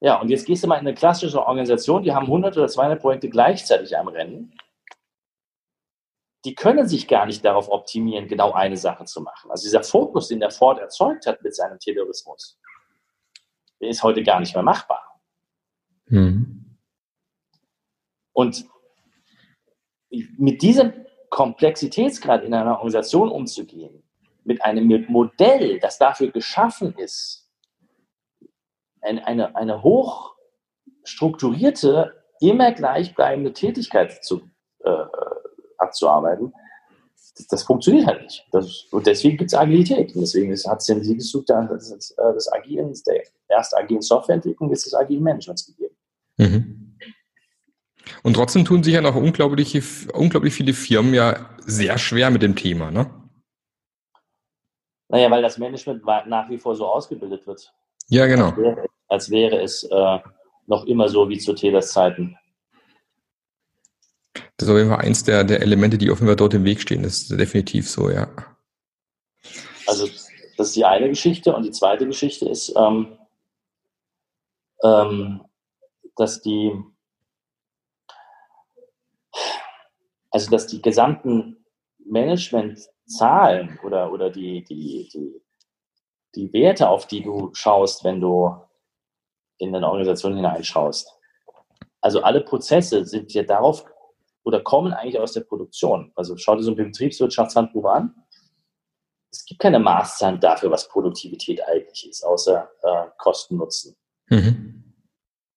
Ja, 0.01 0.21
und 0.21 0.29
jetzt 0.29 0.45
gehst 0.45 0.63
du 0.63 0.67
mal 0.67 0.75
in 0.75 0.87
eine 0.87 0.93
klassische 0.93 1.45
Organisation, 1.45 2.03
die 2.03 2.13
haben 2.13 2.25
100 2.25 2.55
oder 2.57 2.67
200 2.67 3.01
Projekte 3.01 3.29
gleichzeitig 3.29 3.97
am 3.97 4.07
Rennen. 4.07 4.53
Die 6.45 6.55
können 6.55 6.87
sich 6.87 7.07
gar 7.07 7.25
nicht 7.25 7.43
darauf 7.43 7.69
optimieren, 7.69 8.29
genau 8.29 8.53
eine 8.53 8.77
Sache 8.77 9.03
zu 9.03 9.21
machen. 9.21 9.51
Also 9.51 9.63
dieser 9.63 9.83
Fokus, 9.83 10.29
den 10.29 10.39
der 10.39 10.51
Ford 10.51 10.79
erzeugt 10.79 11.25
hat 11.25 11.43
mit 11.43 11.53
seinem 11.53 11.79
Terrorismus, 11.79 12.57
der 13.81 13.89
ist 13.89 14.03
heute 14.03 14.23
gar 14.23 14.39
nicht 14.39 14.53
mehr 14.53 14.63
machbar. 14.63 15.21
Mhm. 16.05 16.77
Und 18.31 18.65
mit 20.09 20.61
diesem 20.61 20.93
Komplexitätsgrad 21.29 22.45
in 22.45 22.53
einer 22.53 22.77
Organisation 22.77 23.29
umzugehen, 23.29 24.01
mit 24.45 24.63
einem 24.63 25.05
Modell, 25.09 25.77
das 25.79 25.97
dafür 25.97 26.31
geschaffen 26.31 26.95
ist, 26.97 27.48
eine, 29.01 29.25
eine, 29.25 29.55
eine 29.55 29.83
hoch 29.83 30.35
strukturierte, 31.03 32.13
immer 32.39 32.71
gleichbleibende 32.71 33.53
Tätigkeit 33.53 34.23
zu, 34.23 34.41
äh, 34.83 35.05
abzuarbeiten, 35.77 36.53
das, 37.35 37.47
das, 37.47 37.63
funktioniert 37.63 38.05
halt 38.05 38.23
nicht. 38.23 38.45
Das, 38.51 38.85
und 38.91 39.07
deswegen 39.07 39.37
gibt 39.37 39.51
es 39.51 39.57
Agilität. 39.57 40.13
Und 40.15 40.21
deswegen 40.21 40.53
hat 40.53 40.79
es 40.79 40.85
den 40.85 41.03
Siegeszug 41.03 41.45
des, 41.45 41.89
des, 41.89 42.15
des 42.35 42.51
Agilen, 42.51 42.93
der 43.07 43.23
erste 43.47 43.77
agilen 43.77 44.01
Softwareentwicklung, 44.01 44.71
ist 44.71 44.85
des 44.85 44.93
agilen 44.93 45.23
Managements 45.23 45.65
gegeben. 45.65 45.95
Mhm. 46.37 46.97
Und 48.23 48.33
trotzdem 48.33 48.65
tun 48.65 48.83
sich 48.83 48.93
ja 48.93 49.01
noch 49.01 49.15
unglaublich, 49.15 49.79
unglaublich 50.13 50.53
viele 50.53 50.73
Firmen 50.73 51.13
ja 51.13 51.49
sehr 51.59 51.97
schwer 51.97 52.31
mit 52.31 52.41
dem 52.41 52.55
Thema, 52.55 52.91
ne? 52.91 53.09
Naja, 55.09 55.31
weil 55.31 55.41
das 55.41 55.57
Management 55.57 56.05
nach 56.05 56.49
wie 56.49 56.59
vor 56.59 56.75
so 56.75 56.85
ausgebildet 56.85 57.47
wird. 57.47 57.73
Ja, 58.09 58.25
genau. 58.25 58.47
Als 58.47 58.57
wäre, 58.57 58.89
als 59.07 59.29
wäre 59.29 59.61
es 59.61 59.83
äh, 59.83 60.19
noch 60.65 60.85
immer 60.85 61.09
so 61.09 61.29
wie 61.29 61.37
zu 61.37 61.53
Telers 61.53 61.91
Zeiten. 61.91 62.37
Das 64.33 64.67
ist 64.67 64.69
auf 64.69 64.77
jeden 64.77 64.89
Fall 64.89 64.99
eins 64.99 65.23
der, 65.23 65.43
der 65.43 65.61
Elemente, 65.61 65.97
die 65.97 66.09
Fall 66.09 66.35
dort 66.35 66.53
im 66.53 66.65
Weg 66.65 66.81
stehen. 66.81 67.03
Das 67.03 67.21
ist 67.21 67.31
definitiv 67.31 67.89
so, 67.89 68.09
ja. 68.09 68.27
Also, 69.87 70.07
das 70.57 70.67
ist 70.67 70.75
die 70.75 70.85
eine 70.85 71.07
Geschichte. 71.09 71.55
Und 71.55 71.63
die 71.63 71.71
zweite 71.71 72.05
Geschichte 72.05 72.49
ist, 72.49 72.73
ähm, 72.75 73.17
ähm, 74.83 75.41
dass 76.15 76.41
die, 76.41 76.71
also 80.31 80.51
dass 80.51 80.67
die 80.67 80.81
gesamten 80.81 81.65
Managementzahlen 82.05 83.79
oder, 83.83 84.11
oder 84.11 84.29
die, 84.29 84.63
die, 84.63 85.09
die 85.13 85.41
die 86.35 86.51
Werte, 86.53 86.89
auf 86.89 87.07
die 87.07 87.21
du 87.23 87.53
schaust, 87.53 88.03
wenn 88.03 88.21
du 88.21 88.55
in 89.57 89.75
eine 89.75 89.87
Organisation 89.87 90.35
hineinschaust. 90.35 91.11
Also 92.01 92.21
alle 92.21 92.41
Prozesse 92.41 93.05
sind 93.05 93.33
ja 93.33 93.43
darauf 93.43 93.85
oder 94.43 94.61
kommen 94.61 94.93
eigentlich 94.93 95.19
aus 95.19 95.33
der 95.33 95.41
Produktion. 95.41 96.11
Also 96.15 96.37
schau 96.37 96.55
dir 96.55 96.63
so 96.63 96.71
ein 96.71 96.77
Betriebswirtschaftshandbuch 96.77 97.85
an. 97.85 98.15
es 99.31 99.45
gibt 99.45 99.59
keine 99.59 99.79
Maßzahlen 99.79 100.39
dafür, 100.39 100.71
was 100.71 100.87
Produktivität 100.87 101.61
eigentlich 101.67 102.09
ist, 102.09 102.23
außer 102.23 102.69
äh, 102.81 103.05
Kosten-Nutzen. 103.17 103.95
Mhm. 104.29 104.83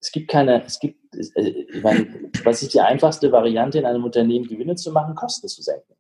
Es 0.01 0.11
gibt 0.11 0.31
keine, 0.31 0.65
es 0.65 0.81
gibt, 0.81 1.15
äh, 1.15 1.49
ich 1.49 1.83
meine, 1.83 2.31
was 2.45 2.63
ist 2.63 2.75
die 2.75 2.81
einfachste 2.81 3.31
Variante 3.31 3.79
in 3.79 3.87
einem 3.87 4.05
Unternehmen, 4.05 4.47
Gewinne 4.47 4.75
zu 4.75 4.91
machen, 4.91 5.15
Kosten 5.15 5.49
zu 5.49 5.63
senken? 5.63 5.95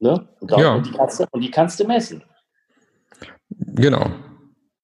Ne? 0.00 0.28
Und, 0.40 0.50
ja. 0.52 0.74
und, 0.74 0.86
die 0.86 0.92
kannst 0.92 1.20
du, 1.20 1.24
und 1.30 1.40
die 1.42 1.50
kannst 1.50 1.78
du 1.78 1.86
messen. 1.86 2.24
Genau. 3.50 4.06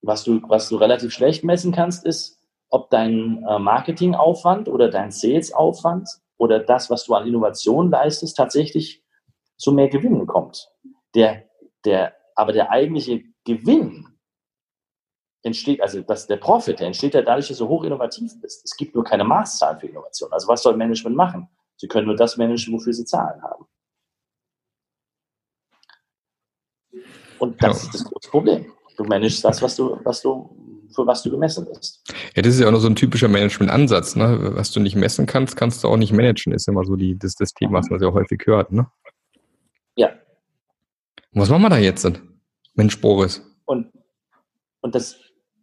Was 0.03 0.25
du, 0.25 0.41
was 0.49 0.69
du 0.69 0.77
relativ 0.77 1.13
schlecht 1.13 1.43
messen 1.43 1.73
kannst, 1.73 2.05
ist, 2.05 2.39
ob 2.69 2.91
dein 2.91 3.45
äh, 3.49 3.59
Marketingaufwand 3.59 4.69
oder 4.69 4.91
dein 4.91 5.11
Salesaufwand 5.11 6.09
oder 6.37 6.61
das, 6.61 6.91
was 6.91 7.05
du 7.05 7.15
an 7.15 7.27
Innovation 7.27 7.91
leistest, 7.91 8.37
tatsächlich 8.37 9.03
zu 9.57 9.73
mehr 9.73 9.89
Gewinnen 9.89 10.27
kommt. 10.27 10.69
Der, 11.15 11.45
der, 11.85 12.15
aber 12.35 12.53
der 12.53 12.71
eigentliche 12.71 13.23
Gewinn 13.45 14.07
entsteht, 15.43 15.81
also 15.81 16.03
das, 16.03 16.27
der 16.27 16.37
Profit, 16.37 16.81
der 16.81 16.89
entsteht 16.89 17.15
ja 17.15 17.23
dadurch, 17.23 17.49
dass 17.49 17.59
du 17.59 17.69
hoch 17.69 17.85
innovativ 17.85 18.39
bist. 18.41 18.65
Es 18.65 18.77
gibt 18.77 18.95
nur 18.95 19.05
keine 19.05 19.25
Maßzahlen 19.25 19.81
für 19.81 19.87
Innovation. 19.87 20.31
Also 20.33 20.49
was 20.49 20.63
soll 20.63 20.77
Management 20.77 21.17
machen? 21.17 21.49
Sie 21.77 21.89
können 21.89 22.07
nur 22.07 22.17
das 22.17 22.37
managen, 22.37 22.75
wofür 22.75 22.93
sie 22.93 23.05
Zahlen 23.05 23.43
haben. 23.43 23.67
Und 27.39 27.63
das 27.63 27.83
ja. 27.83 27.89
ist 27.89 27.95
das 27.95 28.05
große 28.05 28.31
Problem. 28.31 28.67
Du 28.97 29.05
managst 29.05 29.45
das, 29.45 29.61
was 29.61 29.77
du, 29.77 29.99
was 30.05 30.23
du, 30.23 30.89
für 30.95 31.07
was 31.07 31.23
du 31.23 31.31
gemessen 31.31 31.67
bist. 31.67 32.03
Ja, 32.35 32.43
das 32.43 32.55
ist 32.55 32.61
ja 32.61 32.69
auch 32.69 32.73
noch 32.73 32.81
so 32.81 32.89
ein 32.89 32.97
typischer 32.97 33.29
Management-Ansatz. 33.29 34.17
Ne? 34.17 34.53
Was 34.55 34.71
du 34.71 34.81
nicht 34.81 34.97
messen 34.97 35.27
kannst, 35.27 35.57
kannst 35.57 35.85
du 35.85 35.89
auch 35.89 35.97
nicht 35.97 36.13
managen. 36.13 36.53
Ist 36.53 36.67
ja 36.67 36.73
immer 36.73 36.85
so 36.85 36.97
die, 36.97 37.19
das, 37.19 37.35
das 37.35 37.53
Thema, 37.53 37.79
was 37.79 37.91
man 37.91 37.99
sehr 37.99 38.13
häufig 38.13 38.43
hört. 38.47 38.73
Ne? 38.73 38.87
Ja. 39.97 40.09
Und 41.33 41.43
was 41.43 41.51
machen 41.51 41.63
wir 41.63 41.71
da 41.71 41.79
jetzt 41.79 42.07
Mensch, 42.77 43.01
Boris. 43.01 43.43
Und, 43.65 43.91
und 44.83 44.95
das, 44.95 45.19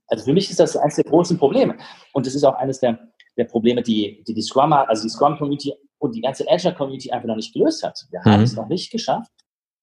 also 0.07 0.25
für 0.25 0.33
mich 0.33 0.49
ist 0.49 0.59
das 0.59 0.75
eines 0.75 0.95
der 0.95 1.05
großen 1.05 1.38
Probleme. 1.38 1.77
Und 2.12 2.25
das 2.25 2.36
ist 2.36 2.43
auch 2.43 2.55
eines 2.55 2.79
der, 2.79 2.99
der 3.38 3.45
Probleme, 3.45 3.81
die, 3.81 4.23
die 4.27 4.33
die 4.33 4.41
Scrum, 4.41 4.73
also 4.73 5.03
die 5.03 5.09
Scrum-Community 5.09 5.73
und 5.99 6.15
die 6.15 6.21
ganze 6.21 6.45
Agile-Community 6.49 7.12
einfach 7.12 7.27
noch 7.27 7.36
nicht 7.36 7.53
gelöst 7.53 7.83
hat. 7.83 7.99
Wir 8.09 8.19
mhm. 8.19 8.31
haben 8.31 8.43
es 8.43 8.55
noch 8.55 8.67
nicht 8.67 8.91
geschafft, 8.91 9.31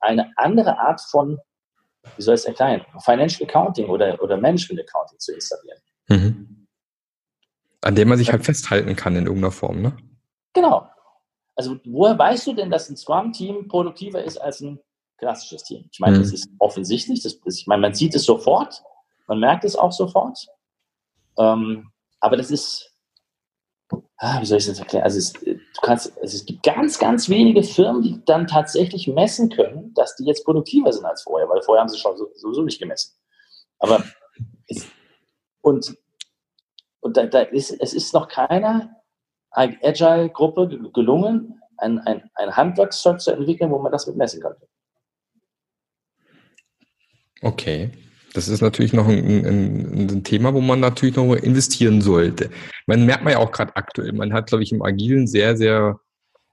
eine 0.01 0.33
andere 0.37 0.79
Art 0.79 1.01
von, 1.11 1.39
wie 2.17 2.23
soll 2.23 2.35
ich 2.35 2.41
es 2.41 2.47
erklären, 2.47 2.85
Financial 3.05 3.49
Accounting 3.49 3.89
oder, 3.89 4.21
oder 4.23 4.37
Management 4.37 4.81
Accounting 4.81 5.19
zu 5.19 5.35
installieren. 5.35 5.79
Mhm. 6.09 6.67
An 7.83 7.95
dem 7.95 8.09
man 8.09 8.19
sich 8.19 8.31
halt 8.33 8.45
festhalten 8.45 8.95
kann 8.97 9.17
in 9.17 9.27
irgendeiner 9.27 9.53
Form, 9.53 9.81
ne? 9.81 9.97
Genau. 10.53 10.89
Also 11.57 11.79
woher 11.85 12.19
weißt 12.19 12.47
du 12.47 12.55
denn, 12.55 12.71
dass 12.71 12.89
ein 12.89 12.97
Scrum-Team 12.97 13.69
produktiver 13.69 14.23
ist 14.23 14.39
als 14.39 14.61
ein 14.61 14.81
klassisches 15.19 15.65
Team? 15.65 15.89
Ich 15.93 16.01
meine, 16.01 16.19
mhm. 16.19 16.23
das 16.23 16.33
ist 16.33 16.51
offensichtlich. 16.59 17.23
Das, 17.23 17.39
ich 17.45 17.67
meine, 17.67 17.83
man 17.83 17.95
sieht 17.95 18.15
es 18.15 18.25
sofort. 18.25 18.83
Man 19.27 19.41
merkt 19.41 19.65
es 19.65 19.77
auch 19.77 19.93
sofort. 19.93 20.47
Ähm, 21.39 21.91
aber 22.21 22.37
das 22.37 22.51
ist, 22.51 22.90
ah, 24.19 24.41
wie 24.41 24.47
soll 24.47 24.59
ich 24.59 24.67
das 24.67 24.79
erklären? 24.79 25.05
Also 25.05 25.19
es, 25.19 25.33
du 25.33 25.59
kannst, 25.83 26.17
also 26.19 26.37
es 26.37 26.45
gibt 26.45 26.63
ganz, 26.63 26.99
ganz 26.99 27.29
wenige 27.29 27.63
Firmen, 27.63 28.03
die 28.03 28.23
dann 28.25 28.47
tatsächlich 28.47 29.09
messen 29.09 29.51
können, 29.51 29.93
dass 29.95 30.17
die 30.17 30.25
jetzt 30.25 30.45
produktiver 30.45 30.93
sind 30.93 31.05
als 31.05 31.23
vorher, 31.23 31.49
weil 31.49 31.63
vorher 31.63 31.83
haben 31.83 31.89
sie 31.89 31.99
schon 31.99 32.17
sowieso 32.17 32.63
nicht 32.63 32.81
gemessen. 32.81 33.13
Aber 33.79 34.05
es, 34.67 34.87
und, 35.63 35.97
und 37.01 37.17
da, 37.17 37.27
da 37.27 37.41
ist, 37.41 37.71
es 37.81 37.95
ist 37.95 38.15
noch 38.15 38.29
keiner 38.29 38.91
Agile-Gruppe 39.51 40.91
gelungen, 40.93 41.61
ein, 41.79 41.99
ein, 42.01 42.31
ein 42.35 42.57
Handwerkszeug 42.57 43.21
zu 43.21 43.33
entwickeln, 43.33 43.71
wo 43.71 43.79
man 43.79 43.91
das 43.91 44.07
mit 44.07 44.17
messen 44.17 44.41
könnte. 44.41 44.69
Okay. 47.43 47.91
Das 48.33 48.47
ist 48.47 48.61
natürlich 48.61 48.93
noch 48.93 49.09
ein, 49.09 49.45
ein, 49.45 50.09
ein, 50.09 50.25
Thema, 50.25 50.55
wo 50.55 50.61
man 50.61 50.79
natürlich 50.79 51.17
noch 51.17 51.35
investieren 51.35 52.01
sollte. 52.01 52.51
Man 52.87 53.07
merkt 53.07 53.25
man 53.25 53.33
ja 53.33 53.39
auch 53.39 53.53
gerade 53.53 53.77
aktuell, 53.77 54.13
man 54.13 54.33
hat, 54.33 54.47
glaube 54.49 54.63
ich, 54.63 54.73
im 54.73 54.83
Agilen 54.83 55.27
sehr, 55.27 55.57
sehr 55.57 56.01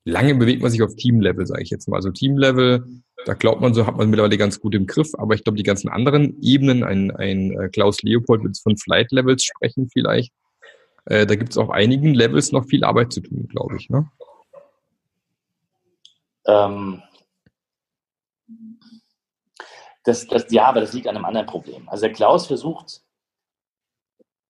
lange 0.08 0.36
bewegt 0.36 0.62
man 0.62 0.72
sich 0.72 0.82
auf 0.82 0.96
Teamlevel, 0.96 1.46
sage 1.46 1.62
ich 1.62 1.70
jetzt 1.70 1.88
mal. 1.88 1.98
Also 1.98 2.12
Teamlevel, 2.12 2.86
da 3.26 3.34
glaubt 3.34 3.62
man 3.62 3.74
so, 3.74 3.86
hat 3.86 3.98
man 3.98 4.10
mittlerweile 4.10 4.38
ganz 4.38 4.60
gut 4.60 4.74
im 4.74 4.88
Griff, 4.88 5.12
aber 5.18 5.36
ich 5.36 5.44
glaube, 5.44 5.58
die 5.58 5.64
ganzen 5.64 5.90
anderen 5.90 6.42
Ebenen, 6.42 6.84
ein, 6.84 7.12
ein 7.12 7.52
äh, 7.52 7.70
Klaus 7.70 8.02
Leopold 8.02 8.44
wird 8.44 8.58
von 8.58 8.78
Flight 8.78 9.12
Levels 9.12 9.44
sprechen 9.44 9.90
vielleicht, 9.92 10.32
äh, 11.06 11.26
da 11.26 11.36
gibt 11.36 11.52
es 11.52 11.58
auf 11.58 11.70
einigen 11.70 12.14
Levels 12.14 12.52
noch 12.52 12.66
viel 12.66 12.84
Arbeit 12.84 13.12
zu 13.12 13.22
tun, 13.22 13.48
glaube 13.50 13.76
ich. 13.78 13.90
Ne? 13.90 14.10
Ähm, 16.46 17.02
das, 20.04 20.26
das, 20.28 20.46
ja, 20.52 20.66
aber 20.66 20.80
das 20.80 20.94
liegt 20.94 21.08
an 21.08 21.18
einem 21.18 21.26
anderen 21.26 21.48
Problem. 21.48 21.90
Also 21.90 22.06
der 22.06 22.14
Klaus 22.14 22.48
versucht, 22.48 23.02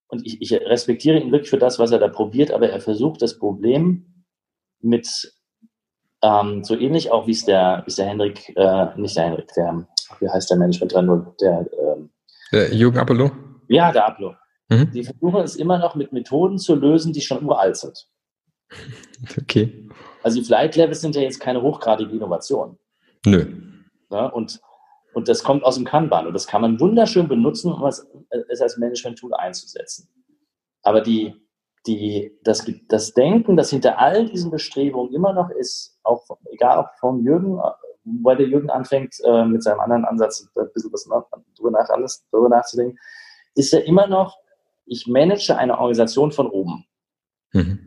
und 0.07 0.25
ich, 0.25 0.41
ich 0.41 0.53
respektiere 0.53 1.19
ihn 1.19 1.31
wirklich 1.31 1.49
für 1.49 1.57
das, 1.57 1.79
was 1.79 1.91
er 1.91 1.99
da 1.99 2.07
probiert, 2.07 2.51
aber 2.51 2.69
er 2.69 2.79
versucht 2.79 3.21
das 3.21 3.37
Problem 3.37 4.25
mit 4.81 5.33
ähm, 6.21 6.63
so 6.63 6.75
ähnlich 6.75 7.11
auch 7.11 7.27
wie 7.27 7.31
es 7.31 7.45
der, 7.45 7.83
wie 7.85 7.89
es 7.89 7.95
der 7.95 8.05
Henrik, 8.07 8.49
äh, 8.55 8.87
nicht 8.95 9.15
der 9.15 9.25
Henrik, 9.25 9.51
der, 9.55 9.87
wie 10.19 10.29
heißt 10.29 10.49
der 10.49 10.57
Management 10.57 10.93
3.0, 10.93 11.37
der, 11.41 11.67
ähm, 11.79 12.09
der 12.51 12.73
Jürgen 12.73 12.97
Apollo? 12.97 13.31
Ja, 13.67 13.91
der 13.91 14.07
Apollo. 14.07 14.35
Mhm. 14.69 14.91
Die 14.91 15.03
versuchen 15.03 15.41
es 15.41 15.55
immer 15.55 15.77
noch 15.77 15.95
mit 15.95 16.11
Methoden 16.11 16.57
zu 16.57 16.75
lösen, 16.75 17.13
die 17.13 17.21
schon 17.21 17.45
uralt 17.45 17.77
sind. 17.77 18.07
Okay. 19.41 19.89
Also 20.21 20.39
die 20.39 20.45
Flight 20.45 20.75
Levels 20.75 21.01
sind 21.01 21.15
ja 21.15 21.21
jetzt 21.21 21.39
keine 21.39 21.63
hochgradige 21.63 22.13
Innovation. 22.13 22.77
Nö. 23.25 23.47
Ja, 24.11 24.27
und 24.27 24.59
und 25.17 25.27
das 25.27 25.43
kommt 25.43 25.63
aus 25.63 25.77
dem 25.77 25.83
Kanban 25.83 26.27
und 26.27 26.33
das 26.35 26.45
kann 26.45 26.61
man 26.61 26.79
wunderschön 26.79 27.27
benutzen, 27.27 27.73
um 27.73 27.83
es, 27.87 28.07
es 28.49 28.61
als 28.61 28.77
Management-Tool 28.77 29.33
einzusetzen. 29.33 30.07
Aber 30.83 31.01
die, 31.01 31.33
die, 31.87 32.37
das, 32.43 32.69
das 32.87 33.15
Denken, 33.15 33.57
das 33.57 33.71
hinter 33.71 33.97
all 33.97 34.29
diesen 34.29 34.51
Bestrebungen 34.51 35.11
immer 35.15 35.33
noch 35.33 35.49
ist, 35.49 35.97
auch 36.03 36.23
egal 36.51 36.77
ob 36.77 36.91
vom 36.99 37.25
Jürgen, 37.25 37.59
weil 38.21 38.37
der 38.37 38.45
Jürgen 38.45 38.69
anfängt, 38.69 39.15
äh, 39.23 39.43
mit 39.45 39.63
seinem 39.63 39.79
anderen 39.79 40.05
Ansatz 40.05 40.47
ein 40.55 40.69
bisschen 40.71 40.93
was 40.93 41.09
drüber, 41.55 41.71
nach, 41.71 41.89
alles, 41.89 42.23
drüber 42.29 42.49
nachzudenken, 42.49 42.99
ist 43.55 43.73
ja 43.73 43.79
immer 43.79 44.05
noch, 44.05 44.37
ich 44.85 45.07
manage 45.07 45.57
eine 45.57 45.79
Organisation 45.79 46.31
von 46.31 46.45
oben. 46.45 46.85
Mhm. 47.53 47.86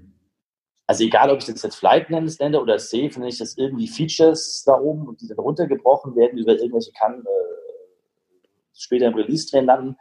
Also 0.90 1.04
egal, 1.04 1.30
ob 1.30 1.38
ich 1.38 1.44
das 1.44 1.62
jetzt 1.62 1.76
Flight 1.76 2.10
nenne 2.10 2.60
oder 2.60 2.76
Safe, 2.80 3.12
nenne 3.12 3.28
ich 3.28 3.38
das 3.38 3.56
irgendwie 3.56 3.86
Features 3.86 4.64
da 4.66 4.76
oben 4.76 5.06
und 5.06 5.20
die 5.20 5.28
dann 5.28 5.38
runtergebrochen 5.38 6.16
werden 6.16 6.36
über 6.36 6.50
irgendwelche 6.54 6.90
kann 6.90 7.20
äh, 7.24 8.48
später 8.76 9.06
im 9.06 9.14
Release-Train 9.14 9.66
landen, 9.66 9.96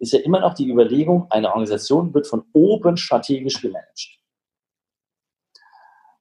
ist 0.00 0.12
ja 0.12 0.18
immer 0.18 0.40
noch 0.40 0.52
die 0.52 0.68
Überlegung, 0.68 1.30
eine 1.30 1.48
Organisation 1.48 2.12
wird 2.12 2.26
von 2.26 2.44
oben 2.52 2.98
strategisch 2.98 3.62
gemanagt. 3.62 4.18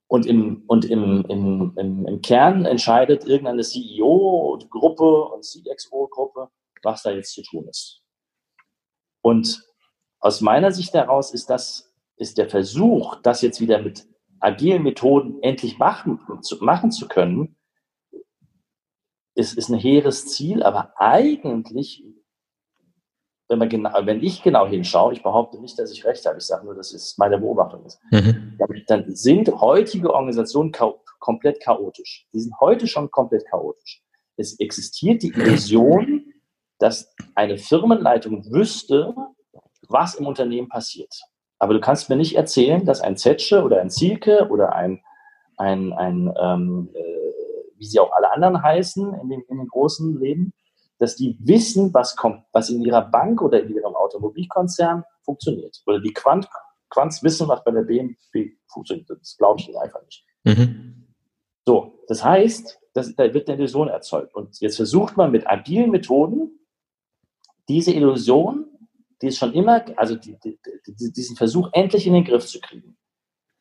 Und 0.07 0.25
im, 0.25 0.63
und 0.67 0.85
im, 0.85 1.25
im, 1.27 1.73
im, 1.75 2.05
im 2.07 2.21
Kern 2.21 2.63
entscheidet 2.63 3.25
irgendeine 3.25 3.63
CEO-Gruppe 3.63 5.25
und 5.33 5.43
CXO-Gruppe, 5.43 6.47
was 6.81 7.03
da 7.03 7.11
jetzt 7.11 7.33
zu 7.33 7.41
tun 7.41 7.67
ist. 7.67 8.01
Und 9.21 9.65
aus 10.21 10.39
meiner 10.39 10.71
Sicht 10.71 10.93
heraus 10.93 11.33
ist 11.33 11.49
das 11.49 11.93
ist 12.15 12.37
der 12.37 12.49
Versuch, 12.49 13.15
das 13.21 13.41
jetzt 13.41 13.59
wieder 13.59 13.81
mit 13.81 14.07
agilen 14.43 14.83
Methoden 14.83 15.41
endlich 15.41 15.79
machen, 15.79 16.19
zu, 16.41 16.63
machen 16.63 16.91
zu 16.91 17.07
können, 17.07 17.55
ist, 19.35 19.57
ist 19.57 19.69
ein 19.69 19.79
hehres 19.79 20.27
Ziel, 20.27 20.61
aber 20.63 20.93
eigentlich, 20.97 22.03
wenn, 23.47 23.59
man 23.59 23.69
genau, 23.69 23.91
wenn 24.05 24.21
ich 24.21 24.43
genau 24.43 24.67
hinschaue, 24.67 25.13
ich 25.13 25.23
behaupte 25.23 25.59
nicht, 25.59 25.79
dass 25.79 25.91
ich 25.91 26.05
recht 26.05 26.25
habe, 26.25 26.37
ich 26.37 26.43
sage 26.43 26.65
nur, 26.65 26.75
dass 26.75 26.93
es 26.93 27.17
meine 27.17 27.39
Beobachtung 27.39 27.85
ist, 27.85 27.99
mhm. 28.11 28.57
dann 28.87 29.15
sind 29.15 29.49
heutige 29.49 30.13
Organisationen 30.13 30.71
cha 30.73 30.93
komplett 31.19 31.61
chaotisch. 31.61 32.27
Die 32.33 32.41
sind 32.41 32.53
heute 32.59 32.85
schon 32.85 33.09
komplett 33.09 33.45
chaotisch. 33.49 34.03
Es 34.35 34.59
existiert 34.59 35.23
die 35.23 35.29
Illusion, 35.29 36.33
dass 36.79 37.15
eine 37.33 37.57
Firmenleitung 37.57 38.51
wüsste, 38.51 39.15
was 39.87 40.15
im 40.15 40.27
Unternehmen 40.27 40.67
passiert. 40.67 41.13
Aber 41.59 41.73
du 41.73 41.79
kannst 41.79 42.09
mir 42.09 42.15
nicht 42.15 42.35
erzählen, 42.35 42.85
dass 42.85 43.01
ein 43.01 43.17
Zetsche 43.17 43.63
oder 43.63 43.81
ein 43.81 43.89
Zielke 43.89 44.47
oder 44.49 44.75
ein, 44.75 45.01
ein, 45.57 45.93
ein 45.93 46.33
ähm, 46.39 46.89
äh, 46.93 47.23
wie 47.77 47.85
sie 47.85 47.99
auch 47.99 48.11
alle 48.13 48.31
anderen 48.31 48.61
heißen 48.61 49.13
in 49.21 49.29
den, 49.29 49.41
in 49.49 49.57
den 49.57 49.67
großen 49.67 50.19
Leben, 50.19 50.53
dass 50.99 51.15
die 51.15 51.37
wissen, 51.39 51.93
was 51.93 52.15
kommt, 52.15 52.43
was 52.51 52.69
in 52.69 52.81
ihrer 52.81 53.01
Bank 53.01 53.41
oder 53.41 53.61
in 53.61 53.75
ihrem 53.75 53.95
Automobilkonzern 53.95 55.03
funktioniert. 55.23 55.81
Oder 55.85 55.99
die 55.99 56.13
Quant, 56.13 56.47
Quants 56.89 57.23
wissen, 57.23 57.47
was 57.47 57.63
bei 57.63 57.71
der 57.71 57.81
BMW 57.81 58.51
funktioniert. 58.67 59.09
Das 59.09 59.35
glaube 59.37 59.59
ich 59.59 59.77
einfach 59.77 60.01
nicht. 60.03 60.25
Mhm. 60.43 61.07
So, 61.65 61.99
das 62.07 62.23
heißt, 62.23 62.79
das, 62.93 63.15
da 63.15 63.33
wird 63.33 63.49
eine 63.49 63.57
Illusion 63.57 63.87
erzeugt. 63.87 64.35
Und 64.35 64.59
jetzt 64.59 64.75
versucht 64.75 65.17
man 65.17 65.31
mit 65.31 65.47
agilen 65.47 65.91
Methoden, 65.91 66.59
diese 67.67 67.91
Illusion 67.91 68.67
die 69.23 69.29
ist 69.29 69.37
schon 69.37 69.53
immer, 69.53 69.85
also 69.95 70.15
die, 70.15 70.37
die, 70.37 70.59
diesen 71.13 71.37
Versuch 71.37 71.69
endlich 71.71 72.05
in 72.05 72.13
den 72.13 72.25
Griff 72.25 72.45
zu 72.45 72.59
kriegen, 72.59 72.97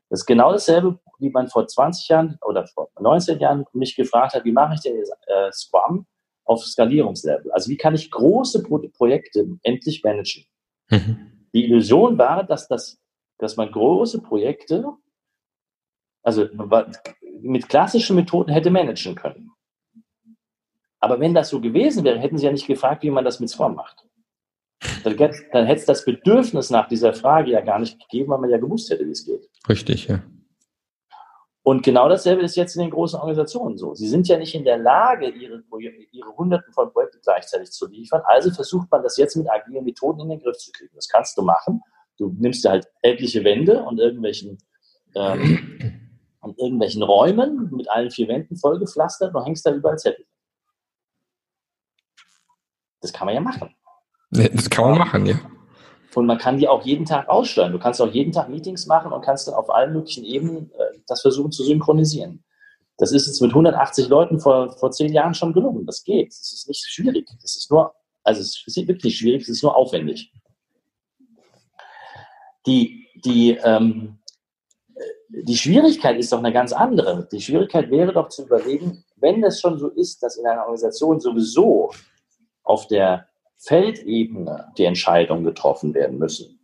Das 0.08 0.20
ist 0.20 0.26
genau 0.26 0.50
dasselbe, 0.50 0.98
wie 1.20 1.30
man 1.30 1.46
vor 1.46 1.68
20 1.68 2.08
Jahren 2.08 2.36
oder 2.44 2.66
vor 2.66 2.88
19 2.98 3.38
Jahren 3.38 3.64
mich 3.72 3.94
gefragt 3.94 4.34
hat, 4.34 4.44
wie 4.44 4.50
mache 4.50 4.74
ich 4.74 4.80
denn 4.80 4.96
jetzt, 4.96 5.14
äh, 5.28 5.52
Scrum 5.52 6.06
auf 6.44 6.64
Skalierungslevel? 6.64 7.52
Also 7.52 7.70
wie 7.70 7.76
kann 7.76 7.94
ich 7.94 8.10
große 8.10 8.64
Pro 8.64 8.78
Projekte 8.92 9.46
endlich 9.62 10.02
managen? 10.02 10.44
Mhm. 10.90 11.46
Die 11.54 11.64
Illusion 11.64 12.18
war, 12.18 12.42
dass, 12.42 12.66
das, 12.66 12.98
dass 13.38 13.56
man 13.56 13.70
große 13.70 14.20
Projekte, 14.20 14.84
also 16.24 16.48
mit 17.40 17.68
klassischen 17.68 18.16
Methoden 18.16 18.50
hätte 18.50 18.70
managen 18.70 19.14
können. 19.14 19.52
Aber 20.98 21.20
wenn 21.20 21.34
das 21.34 21.50
so 21.50 21.60
gewesen 21.60 22.02
wäre, 22.02 22.18
hätten 22.18 22.36
sie 22.36 22.46
ja 22.46 22.52
nicht 22.52 22.66
gefragt, 22.66 23.04
wie 23.04 23.10
man 23.10 23.24
das 23.24 23.38
mit 23.38 23.48
Scrum 23.48 23.76
macht. 23.76 24.08
Dann, 25.04 25.16
dann 25.16 25.66
hätte 25.66 25.80
es 25.80 25.86
das 25.86 26.04
Bedürfnis 26.04 26.70
nach 26.70 26.88
dieser 26.88 27.12
Frage 27.12 27.50
ja 27.50 27.60
gar 27.60 27.78
nicht 27.78 28.00
gegeben, 28.00 28.30
weil 28.30 28.38
man 28.38 28.50
ja 28.50 28.58
gewusst 28.58 28.90
hätte, 28.90 29.06
wie 29.06 29.12
es 29.12 29.24
geht. 29.24 29.48
Richtig, 29.68 30.08
ja. 30.08 30.22
Und 31.64 31.84
genau 31.84 32.08
dasselbe 32.08 32.42
ist 32.42 32.56
jetzt 32.56 32.74
in 32.74 32.82
den 32.82 32.90
großen 32.90 33.20
Organisationen 33.20 33.78
so. 33.78 33.94
Sie 33.94 34.08
sind 34.08 34.26
ja 34.26 34.36
nicht 34.36 34.54
in 34.54 34.64
der 34.64 34.78
Lage, 34.78 35.28
ihre, 35.28 35.62
ihre 36.10 36.36
Hunderten 36.36 36.72
von 36.72 36.92
Projekten 36.92 37.20
gleichzeitig 37.22 37.70
zu 37.70 37.86
liefern. 37.86 38.22
Also 38.24 38.50
versucht 38.50 38.90
man 38.90 39.02
das 39.04 39.16
jetzt 39.16 39.36
mit 39.36 39.48
agilen 39.48 39.84
Methoden 39.84 40.20
in 40.22 40.28
den 40.30 40.40
Griff 40.40 40.56
zu 40.56 40.72
kriegen. 40.72 40.94
Das 40.96 41.08
kannst 41.08 41.38
du 41.38 41.42
machen. 41.42 41.80
Du 42.18 42.34
nimmst 42.36 42.64
dir 42.64 42.70
halt 42.70 42.88
etliche 43.02 43.44
Wände 43.44 43.84
und 43.84 44.00
irgendwelchen, 44.00 44.58
ähm, 45.14 46.10
und 46.40 46.58
irgendwelchen 46.58 47.04
Räumen 47.04 47.70
mit 47.70 47.88
allen 47.88 48.10
vier 48.10 48.26
Wänden 48.26 48.56
vollgepflastert 48.56 49.32
und 49.32 49.44
hängst 49.44 49.64
da 49.64 49.72
überall 49.72 49.98
Zettel. 49.98 50.26
Das 53.00 53.12
kann 53.12 53.26
man 53.26 53.36
ja 53.36 53.40
machen. 53.40 53.72
Das 54.32 54.70
kann 54.70 54.90
man 54.90 54.98
machen, 54.98 55.26
ja. 55.26 55.38
Und 56.14 56.26
man 56.26 56.38
kann 56.38 56.58
die 56.58 56.68
auch 56.68 56.84
jeden 56.84 57.04
Tag 57.04 57.28
aussteuern. 57.28 57.72
Du 57.72 57.78
kannst 57.78 58.00
auch 58.00 58.10
jeden 58.10 58.32
Tag 58.32 58.48
Meetings 58.48 58.86
machen 58.86 59.12
und 59.12 59.24
kannst 59.24 59.46
dann 59.46 59.54
auf 59.54 59.70
allen 59.70 59.92
möglichen 59.92 60.24
Ebenen 60.24 60.70
äh, 60.72 60.98
das 61.06 61.22
versuchen 61.22 61.52
zu 61.52 61.64
synchronisieren. 61.64 62.42
Das 62.98 63.12
ist 63.12 63.26
jetzt 63.26 63.40
mit 63.40 63.50
180 63.50 64.08
Leuten 64.08 64.40
vor, 64.40 64.72
vor 64.72 64.90
zehn 64.90 65.12
Jahren 65.12 65.34
schon 65.34 65.52
gelungen. 65.52 65.86
Das 65.86 66.02
geht. 66.02 66.28
Das 66.28 66.52
ist 66.52 66.68
nicht 66.68 66.84
schwierig. 66.84 67.28
Das 67.40 67.56
ist 67.56 67.70
nur, 67.70 67.94
also 68.22 68.40
es 68.40 68.62
ist 68.66 68.88
wirklich 68.88 69.18
schwierig, 69.18 69.42
es 69.42 69.48
ist 69.48 69.62
nur 69.62 69.76
aufwendig. 69.76 70.32
Die, 72.66 73.08
die, 73.24 73.58
ähm, 73.64 74.18
die 75.28 75.56
Schwierigkeit 75.56 76.18
ist 76.18 76.32
doch 76.32 76.38
eine 76.38 76.52
ganz 76.52 76.72
andere. 76.72 77.28
Die 77.32 77.40
Schwierigkeit 77.40 77.90
wäre 77.90 78.12
doch 78.12 78.28
zu 78.28 78.44
überlegen, 78.44 79.04
wenn 79.16 79.42
es 79.44 79.60
schon 79.60 79.78
so 79.78 79.88
ist, 79.88 80.22
dass 80.22 80.36
in 80.36 80.46
einer 80.46 80.62
Organisation 80.62 81.20
sowieso 81.20 81.92
auf 82.62 82.86
der 82.86 83.28
Feldebene 83.62 84.72
die 84.76 84.84
Entscheidungen 84.84 85.44
getroffen 85.44 85.94
werden 85.94 86.18
müssen. 86.18 86.58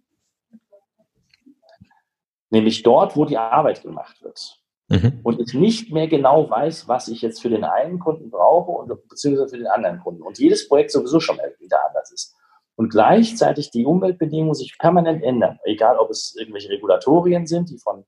Nämlich 2.51 2.83
dort, 2.83 3.17
wo 3.17 3.25
die 3.25 3.39
Arbeit 3.39 3.83
gemacht 3.83 4.23
wird. 4.23 4.61
Mhm. 4.89 5.21
Und 5.23 5.39
ich 5.39 5.55
nicht 5.55 5.93
mehr 5.93 6.09
genau 6.09 6.49
weiß, 6.49 6.89
was 6.89 7.09
ich 7.09 7.21
jetzt 7.23 7.41
für 7.41 7.51
den 7.51 7.65
einen 7.65 7.99
Kunden 7.99 8.31
brauche 8.31 8.73
und 8.73 9.09
beziehungsweise 9.09 9.51
für 9.51 9.59
den 9.59 9.67
anderen 9.67 10.01
Kunden. 10.01 10.23
Und 10.23 10.39
jedes 10.39 10.67
Projekt 10.67 10.91
sowieso 10.91 11.21
schon 11.21 11.39
wieder 11.59 11.79
anders 11.87 12.11
ist. 12.11 12.35
Und 12.75 12.91
gleichzeitig 12.91 13.71
die 13.71 13.85
Umweltbedingungen 13.85 14.55
sich 14.55 14.77
permanent 14.79 15.23
ändern. 15.23 15.59
Egal, 15.65 15.99
ob 15.99 16.11
es 16.11 16.35
irgendwelche 16.37 16.71
Regulatorien 16.71 17.47
sind, 17.47 17.71
die 17.71 17.79
von 17.79 18.05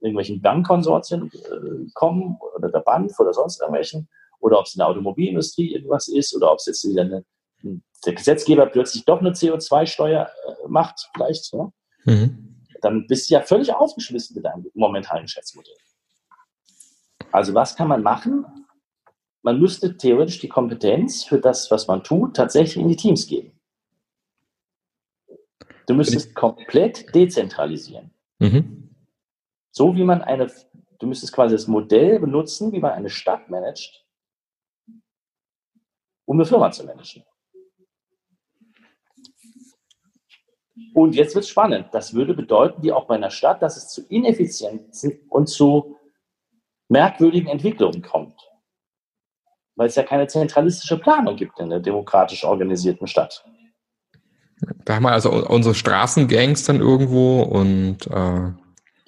irgendwelchen 0.00 0.40
Bankkonsortien 0.40 1.30
äh, 1.32 1.90
kommen 1.94 2.38
oder 2.56 2.70
der 2.70 2.80
BANF 2.80 3.18
oder 3.18 3.34
sonst 3.34 3.60
irgendwelchen, 3.60 4.08
oder 4.38 4.58
ob 4.58 4.66
es 4.66 4.74
in 4.74 4.78
der 4.78 4.88
Automobilindustrie 4.88 5.74
irgendwas 5.74 6.08
ist, 6.08 6.34
oder 6.34 6.52
ob 6.52 6.58
es 6.58 6.66
jetzt 6.66 6.88
wieder 6.88 7.02
eine 7.02 7.24
der 7.62 8.14
Gesetzgeber 8.14 8.66
plötzlich 8.66 9.04
doch 9.04 9.20
eine 9.20 9.30
CO2-Steuer 9.30 10.26
äh, 10.26 10.68
macht, 10.68 11.08
vielleicht, 11.14 11.52
ne? 11.54 11.72
mhm. 12.04 12.64
dann 12.80 13.06
bist 13.06 13.30
du 13.30 13.34
ja 13.34 13.42
völlig 13.42 13.72
aufgeschmissen 13.74 14.34
mit 14.36 14.44
deinem 14.44 14.70
momentanen 14.74 15.24
Geschäftsmodell. 15.24 15.74
Also 17.32 17.54
was 17.54 17.76
kann 17.76 17.88
man 17.88 18.02
machen? 18.02 18.46
Man 19.42 19.58
müsste 19.58 19.96
theoretisch 19.96 20.40
die 20.40 20.48
Kompetenz 20.48 21.24
für 21.24 21.40
das, 21.40 21.70
was 21.70 21.86
man 21.86 22.02
tut, 22.02 22.36
tatsächlich 22.36 22.82
in 22.82 22.88
die 22.88 22.96
Teams 22.96 23.26
geben. 23.26 23.58
Du 25.86 25.94
müsstest 25.94 26.34
komplett 26.34 27.14
dezentralisieren. 27.14 28.12
Mhm. 28.38 28.94
So 29.72 29.94
wie 29.96 30.04
man 30.04 30.22
eine, 30.22 30.50
du 30.98 31.06
müsstest 31.06 31.32
quasi 31.32 31.54
das 31.54 31.66
Modell 31.66 32.20
benutzen, 32.20 32.72
wie 32.72 32.80
man 32.80 32.92
eine 32.92 33.10
Stadt 33.10 33.48
managt, 33.48 34.04
um 36.26 36.36
eine 36.36 36.44
Firma 36.44 36.70
zu 36.70 36.84
managen. 36.84 37.24
Und 40.94 41.14
jetzt 41.14 41.34
wird 41.34 41.44
es 41.44 41.50
spannend. 41.50 41.86
Das 41.92 42.14
würde 42.14 42.34
bedeuten, 42.34 42.82
wie 42.82 42.92
auch 42.92 43.06
bei 43.06 43.14
einer 43.14 43.30
Stadt, 43.30 43.62
dass 43.62 43.76
es 43.76 43.88
zu 43.88 44.02
Ineffizienzen 44.08 45.20
und 45.28 45.48
zu 45.48 45.96
merkwürdigen 46.88 47.48
Entwicklungen 47.48 48.02
kommt. 48.02 48.36
Weil 49.76 49.86
es 49.86 49.94
ja 49.94 50.02
keine 50.02 50.26
zentralistische 50.26 50.98
Planung 50.98 51.36
gibt 51.36 51.58
in 51.60 51.70
der 51.70 51.80
demokratisch 51.80 52.44
organisierten 52.44 53.06
Stadt. 53.06 53.44
Da 54.84 54.96
haben 54.96 55.04
wir 55.04 55.12
also 55.12 55.30
unsere 55.30 55.74
Straßengangs 55.74 56.64
dann 56.64 56.80
irgendwo 56.80 57.42
und 57.42 58.06
äh 58.08 58.52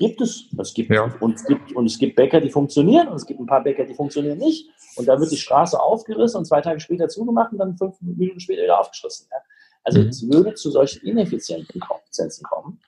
gibt 0.03 0.21
es. 0.21 0.47
Es 0.59 0.75
gibt, 0.75 0.91
ja. 0.91 1.15
und 1.21 1.37
es 1.37 1.45
gibt 1.45 1.73
und 1.77 1.87
es 1.87 1.99
gibt 1.99 2.17
Bäcker, 2.17 2.41
die 2.41 2.51
funktionieren 2.51 3.09
und 3.09 3.17
es 3.17 3.27
gibt 3.27 3.39
ein 3.39 3.47
paar 3.47 3.63
Bäcker, 3.63 3.85
die 3.85 3.95
funktionieren 3.95 4.39
nicht. 4.39 4.69
Und 4.97 5.07
da 5.07 5.19
wird 5.19 5.31
die 5.31 5.37
Straße 5.37 5.81
aufgerissen 5.81 6.39
und 6.39 6.45
zwei 6.45 6.61
Tage 6.61 6.81
später 6.81 7.09
zugemacht 7.09 7.53
und 7.53 7.59
dann 7.59 7.77
fünf 7.77 8.01
Minuten 8.01 8.41
später 8.41 8.63
wieder 8.63 8.81
aufgeschlossen. 8.81 9.29
Ja. 9.31 9.39
Also 9.85 10.01
mhm. 10.01 10.09
es 10.09 10.31
würde 10.31 10.55
zu 10.55 10.71
solchen 10.71 11.07
ineffizienten 11.07 11.81
Kompetenzen 11.81 12.45
kommen. 12.45 12.81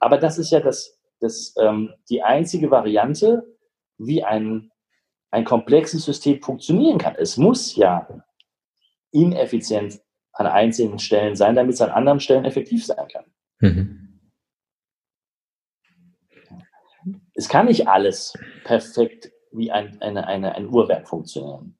Aber 0.00 0.18
das 0.18 0.38
ist 0.38 0.50
ja 0.50 0.60
das, 0.60 0.98
das, 1.20 1.54
ähm, 1.60 1.94
die 2.10 2.22
einzige 2.22 2.70
Variante, 2.70 3.44
wie 3.98 4.24
ein, 4.24 4.70
ein 5.30 5.44
komplexes 5.44 6.04
System 6.04 6.42
funktionieren 6.42 6.98
kann. 6.98 7.14
Es 7.16 7.36
muss 7.36 7.76
ja 7.76 8.08
ineffizient 9.12 10.00
an 10.32 10.46
einzelnen 10.46 10.98
Stellen 10.98 11.36
sein, 11.36 11.54
damit 11.54 11.74
es 11.74 11.80
an 11.80 11.90
anderen 11.90 12.20
Stellen 12.20 12.44
effektiv 12.44 12.84
sein 12.84 13.06
kann. 13.08 13.24
Mhm. 13.60 14.02
Es 17.34 17.48
kann 17.48 17.66
nicht 17.66 17.88
alles 17.88 18.34
perfekt 18.64 19.30
wie 19.52 19.70
ein, 19.70 20.00
eine, 20.00 20.26
eine, 20.26 20.54
ein 20.54 20.68
Uhrwerk 20.68 21.08
funktionieren. 21.08 21.78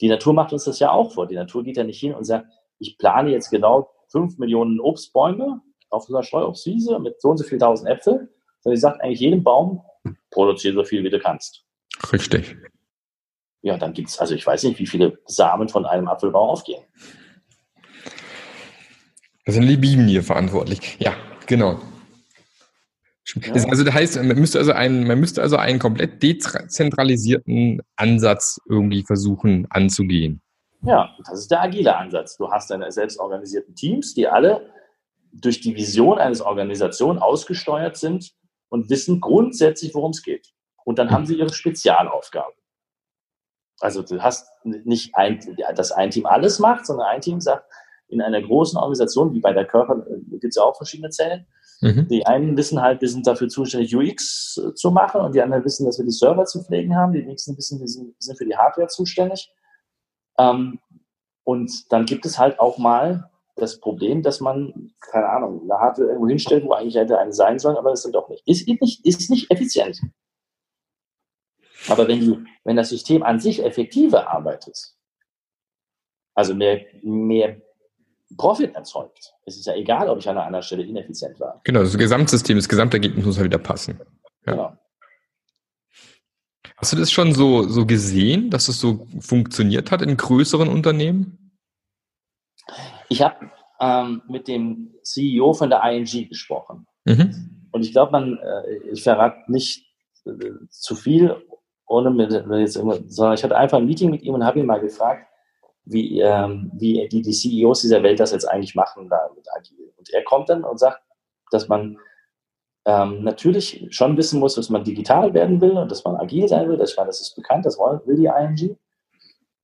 Die 0.00 0.08
Natur 0.08 0.34
macht 0.34 0.52
uns 0.52 0.64
das 0.64 0.78
ja 0.78 0.90
auch 0.90 1.12
vor. 1.12 1.26
Die 1.26 1.34
Natur 1.34 1.64
geht 1.64 1.76
ja 1.76 1.84
nicht 1.84 2.00
hin 2.00 2.14
und 2.14 2.24
sagt, 2.24 2.46
ich 2.78 2.98
plane 2.98 3.30
jetzt 3.30 3.50
genau 3.50 3.90
5 4.08 4.38
Millionen 4.38 4.80
Obstbäume 4.80 5.60
auf 5.90 6.08
einer 6.08 6.22
Streuobstwiese 6.22 6.98
mit 6.98 7.20
so 7.20 7.30
und 7.30 7.38
so 7.38 7.44
viel 7.44 7.58
tausend 7.58 7.88
Äpfel, 7.90 8.28
sondern 8.60 8.76
sie 8.76 8.80
sagt 8.80 9.00
eigentlich 9.02 9.20
jedem 9.20 9.42
Baum, 9.42 9.82
produziere 10.30 10.74
so 10.74 10.84
viel, 10.84 11.04
wie 11.04 11.10
du 11.10 11.18
kannst. 11.18 11.64
Richtig. 12.12 12.56
Ja, 13.62 13.76
dann 13.76 13.92
gibt 13.92 14.08
es, 14.08 14.18
also 14.18 14.34
ich 14.34 14.46
weiß 14.46 14.64
nicht, 14.64 14.78
wie 14.78 14.86
viele 14.86 15.18
Samen 15.26 15.68
von 15.68 15.86
einem 15.86 16.08
Apfelbaum 16.08 16.50
aufgehen. 16.50 16.82
Da 19.44 19.52
sind 19.52 19.66
die 19.66 19.76
Bienen 19.76 20.08
hier 20.08 20.22
verantwortlich. 20.22 20.96
Ja, 20.98 21.16
genau. 21.46 21.80
Ja. 23.34 23.52
Also 23.52 23.82
das 23.82 23.94
heißt, 23.94 24.16
man 24.22 24.38
müsste 24.38 24.58
also 24.58 24.72
einen, 24.72 25.06
man 25.06 25.18
müsste 25.18 25.42
also 25.42 25.56
einen 25.56 25.78
komplett 25.78 26.22
dezentralisierten 26.22 27.82
Ansatz 27.96 28.60
irgendwie 28.68 29.02
versuchen 29.02 29.66
anzugehen. 29.70 30.42
Ja, 30.86 31.14
das 31.26 31.40
ist 31.40 31.50
der 31.50 31.62
agile 31.62 31.96
Ansatz. 31.96 32.36
Du 32.36 32.50
hast 32.50 32.70
deine 32.70 32.90
selbstorganisierten 32.90 33.74
Teams, 33.74 34.14
die 34.14 34.28
alle 34.28 34.70
durch 35.32 35.60
die 35.60 35.74
Vision 35.74 36.18
eines 36.18 36.40
Organisations 36.40 37.20
ausgesteuert 37.20 37.96
sind 37.96 38.32
und 38.68 38.88
wissen 38.88 39.20
grundsätzlich, 39.20 39.94
worum 39.94 40.10
es 40.10 40.22
geht. 40.22 40.52
Und 40.84 40.98
dann 40.98 41.10
haben 41.10 41.26
sie 41.26 41.34
ihre 41.34 41.52
Spezialaufgaben. 41.52 42.54
Also 43.80 44.02
du 44.02 44.22
hast 44.22 44.48
nicht 44.64 45.14
ein, 45.14 45.40
dass 45.74 45.92
ein 45.92 46.10
Team 46.10 46.24
alles 46.24 46.58
macht, 46.58 46.86
sondern 46.86 47.08
ein 47.08 47.20
Team 47.20 47.40
sagt, 47.40 47.70
in 48.08 48.22
einer 48.22 48.40
großen 48.40 48.78
Organisation, 48.78 49.34
wie 49.34 49.40
bei 49.40 49.52
der 49.52 49.66
Körper, 49.66 50.06
äh, 50.06 50.20
gibt 50.38 50.44
es 50.44 50.56
ja 50.56 50.62
auch 50.62 50.76
verschiedene 50.76 51.10
Zellen. 51.10 51.46
Mhm. 51.80 52.06
Die 52.08 52.24
einen 52.24 52.56
wissen 52.56 52.80
halt, 52.80 53.00
wir 53.00 53.08
sind 53.08 53.26
dafür 53.26 53.48
zuständig, 53.48 53.94
UX 53.94 54.60
zu 54.74 54.90
machen 54.90 55.20
und 55.20 55.34
die 55.34 55.42
anderen 55.42 55.64
wissen, 55.64 55.84
dass 55.84 55.98
wir 55.98 56.04
die 56.04 56.12
Server 56.12 56.44
zu 56.44 56.62
pflegen 56.62 56.96
haben. 56.96 57.12
Die 57.12 57.22
nächsten 57.22 57.56
wissen, 57.56 57.80
wir 57.80 57.88
sind 57.88 58.38
für 58.38 58.46
die 58.46 58.56
Hardware 58.56 58.88
zuständig. 58.88 59.52
Ähm, 60.38 60.78
und 61.44 61.92
dann 61.92 62.06
gibt 62.06 62.26
es 62.26 62.38
halt 62.38 62.58
auch 62.58 62.78
mal 62.78 63.30
das 63.56 63.80
Problem, 63.80 64.22
dass 64.22 64.40
man, 64.40 64.92
keine 65.00 65.28
Ahnung, 65.28 65.62
eine 65.62 65.80
Hardware 65.80 66.08
irgendwo 66.08 66.28
hinstellt, 66.28 66.64
wo 66.64 66.72
eigentlich 66.72 66.96
hätte 66.96 67.18
eine 67.18 67.32
sein 67.32 67.58
sollen, 67.58 67.76
aber 67.76 67.90
das 67.90 68.02
sind 68.02 68.14
doch 68.14 68.28
nicht. 68.28 68.46
Ist 68.46 68.68
nicht, 68.68 69.04
ist 69.04 69.30
nicht 69.30 69.50
effizient. 69.50 70.00
Aber 71.88 72.08
wenn, 72.08 72.20
die, 72.20 72.44
wenn 72.64 72.76
das 72.76 72.90
System 72.90 73.22
an 73.22 73.40
sich 73.40 73.64
effektiver 73.64 74.28
arbeitet, 74.28 74.94
also 76.34 76.54
mehr, 76.54 76.84
mehr 77.02 77.60
Profit 78.36 78.74
erzeugt, 78.74 79.34
ist 79.46 79.58
es 79.58 79.66
ja 79.66 79.74
egal, 79.74 80.08
ob 80.08 80.18
ich 80.18 80.28
an 80.28 80.36
einer 80.36 80.46
anderen 80.46 80.62
Stelle 80.62 80.82
ineffizient 80.82 81.38
war. 81.40 81.60
Genau, 81.64 81.80
das 81.80 81.96
Gesamtsystem, 81.96 82.56
das 82.56 82.68
Gesamtergebnis 82.68 83.24
muss 83.24 83.38
ja 83.38 83.44
wieder 83.44 83.58
passen. 83.58 83.98
Ja. 84.46 84.52
Genau. 84.52 84.76
Hast 86.76 86.92
du 86.92 86.96
das 86.96 87.10
schon 87.10 87.32
so, 87.32 87.62
so 87.62 87.86
gesehen, 87.86 88.50
dass 88.50 88.68
es 88.68 88.78
so 88.78 89.06
funktioniert 89.20 89.90
hat 89.90 90.02
in 90.02 90.16
größeren 90.16 90.68
Unternehmen? 90.68 91.58
Ich 93.08 93.22
habe 93.22 93.50
ähm, 93.80 94.22
mit 94.28 94.48
dem 94.48 94.94
CEO 95.02 95.54
von 95.54 95.70
der 95.70 95.82
ING 95.84 96.28
gesprochen. 96.28 96.86
Mhm. 97.04 97.68
Und 97.72 97.82
ich 97.82 97.92
glaube, 97.92 98.12
man, 98.12 98.38
äh, 98.38 98.90
ich 98.92 99.02
verrate 99.02 99.50
nicht 99.50 99.86
äh, 100.26 100.32
zu 100.68 100.94
viel, 100.94 101.36
ohne 101.86 102.10
mit, 102.10 102.32
jetzt 102.32 102.76
immer, 102.76 102.98
sondern 103.06 103.34
ich 103.34 103.44
hatte 103.44 103.56
einfach 103.56 103.78
ein 103.78 103.86
Meeting 103.86 104.10
mit 104.10 104.22
ihm 104.22 104.34
und 104.34 104.44
habe 104.44 104.58
ihn 104.58 104.66
mal 104.66 104.80
gefragt, 104.80 105.26
wie, 105.84 106.20
ähm, 106.20 106.70
wie 106.74 107.08
die, 107.08 107.22
die 107.22 107.32
CEOs 107.32 107.82
dieser 107.82 108.02
Welt 108.02 108.18
das 108.18 108.32
jetzt 108.32 108.44
eigentlich 108.44 108.74
machen 108.74 109.08
da 109.08 109.30
mit 109.34 109.46
Agil. 109.56 109.92
Und 109.96 110.10
er 110.10 110.24
kommt 110.24 110.48
dann 110.48 110.64
und 110.64 110.78
sagt, 110.78 111.00
dass 111.52 111.68
man 111.68 111.96
ähm, 112.86 113.24
natürlich 113.24 113.84
schon 113.90 114.16
wissen 114.16 114.38
muss, 114.38 114.54
dass 114.54 114.70
man 114.70 114.84
digital 114.84 115.34
werden 115.34 115.60
will 115.60 115.72
und 115.72 115.90
dass 115.90 116.04
man 116.04 116.16
agil 116.16 116.46
sein 116.46 116.68
will. 116.68 116.80
Ich 116.80 116.96
meine, 116.96 117.08
das 117.08 117.20
ist 117.20 117.34
bekannt, 117.34 117.66
das 117.66 117.78
will 117.78 118.16
die 118.16 118.26
ING. 118.26 118.78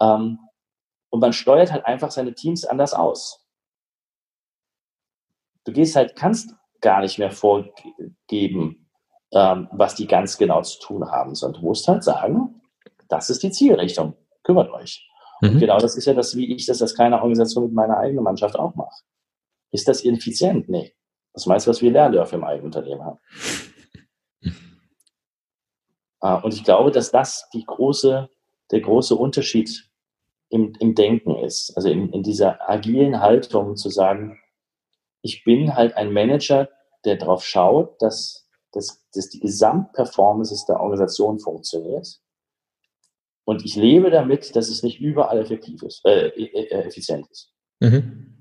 Ähm, 0.00 0.38
und 1.10 1.20
man 1.20 1.32
steuert 1.32 1.70
halt 1.70 1.86
einfach 1.86 2.10
seine 2.10 2.34
Teams 2.34 2.64
anders 2.64 2.94
aus. 2.94 3.46
Du 5.64 5.72
gehst 5.72 5.94
halt, 5.94 6.16
kannst 6.16 6.54
gar 6.80 7.00
nicht 7.00 7.18
mehr 7.18 7.30
vorgeben, 7.30 8.90
ähm, 9.32 9.68
was 9.70 9.94
die 9.94 10.08
ganz 10.08 10.36
genau 10.36 10.62
zu 10.62 10.80
tun 10.80 11.08
haben, 11.08 11.36
sondern 11.36 11.60
du 11.62 11.68
musst 11.68 11.86
halt 11.86 12.02
sagen, 12.02 12.60
das 13.08 13.30
ist 13.30 13.44
die 13.44 13.52
Zielrichtung, 13.52 14.14
kümmert 14.42 14.70
euch. 14.72 15.08
Mhm. 15.40 15.50
Und 15.50 15.58
genau 15.60 15.78
das 15.78 15.96
ist 15.96 16.06
ja 16.06 16.14
das, 16.14 16.34
wie 16.34 16.52
ich 16.52 16.66
das 16.66 16.82
als 16.82 16.96
kleine 16.96 17.16
Organisation 17.16 17.66
mit 17.66 17.72
meiner 17.72 17.98
eigenen 17.98 18.24
Mannschaft 18.24 18.56
auch 18.58 18.74
mache. 18.74 19.02
Ist 19.70 19.86
das 19.86 20.04
effizient? 20.04 20.68
Nee. 20.68 20.92
Das 21.32 21.46
meiste, 21.46 21.70
was 21.70 21.80
wir 21.80 21.90
Lehrläufe 21.90 22.36
im 22.36 22.44
eigenen 22.44 22.66
Unternehmen 22.66 23.04
haben. 23.04 23.18
Ah, 26.20 26.36
und 26.36 26.54
ich 26.54 26.62
glaube, 26.62 26.92
dass 26.92 27.10
das 27.10 27.48
die 27.52 27.64
große, 27.64 28.28
der 28.70 28.80
große 28.80 29.16
Unterschied 29.16 29.90
im, 30.50 30.72
im 30.78 30.94
Denken 30.94 31.34
ist. 31.36 31.72
Also 31.76 31.88
in, 31.88 32.10
in 32.10 32.22
dieser 32.22 32.70
agilen 32.70 33.20
Haltung 33.20 33.76
zu 33.76 33.88
sagen, 33.88 34.38
ich 35.22 35.42
bin 35.44 35.74
halt 35.74 35.96
ein 35.96 36.12
Manager, 36.12 36.68
der 37.04 37.16
darauf 37.16 37.44
schaut, 37.44 38.00
dass, 38.00 38.48
dass, 38.72 39.04
dass 39.12 39.30
die 39.30 39.40
Gesamtperformance 39.40 40.64
der 40.68 40.80
Organisation 40.80 41.40
funktioniert. 41.40 42.20
Und 43.44 43.64
ich 43.64 43.74
lebe 43.74 44.10
damit, 44.10 44.54
dass 44.54 44.68
es 44.68 44.84
nicht 44.84 45.00
überall 45.00 45.40
effektiv 45.40 45.82
ist, 45.82 46.04
äh, 46.04 46.28
äh, 46.28 46.66
äh 46.66 46.84
effizient 46.84 47.28
ist. 47.30 47.52
Mhm. 47.80 48.31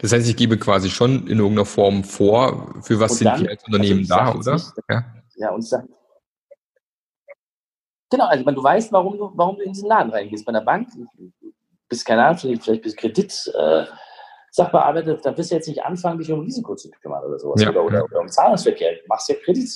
Das 0.00 0.12
heißt, 0.12 0.28
ich 0.28 0.36
gebe 0.36 0.58
quasi 0.58 0.90
schon 0.90 1.26
in 1.26 1.38
irgendeiner 1.38 1.66
Form 1.66 2.04
vor, 2.04 2.74
für 2.82 3.00
was 3.00 3.12
und 3.12 3.16
sind 3.18 3.26
dann, 3.26 3.42
wir 3.42 3.50
als 3.50 3.64
Unternehmen 3.64 4.00
also 4.00 4.14
da, 4.14 4.34
oder? 4.34 4.52
Nicht, 4.54 4.72
ja. 4.88 5.04
ja, 5.36 5.50
und 5.50 5.62
sag, 5.62 5.84
genau, 8.10 8.26
also 8.26 8.44
du 8.44 8.62
weißt, 8.62 8.92
warum 8.92 9.16
du, 9.18 9.30
warum 9.34 9.56
du 9.56 9.62
in 9.62 9.72
diesen 9.72 9.88
Laden 9.88 10.12
reingehst. 10.12 10.44
Bei 10.44 10.52
der 10.52 10.60
Bank, 10.60 10.88
bist 11.88 12.06
keine 12.06 12.24
Ahnung, 12.24 12.38
vielleicht 12.38 12.82
bist 12.82 12.96
Kredit, 12.96 13.52
äh, 13.58 13.84
Sachbearbeiter, 14.52 15.14
dann 15.14 15.36
wirst 15.36 15.50
du 15.50 15.54
jetzt 15.54 15.68
nicht 15.68 15.82
anfangen, 15.82 16.18
dich 16.18 16.30
um 16.32 16.40
Risiko 16.40 16.74
zu 16.74 16.90
kümmern 16.90 17.24
oder 17.24 17.38
sowas. 17.38 17.62
Ja. 17.62 17.70
Oder, 17.70 17.84
oder, 17.84 18.04
oder, 18.04 18.20
um 18.20 18.28
Zahlungsverkehr. 18.28 18.94
Du 18.94 19.06
machst 19.08 19.28
ja 19.28 19.36
Kredit. 19.44 19.70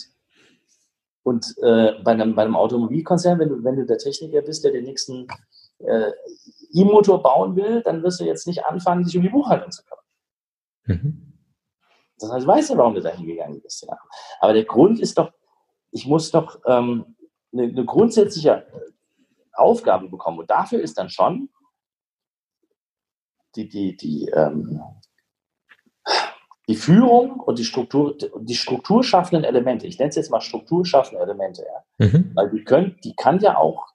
Und 1.22 1.46
äh, 1.62 1.92
bei, 2.02 2.12
einem, 2.12 2.34
bei 2.34 2.42
einem 2.42 2.56
Automobilkonzern, 2.56 3.38
wenn 3.38 3.48
du, 3.48 3.64
wenn 3.64 3.76
du 3.76 3.86
der 3.86 3.98
Techniker 3.98 4.42
bist, 4.42 4.64
der 4.64 4.72
den 4.72 4.84
nächsten 4.84 5.26
äh, 5.78 6.10
E-Motor 6.74 7.22
bauen 7.22 7.56
will, 7.56 7.82
dann 7.82 8.02
wirst 8.02 8.20
du 8.20 8.24
jetzt 8.24 8.46
nicht 8.46 8.64
anfangen, 8.64 9.04
dich 9.04 9.16
um 9.16 9.22
die 9.22 9.28
Buchhaltung 9.28 9.70
zu 9.70 9.82
kümmern. 9.84 10.04
Mhm. 10.86 11.38
Das 12.18 12.30
heißt, 12.30 12.46
weißt 12.46 12.70
du, 12.70 12.76
warum 12.76 12.94
du 12.94 13.00
da 13.00 13.10
hingegangen 13.10 13.60
bist. 13.60 13.86
Ja. 13.86 13.98
Aber 14.40 14.52
der 14.52 14.64
Grund 14.64 15.00
ist 15.00 15.18
doch, 15.18 15.32
ich 15.90 16.06
muss 16.06 16.30
doch 16.30 16.60
ähm, 16.66 17.16
eine, 17.52 17.64
eine 17.64 17.84
grundsätzliche 17.84 18.66
Aufgabe 19.52 20.08
bekommen. 20.08 20.40
Und 20.40 20.50
dafür 20.50 20.80
ist 20.80 20.98
dann 20.98 21.10
schon 21.10 21.48
die, 23.56 23.68
die, 23.68 23.96
die, 23.96 24.28
ähm, 24.34 24.80
die 26.68 26.76
Führung 26.76 27.40
und 27.40 27.58
die 27.58 27.64
Struktur, 27.64 28.16
die 28.16 28.54
strukturschaffenden 28.54 29.44
Elemente, 29.44 29.86
ich 29.86 29.98
nenne 29.98 30.08
es 30.08 30.16
jetzt 30.16 30.30
mal 30.30 30.40
strukturschaffende 30.40 31.22
Elemente, 31.22 31.64
ja. 31.64 32.06
Mhm. 32.06 32.32
Weil 32.34 32.50
die 32.50 32.64
können, 32.64 32.98
die 33.04 33.14
kann 33.14 33.38
ja 33.40 33.56
auch 33.56 33.93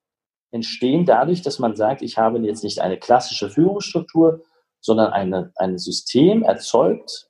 entstehen 0.51 1.05
dadurch, 1.05 1.41
dass 1.41 1.59
man 1.59 1.75
sagt, 1.75 2.01
ich 2.01 2.17
habe 2.17 2.39
jetzt 2.39 2.63
nicht 2.63 2.79
eine 2.79 2.97
klassische 2.97 3.49
Führungsstruktur, 3.49 4.43
sondern 4.81 5.11
eine, 5.13 5.51
ein 5.55 5.77
System 5.77 6.43
erzeugt 6.43 7.29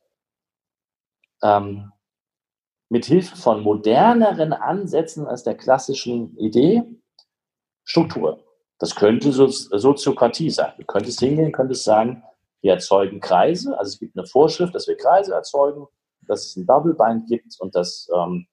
ähm, 1.44 1.92
mit 2.90 3.06
Hilfe 3.06 3.36
von 3.36 3.62
moderneren 3.62 4.54
Ansätzen 4.54 5.28
als 5.28 5.44
der 5.44 5.56
klassischen 5.56 6.38
Idee 6.38 6.84
Struktur. 7.84 8.44
Das 8.78 8.96
könnte 8.96 9.32
so, 9.32 9.48
Soziokratie 9.48 10.50
sein. 10.50 10.74
Du 10.78 10.86
könntest 10.86 11.20
hingehen, 11.20 11.52
könntest 11.52 11.84
sagen, 11.84 12.24
wir 12.62 12.74
erzeugen 12.74 13.20
Kreise. 13.20 13.78
Also 13.78 13.90
es 13.90 14.00
gibt 14.00 14.18
eine 14.18 14.26
Vorschrift, 14.26 14.74
dass 14.76 14.88
wir 14.88 14.96
Kreise 14.96 15.34
erzeugen, 15.34 15.88
dass 16.22 16.46
es 16.46 16.56
ein 16.56 16.66
Double 16.66 16.94
Bind 16.94 17.28
gibt 17.28 17.60
und 17.60 17.76
dass 17.76 18.08
ähm, 18.16 18.48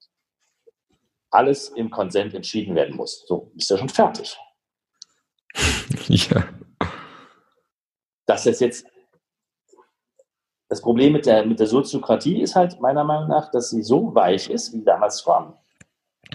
alles 1.30 1.68
im 1.70 1.90
Konsent 1.90 2.34
entschieden 2.34 2.74
werden 2.74 2.96
muss. 2.96 3.24
So, 3.26 3.52
ist 3.56 3.70
ja 3.70 3.76
schon 3.76 3.88
fertig. 3.88 4.36
Ja. 6.08 6.44
Das 8.26 8.46
ist 8.46 8.60
jetzt 8.60 8.86
das 10.68 10.80
Problem 10.80 11.12
mit 11.12 11.26
der, 11.26 11.46
mit 11.46 11.60
der 11.60 11.66
Soziokratie 11.66 12.40
ist 12.42 12.56
halt 12.56 12.80
meiner 12.80 13.04
Meinung 13.04 13.28
nach, 13.28 13.50
dass 13.50 13.70
sie 13.70 13.82
so 13.82 14.14
weich 14.14 14.50
ist 14.50 14.72
wie 14.72 14.82
damals 14.82 15.18
Scrum. 15.18 15.54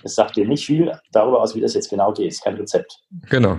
Es 0.03 0.15
sagt 0.15 0.37
dir 0.37 0.47
nicht 0.47 0.65
viel 0.65 0.97
darüber 1.11 1.41
aus, 1.41 1.53
wie 1.53 1.61
das 1.61 1.73
jetzt 1.73 1.89
genau 1.89 2.13
geht. 2.13 2.29
Es 2.29 2.35
ist 2.35 2.43
kein 2.43 2.55
Rezept. 2.55 3.03
Genau. 3.29 3.57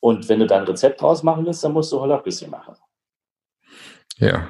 Und 0.00 0.26
wenn 0.30 0.40
du 0.40 0.46
da 0.46 0.56
ein 0.56 0.64
Rezept 0.64 1.02
draus 1.02 1.22
machen 1.22 1.44
willst, 1.44 1.62
dann 1.62 1.72
musst 1.72 1.92
du 1.92 2.00
Holacracy 2.00 2.46
machen. 2.46 2.74
Ja. 4.16 4.48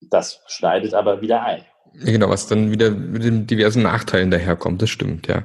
Das 0.00 0.42
schneidet 0.48 0.94
aber 0.94 1.20
wieder 1.20 1.42
ein. 1.42 1.64
Genau, 1.94 2.28
was 2.28 2.46
dann 2.46 2.70
wieder 2.70 2.90
mit 2.90 3.24
den 3.24 3.46
diversen 3.46 3.82
Nachteilen 3.82 4.30
daherkommt, 4.30 4.80
das 4.82 4.90
stimmt, 4.90 5.26
ja. 5.26 5.42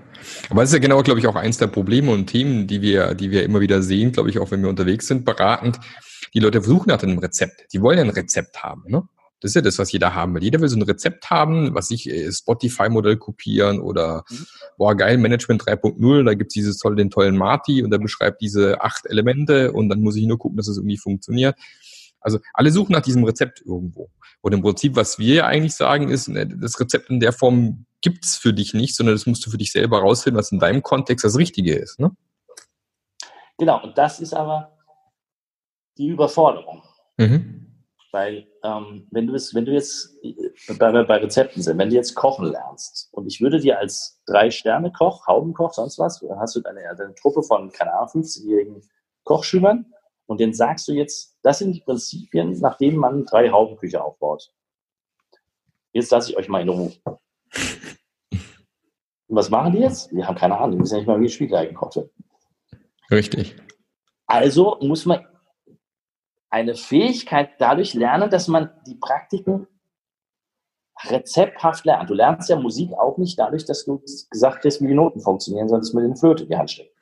Aber 0.50 0.62
das 0.62 0.70
ist 0.70 0.74
ja 0.74 0.80
genau, 0.80 1.02
glaube 1.02 1.20
ich, 1.20 1.28
auch 1.28 1.36
eins 1.36 1.58
der 1.58 1.68
Probleme 1.68 2.12
und 2.12 2.28
Themen, 2.28 2.68
die 2.68 2.82
wir, 2.82 3.16
die 3.16 3.32
wir 3.32 3.44
immer 3.44 3.60
wieder 3.60 3.82
sehen, 3.82 4.12
glaube 4.12 4.30
ich, 4.30 4.40
auch 4.40 4.52
wenn 4.52 4.62
wir 4.62 4.70
unterwegs 4.70 5.08
sind, 5.08 5.26
beratend. 5.26 5.80
Die 6.34 6.40
Leute 6.40 6.62
versuchen 6.62 6.90
nach 6.90 7.02
einem 7.02 7.18
Rezept. 7.18 7.74
Die 7.74 7.82
wollen 7.82 7.98
ja 7.98 8.04
ein 8.04 8.10
Rezept 8.10 8.64
haben, 8.64 8.84
ne? 8.88 9.04
Das 9.44 9.50
ist 9.52 9.56
ja 9.56 9.62
das, 9.62 9.78
was 9.78 9.92
jeder 9.92 10.16
haben 10.16 10.34
will. 10.36 10.42
Jeder 10.42 10.62
will 10.62 10.70
so 10.70 10.78
ein 10.78 10.84
Rezept 10.84 11.30
haben, 11.30 11.76
was 11.76 11.92
ich 11.92 12.10
äh, 12.10 12.32
Spotify-Modell 12.32 13.18
kopieren 13.18 13.82
oder 13.82 14.24
mhm. 14.30 14.46
boah, 14.78 14.96
geil, 14.96 15.18
Management 15.18 15.62
3.0, 15.64 16.24
da 16.24 16.34
gibt's 16.34 16.54
dieses 16.54 16.78
tolle, 16.78 16.96
den 16.96 17.10
tollen 17.10 17.36
Marty 17.36 17.84
und 17.84 17.92
der 17.92 17.98
beschreibt 17.98 18.40
diese 18.40 18.80
acht 18.80 19.06
Elemente 19.06 19.74
und 19.74 19.90
dann 19.90 20.00
muss 20.00 20.16
ich 20.16 20.26
nur 20.26 20.40
gucken, 20.40 20.56
dass 20.56 20.70
es 20.70 20.78
irgendwie 20.78 20.98
funktioniert. 20.98 21.58
Also 22.24 22.40
alle 22.54 22.72
suchen 22.72 22.94
nach 22.94 23.02
diesem 23.02 23.24
Rezept 23.24 23.62
irgendwo. 23.66 24.10
Und 24.42 24.54
im 24.54 24.62
Prinzip, 24.62 24.96
was 24.96 25.20
wir 25.20 25.46
eigentlich 25.46 25.76
sagen, 25.76 26.10
ist, 26.10 26.28
ne, 26.28 26.48
das 26.48 26.80
Rezept 26.80 27.10
in 27.10 27.20
der 27.20 27.34
Form 27.34 27.86
gibt's 28.02 28.38
für 28.38 28.54
dich 28.54 28.74
nicht, 28.74 28.96
sondern 28.96 29.16
das 29.16 29.26
musst 29.26 29.46
du 29.46 29.50
für 29.50 29.58
dich 29.58 29.72
selber 29.72 30.00
rausfinden, 30.00 30.40
was 30.40 30.52
in 30.52 30.60
deinem 30.60 30.84
Kontext 30.84 31.24
das 31.24 31.38
Richtige 31.38 31.76
ist. 31.76 32.00
Ne? 32.00 32.12
Genau, 33.58 33.82
und 33.84 33.98
das 33.98 34.20
ist 34.20 34.34
aber 34.34 34.78
die 35.98 36.08
Überforderung. 36.08 36.84
Mhm. 37.18 37.60
Weil 38.12 38.48
ähm, 38.64 39.08
wenn, 39.10 39.26
du 39.26 39.34
es, 39.34 39.56
wenn 39.56 39.66
du 39.66 39.72
jetzt 39.72 40.16
bei, 40.78 40.92
bei 41.04 41.18
Rezepten 41.18 41.64
sind, 41.64 41.78
wenn 41.78 41.90
du 41.90 41.96
jetzt 41.96 42.14
kochen 42.14 42.46
lernst 42.46 43.10
und 43.12 43.26
ich 43.26 43.42
würde 43.42 43.60
dir 43.60 43.80
als 43.80 44.22
Drei-Sterne-Koch, 44.28 45.26
Haubenkoch, 45.26 45.74
sonst 45.74 45.98
was, 45.98 46.24
hast 46.38 46.56
du 46.56 46.64
eine, 46.64 46.82
eine 46.82 47.16
Truppe 47.16 47.42
von, 47.42 47.72
keine 47.72 47.94
Ahnung, 47.94 48.10
15-jährigen 48.10 48.82
Kochschülern 49.24 49.93
und 50.26 50.40
denen 50.40 50.54
sagst 50.54 50.88
du 50.88 50.94
jetzt, 50.94 51.38
das 51.44 51.60
sind 51.60 51.74
die 51.74 51.82
Prinzipien, 51.82 52.58
nach 52.60 52.78
denen 52.78 52.98
man 52.98 53.26
drei 53.26 53.50
Haubenküche 53.50 54.04
aufbaut. 54.04 54.52
Jetzt 55.92 56.12
lasse 56.12 56.32
ich 56.32 56.38
euch 56.38 56.48
mal 56.48 56.62
in 56.62 56.70
Ruhe. 56.70 56.94
Und 59.28 59.38
was 59.38 59.50
machen 59.50 59.74
die 59.74 59.80
jetzt? 59.80 60.12
Die 60.12 60.24
haben 60.24 60.36
keine 60.36 60.58
Ahnung, 60.58 60.78
die 60.78 60.84
wissen 60.84 60.94
ja 60.94 61.00
nicht 61.00 61.08
mal, 61.08 61.20
wie 61.20 61.26
das 61.26 61.34
Spiegelei 61.34 61.66
gekocht 61.66 61.96
wird. 61.96 62.12
Richtig. 63.10 63.56
Also 64.28 64.78
muss 64.82 65.06
man 65.06 65.26
eine 66.50 66.76
Fähigkeit 66.76 67.52
dadurch 67.60 67.94
lernen, 67.94 68.30
dass 68.30 68.48
man 68.48 68.70
die 68.86 68.96
Praktiken 68.96 69.68
rezepthaft 71.06 71.86
lernt. 71.86 72.10
Du 72.10 72.14
lernst 72.14 72.50
ja 72.50 72.56
Musik 72.58 72.94
auch 72.94 73.18
nicht 73.18 73.40
dadurch, 73.40 73.66
dass 73.66 73.86
du 73.86 74.04
gesagt 74.30 74.62
kriegst, 74.62 74.82
wie 74.82 74.88
die 74.88 74.94
Noten 74.94 75.20
funktionieren, 75.20 75.68
sondern 75.68 75.82
dass 75.82 75.94
man 75.94 76.04
den 76.04 76.16
Flöte 76.16 76.44
in 76.44 76.50
die 76.50 76.56
Hand 76.56 76.72
steckt. 76.72 76.96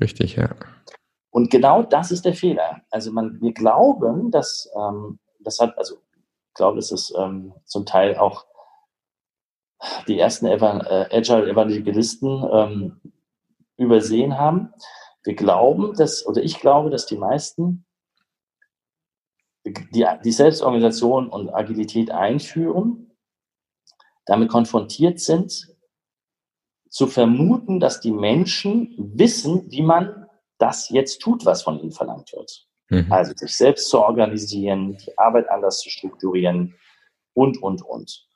Richtig, 0.00 0.36
ja. 0.36 0.54
Und 1.36 1.50
genau 1.50 1.82
das 1.82 2.12
ist 2.12 2.24
der 2.24 2.32
Fehler. 2.32 2.80
Also 2.90 3.12
man, 3.12 3.38
wir 3.42 3.52
glauben, 3.52 4.30
dass 4.30 4.70
ähm, 4.74 5.18
das 5.38 5.60
hat, 5.60 5.76
also 5.76 5.96
ich 5.96 6.54
glaube, 6.54 6.76
dass 6.76 6.90
es 6.90 7.12
ähm, 7.14 7.52
zum 7.66 7.84
Teil 7.84 8.16
auch 8.16 8.46
die 10.08 10.18
ersten 10.18 10.46
äh, 10.46 10.56
Agile 11.12 11.46
Evangelisten 11.50 12.42
ähm, 12.50 13.00
übersehen 13.76 14.38
haben. 14.38 14.72
Wir 15.24 15.34
glauben, 15.34 15.94
dass, 15.94 16.26
oder 16.26 16.42
ich 16.42 16.58
glaube, 16.58 16.88
dass 16.88 17.04
die 17.04 17.18
meisten 17.18 17.84
die, 19.66 20.06
die 20.24 20.32
Selbstorganisation 20.32 21.28
und 21.28 21.50
Agilität 21.50 22.10
einführen, 22.10 23.14
damit 24.24 24.48
konfrontiert 24.48 25.20
sind, 25.20 25.76
zu 26.88 27.06
vermuten, 27.06 27.78
dass 27.78 28.00
die 28.00 28.12
Menschen 28.12 28.94
wissen, 28.96 29.70
wie 29.70 29.82
man 29.82 30.25
das 30.58 30.88
jetzt 30.90 31.20
tut, 31.20 31.44
was 31.44 31.62
von 31.62 31.78
ihnen 31.80 31.92
verlangt 31.92 32.32
wird. 32.32 32.66
Mhm. 32.88 33.12
Also 33.12 33.32
sich 33.34 33.56
selbst 33.56 33.88
zu 33.88 34.00
organisieren, 34.00 34.96
die 34.96 35.18
Arbeit 35.18 35.48
anders 35.48 35.80
zu 35.80 35.90
strukturieren 35.90 36.74
und, 37.34 37.62
und, 37.62 37.82
und. 37.82 38.26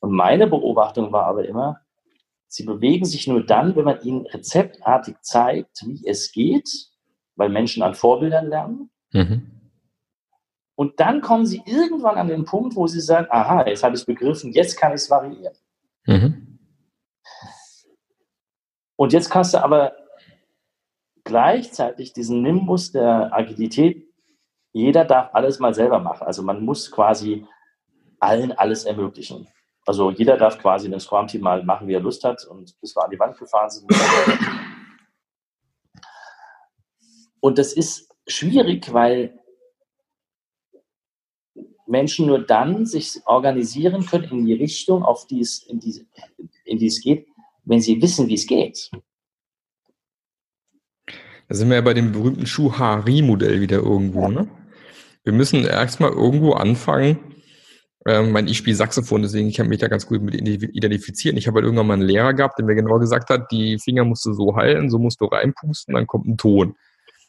Und 0.00 0.12
meine 0.12 0.46
Beobachtung 0.46 1.12
war 1.12 1.26
aber 1.26 1.46
immer, 1.46 1.80
sie 2.48 2.64
bewegen 2.64 3.04
sich 3.04 3.26
nur 3.26 3.44
dann, 3.44 3.76
wenn 3.76 3.84
man 3.84 4.02
ihnen 4.02 4.26
rezeptartig 4.26 5.16
zeigt, 5.22 5.82
wie 5.86 6.06
es 6.06 6.32
geht, 6.32 6.68
weil 7.36 7.48
Menschen 7.48 7.82
an 7.82 7.94
Vorbildern 7.94 8.48
lernen. 8.48 8.90
Mhm. 9.12 9.70
Und 10.74 10.98
dann 11.00 11.20
kommen 11.20 11.46
sie 11.46 11.62
irgendwann 11.64 12.16
an 12.18 12.28
den 12.28 12.44
Punkt, 12.44 12.74
wo 12.74 12.86
sie 12.86 13.00
sagen, 13.00 13.28
aha, 13.30 13.66
jetzt 13.66 13.84
habe 13.84 13.94
ich 13.94 14.00
es 14.00 14.06
begriffen, 14.06 14.52
jetzt 14.52 14.76
kann 14.76 14.90
ich 14.90 14.96
es 14.96 15.10
variieren. 15.10 15.54
Mhm. 16.06 16.58
Und 18.96 19.12
jetzt 19.12 19.30
kannst 19.30 19.54
du 19.54 19.62
aber 19.62 19.94
gleichzeitig 21.32 22.12
diesen 22.12 22.42
Nimbus 22.42 22.92
der 22.92 23.32
Agilität, 23.32 24.06
jeder 24.74 25.06
darf 25.06 25.30
alles 25.32 25.60
mal 25.60 25.72
selber 25.72 25.98
machen. 25.98 26.26
Also 26.26 26.42
man 26.42 26.62
muss 26.62 26.90
quasi 26.90 27.46
allen 28.20 28.52
alles 28.52 28.84
ermöglichen. 28.84 29.48
Also 29.86 30.10
jeder 30.10 30.36
darf 30.36 30.58
quasi 30.58 30.84
in 30.84 30.92
dem 30.92 31.00
Scrum-Team 31.00 31.40
mal 31.40 31.64
machen, 31.64 31.88
wie 31.88 31.94
er 31.94 32.00
Lust 32.00 32.22
hat 32.22 32.44
und 32.44 32.78
bis 32.82 32.94
wir 32.94 33.02
an 33.02 33.10
die 33.10 33.18
Wand 33.18 33.38
gefahren 33.38 33.70
sind. 33.70 33.90
Und 37.40 37.56
das 37.56 37.72
ist 37.72 38.14
schwierig, 38.26 38.92
weil 38.92 39.40
Menschen 41.86 42.26
nur 42.26 42.40
dann 42.44 42.84
sich 42.84 43.22
organisieren 43.24 44.04
können 44.04 44.30
in 44.30 44.44
die 44.44 44.52
Richtung, 44.54 45.02
auf 45.02 45.26
die 45.26 45.40
es, 45.40 45.62
in 45.62 45.80
die, 45.80 46.06
in 46.66 46.76
die 46.76 46.88
es 46.88 47.00
geht, 47.00 47.26
wenn 47.64 47.80
sie 47.80 48.02
wissen, 48.02 48.28
wie 48.28 48.34
es 48.34 48.46
geht. 48.46 48.90
Da 51.52 51.58
sind 51.58 51.68
wir 51.68 51.76
ja 51.76 51.82
bei 51.82 51.92
dem 51.92 52.12
berühmten 52.12 52.46
Schuhari-Modell 52.46 53.60
wieder 53.60 53.76
irgendwo, 53.76 54.26
ne? 54.28 54.48
Wir 55.22 55.34
müssen 55.34 55.66
erstmal 55.66 56.10
irgendwo 56.10 56.54
anfangen. 56.54 57.18
Ähm, 58.06 58.32
mein, 58.32 58.48
ich 58.48 58.56
spiele 58.56 58.74
Saxophon, 58.74 59.20
deswegen 59.20 59.48
ich 59.48 59.58
kann 59.58 59.68
mich 59.68 59.78
da 59.78 59.88
ganz 59.88 60.06
gut 60.06 60.22
mit 60.22 60.34
identifizieren. 60.34 61.36
Ich 61.36 61.46
habe 61.46 61.56
halt 61.56 61.66
irgendwann 61.66 61.88
mal 61.88 61.92
einen 61.92 62.04
Lehrer 62.04 62.32
gehabt, 62.32 62.58
der 62.58 62.64
mir 62.64 62.74
genau 62.74 62.98
gesagt 62.98 63.28
hat, 63.28 63.52
die 63.52 63.78
Finger 63.78 64.02
musst 64.06 64.24
du 64.24 64.32
so 64.32 64.56
halten, 64.56 64.88
so 64.88 64.98
musst 64.98 65.20
du 65.20 65.26
reinpusten, 65.26 65.92
dann 65.92 66.06
kommt 66.06 66.26
ein 66.26 66.38
Ton. 66.38 66.74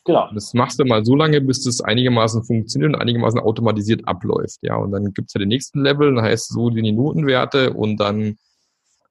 Genau. 0.06 0.30
Das 0.34 0.54
machst 0.54 0.80
du 0.80 0.86
mal 0.86 1.04
so 1.04 1.18
lange, 1.18 1.42
bis 1.42 1.62
das 1.62 1.82
einigermaßen 1.82 2.46
funktioniert 2.46 2.94
und 2.94 3.02
einigermaßen 3.02 3.42
automatisiert 3.42 4.08
abläuft. 4.08 4.60
Ja, 4.62 4.78
und 4.78 4.92
dann 4.94 5.12
gibt's 5.12 5.34
ja 5.34 5.40
den 5.40 5.50
nächsten 5.50 5.82
Level, 5.82 6.16
dann 6.16 6.24
heißt 6.24 6.48
so 6.48 6.70
die 6.70 6.94
Notenwerte 6.94 7.74
und 7.74 7.98
dann 7.98 8.38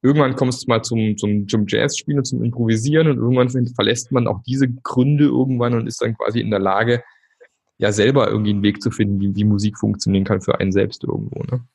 irgendwann 0.03 0.35
kommst 0.35 0.63
du 0.63 0.67
mal 0.67 0.83
zum, 0.83 1.17
zum, 1.17 1.47
zum 1.47 1.65
Jazz-Spielen 1.67 2.19
und 2.19 2.25
zum 2.25 2.43
Improvisieren 2.43 3.07
und 3.07 3.17
irgendwann 3.17 3.49
verlässt 3.73 4.11
man 4.11 4.27
auch 4.27 4.43
diese 4.45 4.69
Gründe 4.69 5.23
irgendwann 5.23 5.73
und 5.73 5.87
ist 5.87 6.01
dann 6.01 6.15
quasi 6.15 6.41
in 6.41 6.51
der 6.51 6.59
Lage, 6.59 7.03
ja 7.77 7.91
selber 7.91 8.29
irgendwie 8.29 8.51
einen 8.51 8.63
Weg 8.63 8.81
zu 8.81 8.91
finden, 8.91 9.19
wie, 9.19 9.35
wie 9.35 9.43
Musik 9.43 9.77
funktionieren 9.77 10.25
kann 10.25 10.41
für 10.41 10.59
einen 10.59 10.71
selbst 10.71 11.03
irgendwo. 11.03 11.43
Ne? 11.43 11.65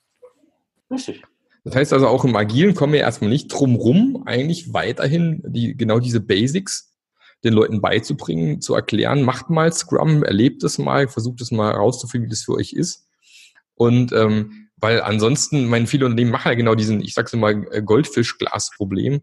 Richtig. 0.91 1.23
Das 1.65 1.75
heißt 1.75 1.93
also 1.93 2.07
auch 2.07 2.25
im 2.25 2.37
Agilen 2.37 2.75
kommen 2.75 2.93
wir 2.93 3.01
erstmal 3.01 3.31
nicht 3.31 3.49
drum 3.49 3.75
rum, 3.75 4.23
eigentlich 4.27 4.73
weiterhin 4.73 5.43
die, 5.45 5.77
genau 5.77 5.99
diese 5.99 6.21
Basics 6.21 6.95
den 7.45 7.53
Leuten 7.53 7.81
beizubringen, 7.81 8.61
zu 8.61 8.75
erklären, 8.75 9.23
macht 9.23 9.49
mal 9.49 9.73
Scrum, 9.73 10.25
erlebt 10.25 10.65
es 10.65 10.79
mal, 10.79 11.09
versucht 11.09 11.41
es 11.41 11.51
mal 11.51 11.73
herauszufinden, 11.73 12.27
wie 12.27 12.31
das 12.31 12.43
für 12.43 12.55
euch 12.55 12.73
ist. 12.73 13.07
Und 13.75 14.13
ähm, 14.13 14.68
weil 14.81 15.01
ansonsten, 15.01 15.67
meine 15.67 15.87
viele 15.87 16.07
Unternehmen 16.07 16.31
machen 16.31 16.49
ja 16.49 16.55
genau 16.55 16.75
diesen, 16.75 17.01
ich 17.01 17.15
sag's 17.15 17.33
immer, 17.33 17.51
äh, 17.51 17.83
Goldfischglas-Problem. 17.83 19.21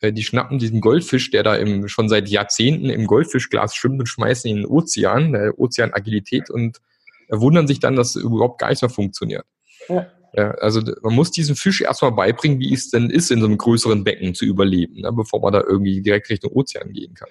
Äh, 0.00 0.12
die 0.12 0.22
schnappen 0.22 0.58
diesen 0.58 0.80
Goldfisch, 0.80 1.30
der 1.30 1.42
da 1.42 1.56
im, 1.56 1.88
schon 1.88 2.08
seit 2.08 2.28
Jahrzehnten 2.28 2.90
im 2.90 3.06
Goldfischglas 3.06 3.74
schwimmt 3.74 4.00
und 4.00 4.06
schmeißen 4.06 4.50
ihn 4.50 4.56
in 4.56 4.62
den 4.62 4.70
Ozean, 4.70 5.32
der 5.32 5.58
Ozeanagilität 5.58 6.50
und 6.50 6.80
wundern 7.28 7.66
sich 7.66 7.80
dann, 7.80 7.96
dass 7.96 8.16
es 8.16 8.22
überhaupt 8.22 8.60
gar 8.60 8.70
nicht 8.70 8.82
mehr 8.82 8.90
funktioniert. 8.90 9.44
Ja. 9.88 10.06
Ja, 10.32 10.50
also 10.56 10.82
man 11.00 11.14
muss 11.14 11.30
diesem 11.30 11.56
Fisch 11.56 11.80
erstmal 11.80 12.12
beibringen, 12.12 12.60
wie 12.60 12.74
es 12.74 12.90
denn 12.90 13.08
ist, 13.08 13.30
in 13.30 13.40
so 13.40 13.46
einem 13.46 13.56
größeren 13.56 14.04
Becken 14.04 14.34
zu 14.34 14.44
überleben, 14.44 15.00
ne, 15.00 15.10
bevor 15.10 15.40
man 15.40 15.54
da 15.54 15.62
irgendwie 15.62 16.02
direkt 16.02 16.28
Richtung 16.28 16.52
Ozean 16.52 16.92
gehen 16.92 17.14
kann. 17.14 17.30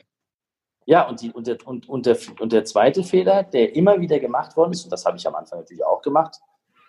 Ja, 0.88 1.07
und, 1.07 1.21
die, 1.21 1.32
und, 1.32 1.45
der, 1.45 1.57
und, 1.67 1.88
und, 1.88 2.07
der, 2.07 2.17
und 2.39 2.51
der 2.51 2.65
zweite 2.65 3.03
Fehler, 3.03 3.43
der 3.43 3.76
immer 3.76 4.01
wieder 4.01 4.19
gemacht 4.19 4.57
worden 4.57 4.71
ist, 4.71 4.86
und 4.86 4.91
das 4.91 5.05
habe 5.05 5.17
ich 5.17 5.28
am 5.28 5.36
Anfang 5.36 5.59
natürlich 5.59 5.84
auch 5.84 6.01
gemacht, 6.01 6.38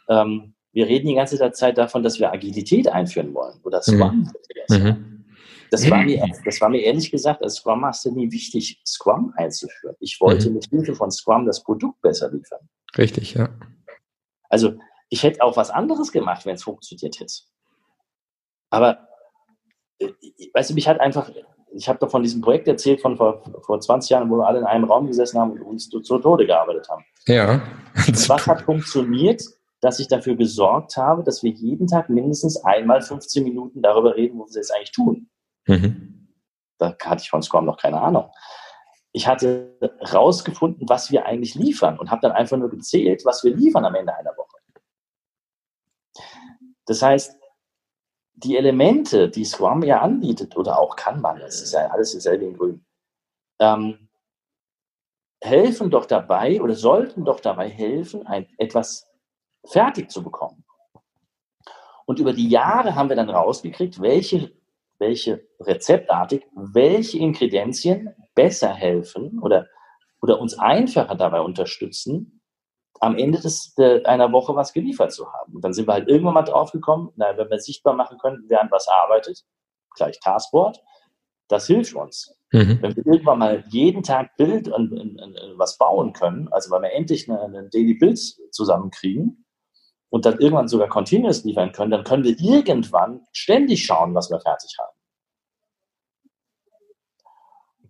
ähm, 0.08 0.54
wir 0.76 0.86
reden 0.86 1.08
die 1.08 1.14
ganze 1.14 1.38
Zeit 1.52 1.78
davon, 1.78 2.02
dass 2.02 2.20
wir 2.20 2.30
Agilität 2.30 2.86
einführen 2.86 3.32
wollen 3.32 3.58
oder 3.62 3.80
Scrum. 3.80 4.30
Mhm. 4.68 4.76
Mhm. 4.76 5.24
Das, 5.70 5.90
war 5.90 6.04
mir, 6.04 6.22
das 6.44 6.60
war 6.60 6.68
mir 6.68 6.82
ehrlich 6.82 7.10
gesagt 7.10 7.42
als 7.42 7.56
Scrum 7.56 7.80
Master 7.80 8.10
nie 8.10 8.30
wichtig, 8.30 8.82
Scrum 8.86 9.32
einzuführen. 9.38 9.96
Ich 10.00 10.20
wollte 10.20 10.50
mhm. 10.50 10.56
mit 10.56 10.66
Hilfe 10.66 10.94
von 10.94 11.10
Scrum 11.10 11.46
das 11.46 11.62
Produkt 11.62 12.02
besser 12.02 12.30
liefern. 12.30 12.68
Richtig, 12.98 13.32
ja. 13.32 13.48
Also 14.50 14.74
ich 15.08 15.22
hätte 15.22 15.40
auch 15.40 15.56
was 15.56 15.70
anderes 15.70 16.12
gemacht, 16.12 16.44
wenn 16.44 16.56
es 16.56 16.64
funktioniert 16.64 17.20
hätte. 17.20 17.32
Aber 18.68 19.08
äh, 19.98 20.10
weißt 20.52 20.68
du, 20.68 20.74
mich 20.74 20.88
hat 20.88 21.00
einfach 21.00 21.30
ich 21.72 21.88
habe 21.88 21.98
doch 21.98 22.10
von 22.10 22.22
diesem 22.22 22.40
Projekt 22.40 22.68
erzählt 22.68 23.00
von 23.00 23.16
vor, 23.16 23.42
vor 23.62 23.80
20 23.80 24.10
Jahren, 24.10 24.30
wo 24.30 24.36
wir 24.36 24.46
alle 24.46 24.58
in 24.58 24.64
einem 24.64 24.84
Raum 24.84 25.06
gesessen 25.06 25.38
haben 25.38 25.52
und 25.52 25.62
uns 25.62 25.88
zu, 25.88 26.00
zu 26.00 26.18
Tode 26.18 26.46
gearbeitet 26.46 26.88
haben. 26.88 27.04
Ja. 27.26 27.62
Was 28.28 28.46
hat 28.46 28.62
funktioniert, 28.62 29.42
dass 29.80 30.00
ich 30.00 30.08
dafür 30.08 30.36
gesorgt 30.36 30.96
habe, 30.96 31.22
dass 31.22 31.42
wir 31.42 31.50
jeden 31.50 31.86
Tag 31.86 32.08
mindestens 32.08 32.64
einmal 32.64 33.02
15 33.02 33.44
Minuten 33.44 33.82
darüber 33.82 34.16
reden, 34.16 34.38
wo 34.38 34.46
wir 34.46 34.60
es 34.60 34.70
eigentlich 34.70 34.92
tun. 34.92 35.28
Mhm. 35.66 36.28
Da 36.78 36.96
hatte 37.04 37.22
ich 37.22 37.30
von 37.30 37.42
Scrum 37.42 37.64
noch 37.64 37.78
keine 37.78 38.00
Ahnung. 38.00 38.30
Ich 39.12 39.26
hatte 39.26 39.78
rausgefunden, 40.12 40.88
was 40.88 41.10
wir 41.10 41.26
eigentlich 41.26 41.54
liefern 41.54 41.98
und 41.98 42.10
habe 42.10 42.20
dann 42.22 42.32
einfach 42.32 42.56
nur 42.56 42.70
gezählt, 42.70 43.24
was 43.24 43.44
wir 43.44 43.54
liefern 43.54 43.84
am 43.84 43.94
Ende 43.94 44.14
einer 44.14 44.36
Woche. 44.36 44.56
Das 46.86 47.02
heißt, 47.02 47.36
die 48.34 48.56
Elemente, 48.56 49.28
die 49.28 49.44
Scrum 49.44 49.82
ja 49.82 50.00
anbietet, 50.00 50.56
oder 50.56 50.78
auch 50.78 50.96
Kanban, 50.96 51.40
das 51.40 51.62
ist 51.62 51.72
ja 51.72 51.88
alles 51.88 52.12
dasselbe 52.12 52.44
in 52.44 52.56
Grün, 52.56 52.86
ähm, 53.58 54.08
helfen 55.42 55.90
doch 55.90 56.06
dabei 56.06 56.60
oder 56.60 56.74
sollten 56.74 57.24
doch 57.24 57.40
dabei 57.40 57.68
helfen, 57.68 58.26
ein, 58.26 58.46
etwas 58.58 59.10
fertig 59.66 60.10
zu 60.10 60.22
bekommen. 60.22 60.64
Und 62.06 62.20
über 62.20 62.32
die 62.32 62.48
Jahre 62.48 62.94
haben 62.94 63.08
wir 63.08 63.16
dann 63.16 63.30
rausgekriegt, 63.30 64.00
welche, 64.00 64.52
welche 64.98 65.46
rezeptartig, 65.60 66.44
welche 66.54 67.18
Ingredienzien 67.18 68.14
besser 68.34 68.72
helfen 68.72 69.40
oder, 69.40 69.66
oder 70.22 70.40
uns 70.40 70.58
einfacher 70.58 71.16
dabei 71.16 71.40
unterstützen, 71.40 72.40
am 73.00 73.18
Ende 73.18 73.40
des, 73.40 73.74
der, 73.74 74.06
einer 74.06 74.32
Woche 74.32 74.54
was 74.54 74.72
geliefert 74.72 75.12
zu 75.12 75.30
haben. 75.30 75.56
Und 75.56 75.64
dann 75.64 75.74
sind 75.74 75.86
wir 75.86 75.94
halt 75.94 76.08
irgendwann 76.08 76.34
mal 76.34 76.42
drauf 76.42 76.72
gekommen, 76.72 77.12
na, 77.16 77.36
wenn 77.36 77.50
wir 77.50 77.58
sichtbar 77.58 77.94
machen 77.94 78.18
können, 78.18 78.44
wer 78.48 78.62
an 78.62 78.70
was 78.70 78.88
arbeitet, 78.88 79.44
gleich 79.94 80.18
Taskboard, 80.20 80.80
das 81.48 81.66
hilft 81.66 81.94
uns. 81.94 82.38
Mhm. 82.52 82.78
Wenn 82.80 82.96
wir 82.96 83.06
irgendwann 83.06 83.38
mal 83.38 83.64
jeden 83.68 84.02
Tag 84.02 84.36
Bild 84.36 84.68
und, 84.68 84.92
und, 84.92 85.20
und, 85.20 85.38
was 85.56 85.76
bauen 85.76 86.12
können, 86.12 86.48
also 86.52 86.70
wenn 86.70 86.82
wir 86.82 86.92
endlich 86.92 87.28
eine, 87.28 87.40
eine 87.40 87.68
Daily 87.68 87.94
Build 87.94 88.18
zusammenkriegen 88.50 89.45
und 90.16 90.24
dann 90.24 90.38
irgendwann 90.38 90.66
sogar 90.66 90.88
Continuous 90.88 91.44
liefern 91.44 91.72
können, 91.72 91.90
dann 91.90 92.02
können 92.02 92.24
wir 92.24 92.40
irgendwann 92.40 93.26
ständig 93.32 93.84
schauen, 93.84 94.14
was 94.14 94.30
wir 94.30 94.40
fertig 94.40 94.74
haben. 94.78 94.96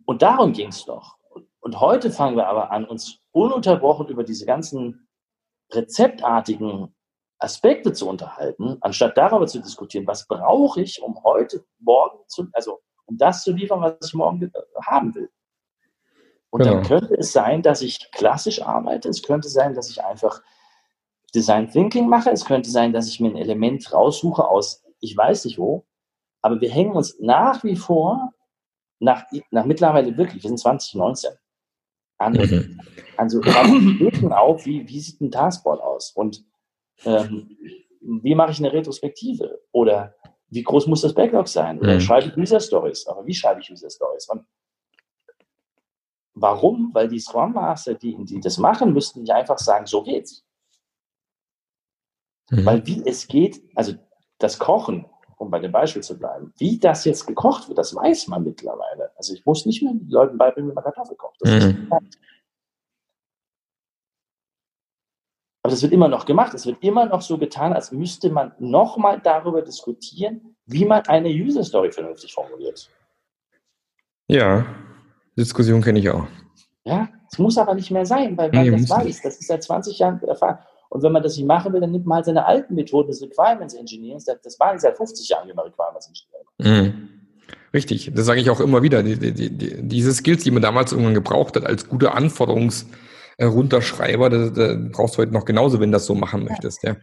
Und 0.07 0.23
darum 0.23 0.53
ging 0.53 0.71
es 0.71 0.85
doch. 0.85 1.19
Und 1.61 1.79
heute 1.79 2.11
fangen 2.11 2.37
wir 2.37 2.49
aber 2.49 2.73
an, 2.73 2.85
uns 2.85 3.21
ununterbrochen 3.31 4.09
über 4.09 4.25
diese 4.25 4.45
ganzen 4.45 5.09
rezeptartigen 5.71 6.97
Aspekte 7.39 7.93
zu 7.93 8.09
unterhalten, 8.09 8.79
anstatt 8.81 9.17
darüber 9.17 9.47
zu 9.47 9.61
diskutieren, 9.61 10.09
was 10.09 10.27
brauche 10.27 10.81
ich, 10.81 11.01
um 11.01 11.23
heute, 11.23 11.65
morgen 11.79 12.19
zu, 12.27 12.49
also 12.55 12.81
um 13.05 13.19
das 13.19 13.45
zu 13.45 13.53
liefern, 13.53 13.83
was 13.83 13.99
ich 14.05 14.15
morgen 14.15 14.51
haben 14.85 15.15
will. 15.15 15.31
Und 16.51 16.65
genau. 16.65 16.75
dann 16.75 16.83
könnte 16.83 17.15
es 17.15 17.31
sein, 17.31 17.63
dass 17.63 17.83
ich 17.83 18.11
klassisch 18.11 18.63
arbeite, 18.63 19.09
es 19.09 19.23
könnte 19.23 19.49
sein, 19.49 19.75
dass 19.75 19.91
ich 19.91 20.03
einfach 20.03 20.43
Design 21.35 21.71
Thinking 21.71 22.09
mache, 22.09 22.31
es 22.31 22.45
könnte 22.45 22.71
sein, 22.71 22.93
dass 22.93 23.09
ich 23.09 23.21
mir 23.21 23.29
ein 23.29 23.37
Element 23.37 23.93
raussuche 23.93 24.47
aus, 24.47 24.85
ich 25.01 25.17
weiß 25.17 25.45
nicht 25.45 25.59
wo, 25.59 25.85
aber 26.43 26.61
wir 26.61 26.71
hängen 26.71 26.93
uns 26.93 27.19
nach 27.21 27.65
wie 27.65 27.77
vor, 27.77 28.33
nach, 28.99 29.25
nach 29.51 29.65
mittlerweile 29.65 30.17
wirklich, 30.17 30.43
wir 30.43 30.49
sind 30.49 30.59
2019, 30.59 31.31
an, 32.19 32.33
mhm. 32.33 32.81
an 33.17 33.29
so 33.29 33.41
Bildern 33.41 34.33
auf, 34.33 34.65
wie, 34.65 34.89
wie 34.89 35.01
sieht 35.01 35.21
ein 35.21 35.31
Taskboard 35.31 35.81
aus 35.81 36.13
und 36.13 36.45
ähm, 37.05 37.57
wie 38.01 38.35
mache 38.35 38.53
ich 38.53 38.59
eine 38.59 38.73
Retrospektive 38.73 39.61
oder 39.73 40.15
wie 40.49 40.63
groß 40.63 40.87
muss 40.87 41.03
das 41.03 41.15
Backlog 41.15 41.49
sein 41.49 41.79
oder 41.79 41.95
mhm. 41.95 42.01
schreibe 42.01 42.29
ich 42.29 42.37
User 42.37 42.61
Stories, 42.61 43.07
aber 43.07 43.27
wie 43.27 43.35
schreibe 43.35 43.61
ich 43.61 43.71
User 43.71 43.91
Stories 43.91 44.29
und 44.29 44.47
warum? 46.35 46.91
Weil 46.95 47.09
die 47.09 47.19
Scrum 47.19 47.53
Master, 47.53 47.95
die, 47.95 48.17
die 48.25 48.41
das 48.41 48.59
machen, 48.59 48.93
müssten 48.93 49.23
nicht 49.23 49.33
einfach 49.33 49.59
sagen, 49.59 49.87
so 49.87 50.03
geht's. 50.03 50.45
Mhm. 52.51 52.67
Weil 52.67 52.87
wie 52.87 53.03
es 53.05 53.27
geht, 53.27 53.63
also 53.75 53.95
das 54.39 54.59
Kochen 54.59 55.07
um 55.39 55.51
bei 55.51 55.59
dem 55.59 55.73
Beispiel 55.73 56.03
zu 56.03 56.19
bleiben, 56.19 56.53
wie 56.57 56.79
das 56.79 57.05
jetzt 57.05 57.27
gekocht 57.27 57.69
wird, 57.69 57.77
das 57.77 57.95
weiß 57.95 58.29
man 58.29 58.43
mittlerweile. 58.43 59.11
Also 59.17 59.35
ich 59.35 59.45
muss 59.45 59.67
nicht 59.67 59.83
mehr 59.83 59.93
den 59.93 60.09
Leuten 60.09 60.39
beibringen, 60.39 60.71
wie 60.71 60.75
man 60.75 60.83
Kartoffel 60.85 61.17
kocht. 61.17 61.45
Mhm. 61.45 61.89
Aber 65.63 65.73
das 65.73 65.83
wird 65.83 65.93
immer 65.93 66.09
noch 66.09 66.25
gemacht. 66.27 66.55
Es 66.55 66.65
wird 66.65 66.83
immer 66.83 67.07
noch 67.07 67.23
so 67.23 67.39
getan, 67.39 67.73
als 67.73 67.93
müsste 67.93 68.31
man 68.31 68.53
nochmal 68.59 69.21
darüber 69.21 69.63
diskutieren, 69.63 70.57
wie 70.65 70.85
man 70.85 71.03
eine 71.07 71.29
User 71.29 71.65
Story 71.65 71.91
vernünftig 71.91 72.33
formuliert. 72.33 72.89
Ja, 74.29 74.65
Diskussion 75.37 75.83
kenne 75.83 75.99
ich 75.99 76.09
auch. 76.09 76.27
Ja, 76.85 77.09
es 77.31 77.39
muss 77.39 77.59
aber 77.59 77.75
nicht 77.75 77.91
mehr 77.91 78.07
sein, 78.07 78.39
weil 78.39 78.51
man 78.53 78.65
Nee, 78.65 78.71
das 78.71 78.89
weiß. 78.89 79.05
nicht. 79.05 79.25
Das 79.25 79.39
ist 79.39 79.49
seit 79.49 79.63
20 79.63 79.99
Jahren 79.99 80.23
erfahren. 80.23 80.59
Und 80.89 81.03
wenn 81.03 81.13
man 81.13 81.23
das 81.23 81.37
nicht 81.37 81.47
machen 81.47 81.73
will, 81.73 81.81
dann 81.81 81.93
nimmt 81.93 82.07
man 82.07 82.17
halt 82.17 82.27
seine 82.27 82.45
alten 82.47 82.75
Methoden 82.75 83.09
des 83.09 83.23
Requirements 83.23 83.75
Engineers. 83.75 84.25
Das, 84.25 84.41
das 84.43 84.61
waren 84.61 84.79
seit 84.79 84.97
50 84.97 85.29
Jahren 85.29 85.49
immer 85.49 85.65
Requirements 85.65 86.09
Engineering. 86.09 86.47
Mhm. 86.59 87.09
Richtig, 87.75 88.13
das 88.15 88.27
sage 88.27 88.41
ich 88.41 88.51
auch 88.51 88.61
immer 88.61 88.83
wieder. 88.83 89.03
Die, 89.03 89.19
die, 89.19 89.33
die, 89.33 89.83
diese 89.83 90.15
Skills, 90.15 90.45
die 90.45 90.51
man 90.51 90.63
damals 90.63 90.93
irgendwann 90.93 91.15
gebraucht 91.15 91.57
hat 91.57 91.67
als 91.67 91.89
gute 91.89 92.13
Anforderungsrunterschreiber, 92.13 94.31
da, 94.31 94.51
da 94.51 94.77
brauchst 94.93 95.17
du 95.17 95.19
heute 95.19 95.33
noch 95.33 95.45
genauso, 95.45 95.81
wenn 95.81 95.91
du 95.91 95.97
das 95.97 96.07
so 96.07 96.15
machen 96.15 96.45
möchtest. 96.45 96.85
Ja. 96.85 96.97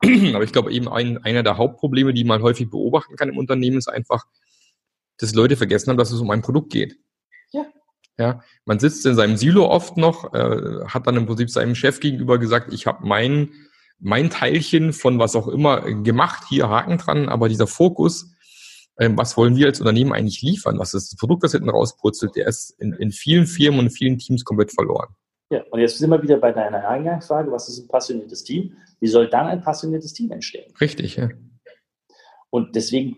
Aber 0.34 0.44
ich 0.44 0.52
glaube 0.52 0.72
eben 0.72 0.88
ein, 0.88 1.18
einer 1.18 1.42
der 1.42 1.58
Hauptprobleme, 1.58 2.14
die 2.14 2.24
man 2.24 2.42
häufig 2.42 2.70
beobachten 2.70 3.16
kann 3.16 3.28
im 3.28 3.38
Unternehmen, 3.38 3.78
ist 3.78 3.88
einfach, 3.88 4.24
dass 5.18 5.34
Leute 5.34 5.56
vergessen 5.56 5.90
haben, 5.90 5.98
dass 5.98 6.10
es 6.10 6.20
um 6.20 6.30
ein 6.30 6.42
Produkt 6.42 6.72
geht. 6.72 6.98
Ja. 7.52 7.66
Ja, 8.18 8.42
man 8.64 8.78
sitzt 8.78 9.04
in 9.06 9.16
seinem 9.16 9.36
Silo 9.36 9.66
oft 9.68 9.96
noch, 9.96 10.32
äh, 10.34 10.84
hat 10.86 11.06
dann 11.06 11.16
im 11.16 11.26
Prinzip 11.26 11.50
seinem 11.50 11.74
Chef 11.74 11.98
gegenüber 11.98 12.38
gesagt, 12.38 12.72
ich 12.72 12.86
habe 12.86 13.06
mein, 13.06 13.50
mein 13.98 14.30
Teilchen 14.30 14.92
von 14.92 15.18
was 15.18 15.34
auch 15.34 15.48
immer 15.48 15.80
gemacht, 15.80 16.44
hier 16.48 16.68
Haken 16.68 16.98
dran, 16.98 17.28
aber 17.28 17.48
dieser 17.48 17.66
Fokus, 17.66 18.34
ähm, 18.98 19.18
was 19.18 19.36
wollen 19.36 19.56
wir 19.56 19.66
als 19.66 19.80
Unternehmen 19.80 20.12
eigentlich 20.12 20.42
liefern? 20.42 20.78
Was 20.78 20.94
ist 20.94 21.12
das 21.12 21.18
Produkt, 21.18 21.42
das 21.42 21.52
hinten 21.52 21.70
rauspurzelt? 21.70 22.36
Der 22.36 22.46
ist 22.46 22.70
in, 22.78 22.92
in 22.92 23.10
vielen 23.10 23.46
Firmen 23.46 23.80
und 23.80 23.86
in 23.86 23.90
vielen 23.90 24.18
Teams 24.18 24.44
komplett 24.44 24.72
verloren. 24.72 25.08
Ja, 25.50 25.62
und 25.70 25.80
jetzt 25.80 25.98
sind 25.98 26.10
wir 26.10 26.22
wieder 26.22 26.38
bei 26.38 26.52
deiner 26.52 26.88
Eingangsfrage, 26.88 27.50
was 27.50 27.68
ist 27.68 27.78
ein 27.78 27.88
passioniertes 27.88 28.44
Team? 28.44 28.76
Wie 29.00 29.08
soll 29.08 29.28
dann 29.28 29.46
ein 29.46 29.60
passioniertes 29.60 30.12
Team 30.12 30.30
entstehen? 30.30 30.72
Richtig, 30.80 31.16
ja. 31.16 31.28
Und 32.50 32.76
deswegen, 32.76 33.16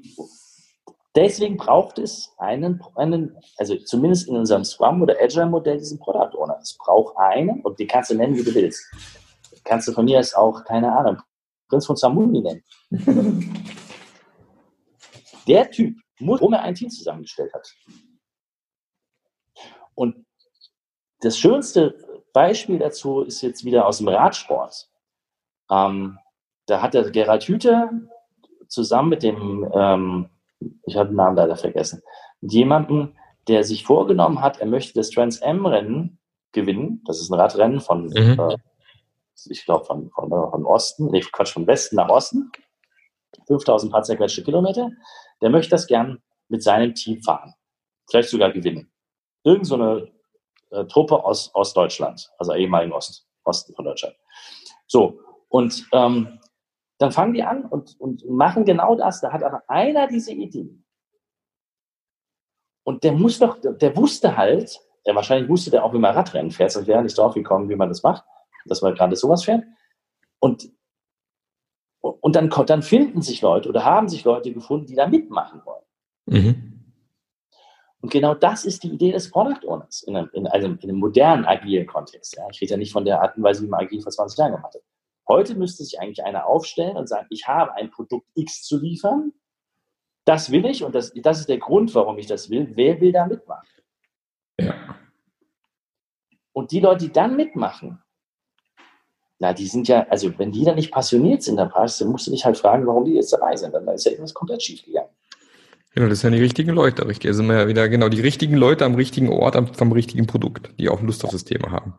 deswegen 1.17 1.57
braucht 1.57 1.99
es 1.99 2.33
einen, 2.39 2.81
einen, 2.95 3.37
also 3.57 3.75
zumindest 3.77 4.29
in 4.29 4.37
unserem 4.37 4.65
Scrum 4.65 5.03
oder 5.03 5.17
Agile-Modell 5.21 5.79
diesen 5.79 5.99
Product 5.99 6.37
Owner. 6.37 6.59
Es 6.61 6.77
braucht 6.79 7.17
einen, 7.17 7.63
und 7.63 7.79
den 7.79 7.89
kannst 7.89 8.11
du 8.11 8.15
nennen, 8.15 8.37
wie 8.37 8.45
du 8.45 8.55
willst. 8.55 8.85
Kannst 9.65 9.89
du 9.89 9.93
von 9.93 10.05
mir 10.05 10.21
aus 10.21 10.35
auch, 10.35 10.65
keine 10.65 10.97
Ahnung, 10.97 11.21
Prinz 11.69 11.87
von 11.87 11.97
Samuni 11.97 12.41
nennen. 12.41 12.63
Der 15.49 15.71
Typ 15.71 15.97
muss, 16.19 16.41
warum 16.41 16.53
er 16.55 16.63
ein 16.63 16.75
Team 16.75 16.91
zusammengestellt 16.91 17.53
hat. 17.55 17.73
Und 19.95 20.27
das 21.21 21.39
schönste 21.39 21.95
Beispiel 22.33 22.79
dazu 22.79 23.23
ist 23.23 23.43
jetzt 23.43 23.65
wieder 23.65 23.87
aus 23.87 23.99
dem 23.99 24.09
Radsport. 24.09 24.89
Ähm, 25.71 26.19
da 26.67 26.83
hat 26.83 26.95
der 26.95 27.11
Gerald 27.11 27.45
Hüther 27.45 27.91
zusammen 28.69 29.09
mit 29.11 29.23
dem, 29.23 29.71
ähm, 29.73 30.29
ich 30.87 30.97
habe 30.97 31.11
den 31.11 31.17
Namen 31.17 31.37
leider 31.37 31.57
vergessen, 31.57 32.03
mit 32.41 32.53
jemandem, 32.53 33.15
der 33.49 33.65
sich 33.65 33.85
vorgenommen 33.85 34.41
hat, 34.41 34.61
er 34.61 34.67
möchte 34.67 34.95
das 34.95 35.11
Trans 35.11 35.39
M-Rennen 35.39 36.19
gewinnen. 36.53 37.03
Das 37.07 37.21
ist 37.21 37.31
ein 37.31 37.39
Radrennen 37.39 37.81
von, 37.81 38.07
Mhm. 38.07 38.39
äh, 38.41 38.57
ich 39.49 39.65
glaube, 39.65 39.85
von, 39.85 40.11
von, 40.11 40.31
von 40.31 40.65
Osten, 40.65 41.11
nee, 41.11 41.21
Quatsch, 41.21 41.53
von 41.53 41.67
Westen 41.67 41.97
nach 41.97 42.09
Osten. 42.09 42.51
5000 43.47 43.93
paar 43.93 44.03
zerquetschte 44.03 44.43
Kilometer. 44.43 44.91
Der 45.43 45.51
möchte 45.51 45.71
das 45.71 45.87
gern 45.87 46.23
mit 46.49 46.63
seinem 46.63 46.95
Team 46.95 47.23
fahren. 47.23 47.55
Vielleicht 48.09 48.31
sogar 48.31 48.51
gewinnen. 48.53 48.91
Irgend 49.45 49.67
so 49.67 49.75
eine 49.75 50.09
äh, 50.71 50.85
Truppe 50.87 51.23
aus 51.25 51.55
Ostdeutschland, 51.55 52.31
also 52.39 52.55
ehemaligen 52.55 52.93
Ost, 52.93 53.27
Osten 53.45 53.75
von 53.75 53.85
Deutschland. 53.85 54.17
So, 54.87 55.21
und 55.49 55.87
ähm, 55.93 56.41
dann 56.99 57.13
fangen 57.13 57.35
die 57.35 57.43
an 57.43 57.65
und, 57.65 57.99
und 58.01 58.29
machen 58.29 58.65
genau 58.65 58.95
das. 58.95 59.21
Da 59.21 59.33
hat 59.33 59.43
aber 59.43 59.63
einer 59.69 60.07
diese 60.07 60.33
Idee. 60.33 60.79
Und 62.85 63.05
der 63.05 63.13
muss 63.13 63.39
doch, 63.39 63.59
der, 63.61 63.97
wusste 63.97 64.37
halt, 64.37 64.81
der 65.05 65.15
wahrscheinlich 65.15 65.49
wusste 65.49 65.71
der 65.71 65.85
auch, 65.85 65.93
wie 65.93 65.99
man 65.99 66.15
Radrennen 66.15 66.51
fährt, 66.51 66.73
sonst 66.73 66.87
wäre 66.87 66.99
er 66.99 67.03
nicht 67.03 67.19
drauf 67.19 67.35
gekommen, 67.35 67.69
wie 67.69 67.77
man 67.77 67.89
das 67.89 68.03
macht, 68.03 68.25
dass 68.65 68.81
man 68.81 68.95
gerade 68.95 69.17
sowas 69.17 69.45
fährt. 69.45 69.65
Und, 70.39 70.71
und 72.01 72.37
dann, 72.37 72.49
dann 72.49 72.83
finden 72.83 73.23
sich 73.23 73.43
Leute 73.43 73.69
oder 73.69 73.85
haben 73.85 74.09
sich 74.09 74.25
Leute 74.25 74.53
gefunden, 74.53 74.87
die 74.87 74.95
da 74.95 75.09
mitmachen 75.09 75.63
wollen. 75.65 75.85
Mhm. 76.27 76.77
Und 78.01 78.13
genau 78.13 78.35
das 78.35 78.65
ist 78.65 78.85
die 78.85 78.91
Idee 78.91 79.11
des 79.11 79.31
Product 79.31 79.67
Owners 79.67 80.03
in 80.05 80.17
einem, 80.17 80.31
in 80.33 80.47
einem, 80.47 80.79
in 80.81 80.91
einem 80.91 81.01
modernen, 81.01 81.45
agilen 81.45 81.89
Kontext. 81.89 82.37
Ja. 82.37 82.47
Ich 82.53 82.61
rede 82.61 82.73
ja 82.73 82.77
nicht 82.77 82.93
von 82.93 83.05
der 83.05 83.21
Art 83.21 83.37
und 83.37 83.43
Weise, 83.43 83.65
wie 83.65 83.69
man 83.69 83.81
agil 83.81 84.01
vor 84.01 84.13
20 84.13 84.39
Jahren 84.39 84.53
gemacht 84.53 84.75
hat. 84.75 84.83
Heute 85.29 85.55
müsste 85.55 85.85
sich 85.85 86.01
eigentlich 86.01 86.25
einer 86.25 86.47
aufstellen 86.47 86.97
und 86.97 87.09
sagen, 87.09 87.27
ich 87.31 87.49
habe 87.49 87.75
ein 87.75 87.91
Produkt 87.91 88.27
X 88.35 88.63
zu 88.63 88.79
liefern, 88.79 89.33
das 90.25 90.51
will 90.51 90.67
ich 90.67 90.85
und 90.85 90.95
das, 90.95 91.13
das 91.15 91.41
ist 91.41 91.49
der 91.49 91.59
Grund, 91.59 91.95
warum 91.95 92.19
ich 92.19 92.27
das 92.27 92.51
will. 92.51 92.73
Wer 92.75 93.01
will 93.01 93.13
da 93.13 93.27
mitmachen? 93.27 93.69
Ja. 94.61 94.75
Und 96.53 96.73
die 96.73 96.81
Leute, 96.81 97.05
die 97.07 97.13
dann 97.13 97.37
mitmachen, 97.37 98.03
na, 99.39 99.53
die 99.53 99.67
sind 99.67 99.87
ja, 99.89 100.07
also 100.09 100.37
wenn 100.39 100.51
die 100.51 100.65
dann 100.65 100.77
nicht 100.77 100.91
passioniert 100.91 101.43
sind, 101.43 101.57
dann 101.57 101.71
passt, 101.71 102.01
dann 102.01 102.09
musst 102.09 102.27
du 102.27 102.31
dich 102.31 102.45
halt 102.45 102.57
fragen, 102.57 102.87
warum 102.87 103.05
die 103.05 103.13
jetzt 103.13 103.33
dabei 103.33 103.55
sind. 103.55 103.75
Dann 103.75 103.87
ist 103.89 104.07
ja 104.07 104.13
irgendwas 104.13 104.33
komplett 104.33 104.63
schief 104.63 104.85
gegangen. 104.85 105.11
Genau, 105.95 106.09
das 106.09 106.21
sind 106.21 106.33
die 106.33 106.41
richtigen 106.41 106.71
Leute, 106.71 107.07
richtig. 107.07 107.29
Also 107.29 107.39
sind 107.39 107.49
wir 107.49 107.59
ja 107.59 107.69
wieder, 107.69 107.89
genau, 107.89 108.09
die 108.09 108.21
richtigen 108.21 108.57
Leute 108.57 108.85
am 108.85 108.95
richtigen 108.95 109.29
Ort, 109.31 109.57
am, 109.57 109.67
vom 109.73 109.93
richtigen 109.93 110.27
Produkt, 110.27 110.71
die 110.79 110.89
auch 110.89 111.01
Lust 111.03 111.25
auf 111.25 111.31
das 111.31 111.45
Thema 111.45 111.71
haben. 111.71 111.95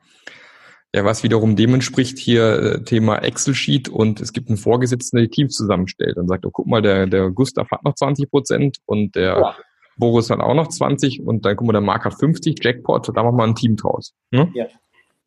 Ja, 0.95 1.03
was 1.03 1.21
wiederum 1.23 1.55
dem 1.55 1.73
entspricht, 1.73 2.17
hier 2.17 2.59
äh, 2.59 2.83
Thema 2.83 3.17
Excel-Sheet 3.17 3.89
und 3.89 4.21
es 4.21 4.31
gibt 4.31 4.47
einen 4.47 4.57
Vorgesetzten, 4.57 5.17
der 5.17 5.25
die 5.25 5.31
Teams 5.31 5.55
zusammenstellt 5.55 6.17
und 6.17 6.27
sagt, 6.27 6.45
oh, 6.45 6.51
guck 6.51 6.65
mal, 6.65 6.81
der, 6.81 7.07
der 7.07 7.29
Gustav 7.29 7.69
hat 7.71 7.83
noch 7.83 7.95
20 7.95 8.29
Prozent 8.31 8.77
und 8.85 9.15
der 9.15 9.37
Ja. 9.37 9.55
Boris 9.97 10.29
hat 10.29 10.39
auch 10.39 10.53
noch 10.53 10.67
20 10.69 11.21
und 11.25 11.43
dann 11.45 11.55
guck 11.57 11.67
mal, 11.67 11.73
der 11.73 11.81
Marc 11.81 12.05
hat 12.05 12.13
50, 12.13 12.63
Jackpot, 12.63 13.09
da 13.15 13.23
machen 13.23 13.35
wir 13.35 13.43
ein 13.43 13.55
Team 13.55 13.75
draus. 13.75 14.13
Ne? 14.31 14.49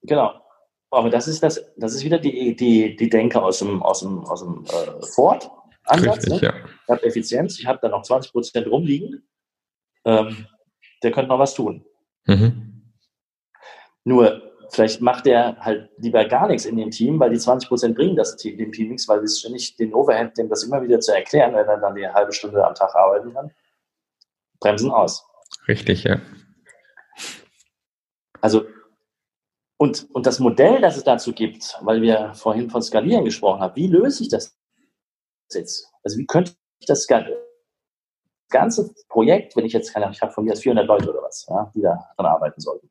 Genau. 0.02 0.32
Aber 0.90 1.10
das 1.10 1.28
ist 1.28 1.42
das, 1.42 1.60
das 1.76 1.94
ist 1.94 2.04
wieder 2.04 2.18
die, 2.18 2.56
die, 2.56 2.96
die 2.96 3.10
Denke 3.10 3.40
aus 3.42 3.58
dem, 3.58 3.82
aus 3.82 4.00
dem, 4.00 4.24
aus 4.24 4.42
dem 4.42 4.64
äh, 4.64 5.06
Ford-Ansatz. 5.14 6.24
Richtig, 6.24 6.40
Ne? 6.42 6.48
ja. 6.48 6.54
Ich 6.84 6.88
habe 6.88 7.02
Effizienz, 7.04 7.58
ich 7.60 7.66
habe 7.66 7.78
da 7.82 7.88
noch 7.88 8.02
20 8.02 8.32
Prozent 8.32 8.66
rumliegen. 8.66 9.28
Ähm, 10.04 10.46
der 11.02 11.12
könnte 11.12 11.28
noch 11.28 11.38
was 11.38 11.54
tun. 11.54 11.84
Mhm. 12.26 12.92
Nur, 14.04 14.49
vielleicht 14.70 15.00
macht 15.00 15.26
er 15.26 15.56
halt 15.58 15.90
lieber 15.98 16.24
gar 16.24 16.46
nichts 16.46 16.64
in 16.64 16.76
dem 16.76 16.90
Team, 16.90 17.18
weil 17.18 17.30
die 17.30 17.38
20 17.38 17.68
Prozent 17.68 17.96
bringen 17.96 18.16
das 18.16 18.36
Team, 18.36 18.56
dem 18.56 18.72
Team 18.72 18.88
nichts, 18.88 19.08
weil 19.08 19.22
es 19.22 19.46
nicht 19.48 19.78
den 19.78 19.94
Overhead, 19.94 20.36
dem 20.36 20.48
das 20.48 20.62
immer 20.62 20.82
wieder 20.82 21.00
zu 21.00 21.14
erklären, 21.14 21.54
wenn 21.54 21.66
er 21.66 21.78
dann 21.78 21.94
die 21.94 22.06
halbe 22.06 22.32
Stunde 22.32 22.66
am 22.66 22.74
Tag 22.74 22.94
arbeiten 22.94 23.32
kann, 23.32 23.50
bremsen 24.60 24.90
aus. 24.90 25.26
Richtig, 25.66 26.04
ja. 26.04 26.20
Also, 28.40 28.64
und, 29.76 30.08
und 30.12 30.26
das 30.26 30.38
Modell, 30.38 30.80
das 30.80 30.96
es 30.96 31.04
dazu 31.04 31.32
gibt, 31.32 31.78
weil 31.82 32.02
wir 32.02 32.34
vorhin 32.34 32.70
von 32.70 32.82
Skalieren 32.82 33.24
gesprochen 33.24 33.60
haben, 33.60 33.76
wie 33.76 33.86
löse 33.86 34.22
ich 34.22 34.28
das 34.28 34.56
jetzt? 35.52 35.90
Also, 36.02 36.18
wie 36.18 36.26
könnte 36.26 36.52
ich 36.78 36.86
das 36.86 37.06
ganze 38.50 38.94
Projekt, 39.08 39.56
wenn 39.56 39.64
ich 39.64 39.72
jetzt 39.72 39.92
keine 39.92 40.06
Ahnung, 40.06 40.14
ich 40.14 40.22
habe 40.22 40.32
von 40.32 40.44
mir 40.44 40.52
aus 40.52 40.60
400 40.60 40.86
Leute 40.86 41.10
oder 41.10 41.22
was, 41.22 41.46
ja, 41.48 41.70
die 41.74 41.82
da 41.82 42.10
dran 42.16 42.26
arbeiten 42.26 42.60
sollten. 42.60 42.90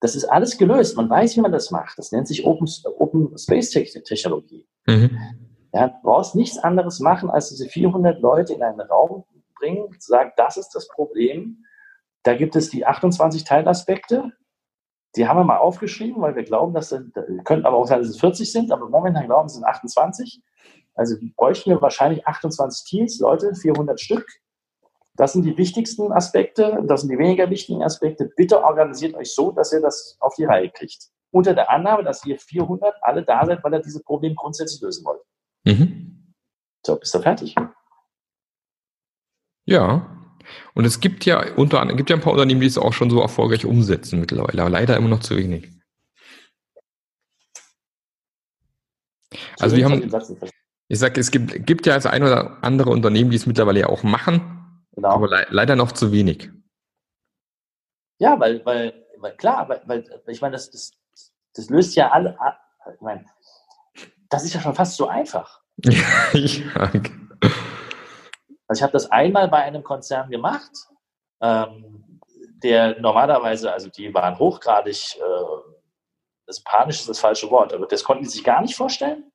Das 0.00 0.14
ist 0.14 0.24
alles 0.24 0.58
gelöst. 0.58 0.96
Man 0.96 1.08
weiß, 1.08 1.36
wie 1.36 1.40
man 1.40 1.52
das 1.52 1.70
macht. 1.70 1.98
Das 1.98 2.12
nennt 2.12 2.28
sich 2.28 2.44
Open, 2.44 2.68
Open 2.98 3.36
Space 3.38 3.70
Technologie. 3.70 4.66
Mhm. 4.86 5.18
Ja, 5.72 5.88
du 5.88 5.94
brauchst 6.02 6.34
nichts 6.34 6.58
anderes 6.58 7.00
machen, 7.00 7.30
als 7.30 7.50
diese 7.50 7.68
400 7.68 8.20
Leute 8.20 8.54
in 8.54 8.62
einen 8.62 8.80
Raum 8.80 9.24
bringen, 9.58 9.88
sagen, 9.98 10.32
das 10.36 10.56
ist 10.56 10.70
das 10.70 10.88
Problem. 10.88 11.64
Da 12.22 12.34
gibt 12.34 12.56
es 12.56 12.70
die 12.70 12.86
28 12.86 13.44
Teilaspekte. 13.44 14.32
Die 15.16 15.26
haben 15.26 15.38
wir 15.38 15.44
mal 15.44 15.58
aufgeschrieben, 15.58 16.20
weil 16.20 16.36
wir 16.36 16.44
glauben, 16.44 16.74
dass 16.74 16.90
das, 16.90 17.02
könnten 17.44 17.66
aber 17.66 17.76
auch 17.76 17.86
sein, 17.86 18.00
dass 18.00 18.08
es 18.08 18.20
40 18.20 18.50
sind, 18.50 18.72
aber 18.72 18.88
momentan 18.88 19.26
glauben, 19.26 19.46
es 19.46 19.54
sind 19.54 19.64
28. 19.64 20.42
Also 20.94 21.16
bräuchten 21.36 21.70
wir 21.70 21.80
wahrscheinlich 21.80 22.26
28 22.26 22.84
Teams, 22.88 23.18
Leute, 23.20 23.54
400 23.54 24.00
Stück. 24.00 24.26
Das 25.16 25.32
sind 25.32 25.44
die 25.44 25.56
wichtigsten 25.56 26.12
Aspekte, 26.12 26.82
das 26.86 27.00
sind 27.00 27.10
die 27.10 27.18
weniger 27.18 27.48
wichtigen 27.48 27.82
Aspekte. 27.82 28.30
Bitte 28.36 28.62
organisiert 28.62 29.14
euch 29.14 29.34
so, 29.34 29.50
dass 29.50 29.72
ihr 29.72 29.80
das 29.80 30.16
auf 30.20 30.34
die 30.34 30.44
Reihe 30.44 30.70
kriegt. 30.70 31.08
Unter 31.30 31.54
der 31.54 31.70
Annahme, 31.70 32.04
dass 32.04 32.24
ihr 32.26 32.38
400 32.38 32.94
alle 33.00 33.24
da 33.24 33.44
seid, 33.46 33.64
weil 33.64 33.74
ihr 33.74 33.80
dieses 33.80 34.02
Problem 34.02 34.34
grundsätzlich 34.34 34.80
lösen 34.82 35.04
wollt. 35.04 35.22
Mhm. 35.64 36.34
So, 36.84 36.96
bist 36.96 37.14
du 37.14 37.20
fertig? 37.20 37.54
Ja. 39.64 40.12
Und 40.74 40.84
es 40.84 41.00
gibt 41.00 41.24
ja 41.24 41.54
unter 41.56 41.80
anderem, 41.80 41.96
gibt 41.96 42.10
ja 42.10 42.16
ein 42.16 42.22
paar 42.22 42.32
Unternehmen, 42.32 42.60
die 42.60 42.66
es 42.66 42.78
auch 42.78 42.92
schon 42.92 43.10
so 43.10 43.20
erfolgreich 43.20 43.64
umsetzen 43.64 44.20
mittlerweile, 44.20 44.62
aber 44.62 44.70
leider 44.70 44.96
immer 44.96 45.08
noch 45.08 45.20
zu 45.20 45.36
wenig. 45.36 45.72
Also 49.58 49.76
wir 49.76 49.86
haben, 49.86 50.08
ich 50.88 50.98
sag, 50.98 51.18
es 51.18 51.30
gibt, 51.30 51.66
gibt 51.66 51.86
ja 51.86 51.94
also 51.94 52.08
ein 52.10 52.22
oder 52.22 52.62
andere 52.62 52.90
Unternehmen, 52.90 53.30
die 53.30 53.36
es 53.36 53.46
mittlerweile 53.46 53.80
ja 53.80 53.86
auch 53.88 54.04
machen, 54.04 54.56
Genau. 54.96 55.10
aber 55.10 55.28
le 55.28 55.46
leider 55.50 55.76
noch 55.76 55.92
zu 55.92 56.10
wenig. 56.10 56.50
Ja, 58.18 58.40
weil, 58.40 58.64
weil, 58.64 59.06
weil 59.18 59.36
klar, 59.36 59.68
weil, 59.68 59.82
weil 59.84 60.04
ich 60.26 60.40
meine, 60.40 60.52
das, 60.52 60.70
das, 60.70 60.92
das 61.54 61.68
löst 61.68 61.94
ja 61.96 62.10
alle, 62.10 62.36
ich 62.94 63.00
meine, 63.02 63.26
das 64.30 64.44
ist 64.44 64.54
ja 64.54 64.60
schon 64.60 64.74
fast 64.74 64.96
so 64.96 65.06
einfach. 65.06 65.62
Ja, 65.84 66.32
ich 66.32 66.64
mag. 66.74 67.10
Also 68.66 68.80
ich 68.80 68.82
habe 68.82 68.94
das 68.94 69.10
einmal 69.10 69.48
bei 69.48 69.58
einem 69.58 69.84
Konzern 69.84 70.30
gemacht, 70.30 70.72
ähm, 71.42 72.20
der 72.62 72.98
normalerweise, 72.98 73.70
also 73.70 73.90
die 73.90 74.12
waren 74.14 74.38
hochgradig, 74.38 75.16
äh, 75.16 75.70
das 76.46 76.62
panisch 76.62 77.00
ist 77.00 77.08
das 77.10 77.18
falsche 77.18 77.50
Wort, 77.50 77.74
aber 77.74 77.86
das 77.86 78.02
konnten 78.02 78.24
die 78.24 78.30
sich 78.30 78.42
gar 78.42 78.62
nicht 78.62 78.74
vorstellen. 78.74 79.30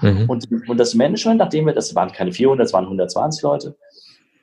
Mhm. 0.00 0.28
Und, 0.28 0.68
und 0.68 0.76
das 0.76 0.94
Management, 0.94 1.38
nachdem 1.38 1.66
wir, 1.66 1.72
das 1.72 1.94
waren 1.94 2.12
keine 2.12 2.32
400, 2.32 2.66
es 2.66 2.72
waren 2.72 2.84
120 2.84 3.42
Leute, 3.42 3.76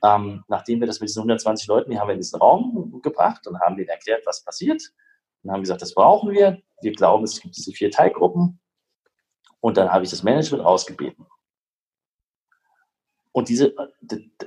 ähm, 0.05 0.43
nachdem 0.47 0.79
wir 0.79 0.87
das 0.87 0.99
mit 0.99 1.09
diesen 1.09 1.21
120 1.21 1.67
Leuten, 1.67 1.91
die 1.91 1.99
haben 1.99 2.07
wir 2.07 2.13
in 2.13 2.19
diesen 2.19 2.39
Raum 2.39 3.01
gebracht 3.01 3.47
und 3.47 3.59
haben 3.59 3.75
denen 3.75 3.89
erklärt, 3.89 4.25
was 4.25 4.43
passiert. 4.43 4.81
Und 5.43 5.51
haben 5.51 5.61
gesagt, 5.61 5.81
das 5.81 5.93
brauchen 5.93 6.31
wir. 6.31 6.61
Wir 6.81 6.91
glauben, 6.91 7.23
es 7.23 7.39
gibt 7.39 7.55
diese 7.55 7.71
vier 7.71 7.91
Teilgruppen. 7.91 8.59
Und 9.59 9.77
dann 9.77 9.91
habe 9.91 10.03
ich 10.03 10.09
das 10.09 10.23
Management 10.23 10.63
ausgebeten. 10.63 11.25
Und 13.31 13.49
diese, 13.49 13.75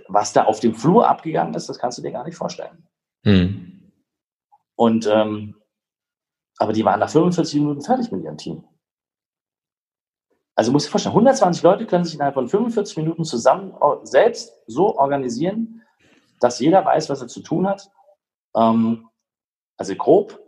was 0.08 0.32
da 0.32 0.44
auf 0.44 0.60
dem 0.60 0.74
Flur 0.74 1.08
abgegangen 1.08 1.54
ist, 1.54 1.68
das 1.68 1.78
kannst 1.78 1.98
du 1.98 2.02
dir 2.02 2.12
gar 2.12 2.24
nicht 2.24 2.36
vorstellen. 2.36 2.86
Mhm. 3.24 3.92
Und 4.76 5.06
ähm, 5.06 5.56
aber 6.58 6.72
die 6.72 6.84
waren 6.84 7.00
nach 7.00 7.10
45 7.10 7.60
Minuten 7.60 7.82
fertig 7.82 8.10
mit 8.10 8.22
ihrem 8.22 8.36
Team. 8.36 8.64
Also 10.58 10.72
muss 10.72 10.86
ich 10.86 10.90
vorstellen, 10.90 11.12
120 11.12 11.62
Leute 11.62 11.86
können 11.86 12.04
sich 12.04 12.14
innerhalb 12.14 12.34
von 12.34 12.48
45 12.48 12.96
Minuten 12.96 13.22
zusammen 13.22 13.74
selbst 14.02 14.52
so 14.66 14.98
organisieren, 14.98 15.82
dass 16.40 16.58
jeder 16.58 16.84
weiß, 16.84 17.08
was 17.10 17.20
er 17.22 17.28
zu 17.28 17.42
tun 17.42 17.68
hat. 17.68 17.88
Ähm, 18.56 19.08
also 19.76 19.94
grob. 19.94 20.40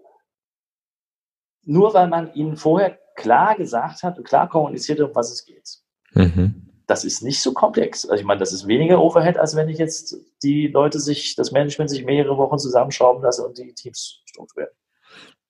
Nur 1.63 1.95
weil 1.95 2.09
man 2.09 2.35
ihnen 2.35 2.57
vorher 2.57 2.99
klar 3.15 3.55
gesagt 3.55 4.03
hat 4.03 4.19
und 4.19 4.25
klar 4.25 4.49
kommuniziert 4.49 4.99
hat, 4.99 5.11
um 5.11 5.15
was 5.15 5.31
es 5.31 5.45
geht. 5.45 5.79
Mhm. 6.15 6.73
Das 6.89 7.05
ist 7.05 7.23
nicht 7.23 7.41
so 7.41 7.53
komplex. 7.53 8.05
Also 8.05 8.21
ich 8.21 8.27
meine, 8.27 8.41
das 8.41 8.53
ist 8.53 8.67
weniger 8.67 9.01
Overhead, 9.01 9.39
als 9.39 9.55
wenn 9.55 9.69
ich 9.69 9.79
jetzt 9.79 10.17
die 10.43 10.67
Leute 10.67 10.99
sich, 10.99 11.37
das 11.37 11.53
Management 11.53 11.89
sich 11.89 12.05
mehrere 12.05 12.37
Wochen 12.37 12.59
zusammenschrauben 12.59 13.23
lasse 13.23 13.47
und 13.47 13.59
die 13.59 13.73
Teams 13.75 14.23
strukturieren. 14.25 14.75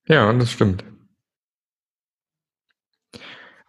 Ja, 0.05 0.31
das 0.31 0.51
stimmt. 0.51 0.83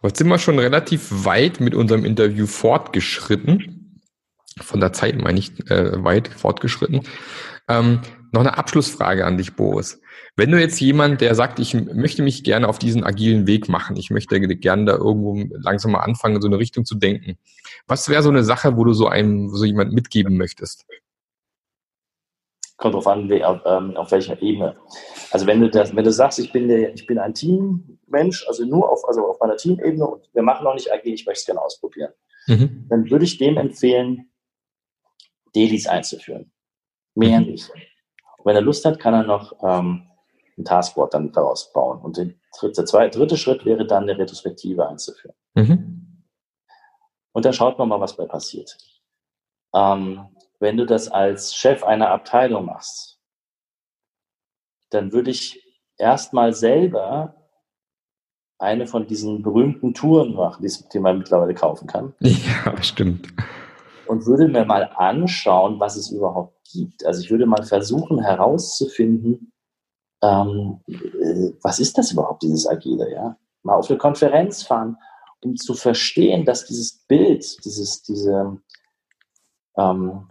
Jetzt 0.03 0.17
sind 0.17 0.27
wir 0.27 0.39
schon 0.39 0.59
relativ 0.59 1.25
weit 1.25 1.59
mit 1.59 1.73
unserem 1.73 2.03
Interview 2.03 2.45
fortgeschritten. 2.45 4.01
Von 4.59 4.79
der 4.79 4.93
Zeit 4.93 5.21
meine 5.21 5.39
ich 5.39 5.69
äh, 5.71 6.03
weit 6.03 6.27
fortgeschritten. 6.27 7.01
Ähm, 7.67 8.01
noch 8.33 8.41
eine 8.41 8.57
Abschlussfrage 8.57 9.25
an 9.25 9.37
dich, 9.37 9.55
Boris. 9.55 10.01
Wenn 10.35 10.51
du 10.51 10.59
jetzt 10.59 10.79
jemand, 10.81 11.21
der 11.21 11.35
sagt, 11.35 11.59
ich 11.59 11.73
möchte 11.75 12.23
mich 12.23 12.43
gerne 12.43 12.67
auf 12.67 12.79
diesen 12.79 13.03
agilen 13.03 13.45
Weg 13.45 13.69
machen, 13.69 13.95
ich 13.95 14.09
möchte 14.09 14.39
gerne 14.39 14.85
da 14.85 14.93
irgendwo 14.93 15.37
langsam 15.51 15.91
mal 15.91 15.99
anfangen, 15.99 16.35
in 16.35 16.41
so 16.41 16.47
eine 16.47 16.57
Richtung 16.57 16.85
zu 16.85 16.95
denken. 16.95 17.37
Was 17.87 18.09
wäre 18.09 18.23
so 18.23 18.29
eine 18.29 18.43
Sache, 18.43 18.75
wo 18.75 18.83
du 18.83 18.93
so 18.93 19.07
einem, 19.07 19.49
so 19.49 19.63
jemand 19.63 19.93
mitgeben 19.93 20.35
möchtest? 20.37 20.85
Kommt 22.77 22.95
drauf 22.95 23.07
an, 23.07 23.31
auf, 23.43 23.61
ähm, 23.65 23.95
auf 23.95 24.11
welcher 24.11 24.41
Ebene. 24.41 24.75
Also 25.31 25.45
wenn 25.45 25.61
du 25.61 25.69
das, 25.69 25.95
wenn 25.95 26.03
du 26.03 26.11
sagst, 26.11 26.39
ich 26.39 26.51
bin 26.51 26.67
der, 26.67 26.93
ich 26.93 27.05
bin 27.05 27.19
ein 27.19 27.33
Teammensch, 27.33 28.47
also 28.47 28.65
nur 28.65 28.91
auf, 28.91 29.07
also 29.07 29.27
auf 29.27 29.39
meiner 29.39 29.57
Teamebene 29.57 30.05
und 30.05 30.29
wir 30.33 30.41
machen 30.41 30.63
noch 30.63 30.73
nicht 30.73 30.91
agil, 30.91 31.13
ich 31.13 31.25
möchte 31.25 31.39
es 31.39 31.45
gerne 31.45 31.61
ausprobieren, 31.61 32.11
mhm. 32.47 32.87
dann 32.89 33.09
würde 33.09 33.25
ich 33.25 33.37
dem 33.37 33.57
empfehlen, 33.57 34.29
Dailies 35.53 35.87
einzuführen. 35.87 36.51
Mehr 37.15 37.39
mhm. 37.39 37.51
nicht. 37.51 37.69
Und 37.69 38.45
wenn 38.45 38.55
er 38.55 38.61
Lust 38.61 38.85
hat, 38.85 38.99
kann 38.99 39.13
er 39.13 39.23
noch 39.23 39.53
ähm, 39.63 40.07
ein 40.57 40.65
Taskboard 40.65 41.13
dann 41.13 41.31
daraus 41.31 41.71
bauen. 41.71 42.01
Und 42.01 42.17
der 42.17 42.31
dritte, 42.59 42.85
zweite, 42.85 43.17
dritte 43.17 43.37
Schritt 43.37 43.65
wäre 43.65 43.85
dann 43.85 44.03
eine 44.03 44.17
Retrospektive 44.17 44.87
einzuführen. 44.87 45.35
Mhm. 45.53 46.23
Und 47.31 47.45
da 47.45 47.53
schaut 47.53 47.77
man 47.79 47.89
mal, 47.89 47.99
was 47.99 48.15
bei 48.15 48.25
passiert. 48.25 48.77
Ähm, 49.73 50.27
wenn 50.63 50.77
du 50.77 50.85
das 50.85 51.09
als 51.09 51.53
Chef 51.53 51.83
einer 51.83 52.09
Abteilung 52.09 52.65
machst, 52.65 53.19
dann 54.89 55.11
würde 55.11 55.29
ich 55.29 55.61
erstmal 55.97 56.53
selber 56.53 57.35
eine 58.59 58.87
von 58.87 59.05
diesen 59.05 59.43
berühmten 59.43 59.93
Touren 59.93 60.35
machen, 60.35 60.65
die 60.93 60.99
man 60.99 61.17
mittlerweile 61.17 61.53
kaufen 61.53 61.85
kann. 61.85 62.15
Ja, 62.21 62.81
stimmt. 62.81 63.27
Und 64.07 64.25
würde 64.25 64.47
mir 64.47 64.63
mal 64.63 64.89
anschauen, 64.95 65.81
was 65.81 65.97
es 65.97 66.11
überhaupt 66.11 66.57
gibt. 66.71 67.05
Also 67.05 67.21
ich 67.21 67.29
würde 67.29 67.45
mal 67.45 67.63
versuchen 67.63 68.21
herauszufinden, 68.21 69.51
ähm, 70.21 70.79
äh, 70.87 71.51
was 71.61 71.79
ist 71.79 71.97
das 71.97 72.13
überhaupt, 72.13 72.43
dieses 72.43 72.67
Agile, 72.67 73.11
ja? 73.11 73.37
Mal 73.63 73.75
auf 73.75 73.89
eine 73.89 73.97
Konferenz 73.97 74.63
fahren, 74.63 74.97
um 75.41 75.57
zu 75.57 75.73
verstehen, 75.73 76.45
dass 76.45 76.65
dieses 76.65 77.05
Bild, 77.05 77.65
dieses, 77.65 78.03
diese, 78.03 78.61
ähm, 79.77 80.27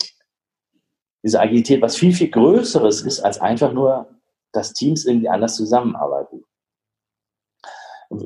diese 1.23 1.41
Agilität 1.41 1.83
was 1.83 1.97
viel, 1.97 2.13
viel 2.13 2.31
Größeres 2.31 3.03
ist, 3.03 3.21
als 3.21 3.41
einfach 3.41 3.73
nur, 3.73 4.09
dass 4.53 4.73
Teams 4.73 5.07
irgendwie 5.07 5.29
anders 5.29 5.57
zusammenarbeiten. 5.57 6.45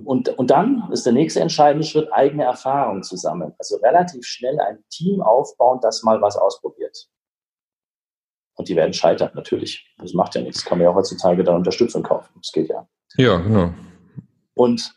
Und, 0.04 0.28
und 0.30 0.50
dann 0.50 0.88
ist 0.90 1.06
der 1.06 1.12
nächste 1.12 1.40
entscheidende 1.40 1.86
Schritt, 1.86 2.12
eigene 2.12 2.42
Erfahrungen 2.42 3.04
zu 3.04 3.16
sammeln. 3.16 3.54
Also 3.58 3.76
relativ 3.76 4.26
schnell 4.26 4.58
ein 4.58 4.82
Team 4.90 5.22
aufbauen, 5.22 5.78
das 5.80 6.02
mal 6.02 6.20
was 6.20 6.36
ausprobiert. 6.36 7.08
Und 8.56 8.68
die 8.68 8.74
werden 8.74 8.92
scheitern, 8.92 9.30
natürlich. 9.34 9.94
Das 9.98 10.12
macht 10.12 10.34
ja 10.34 10.40
nichts. 10.40 10.64
Kann 10.64 10.78
man 10.78 10.86
ja 10.86 10.90
auch 10.90 10.96
heutzutage 10.96 11.44
da 11.44 11.54
Unterstützung 11.54 12.02
kaufen. 12.02 12.32
Das 12.36 12.50
geht 12.50 12.68
ja. 12.68 12.88
Ja, 13.16 13.36
genau. 13.36 13.72
Und 14.54 14.92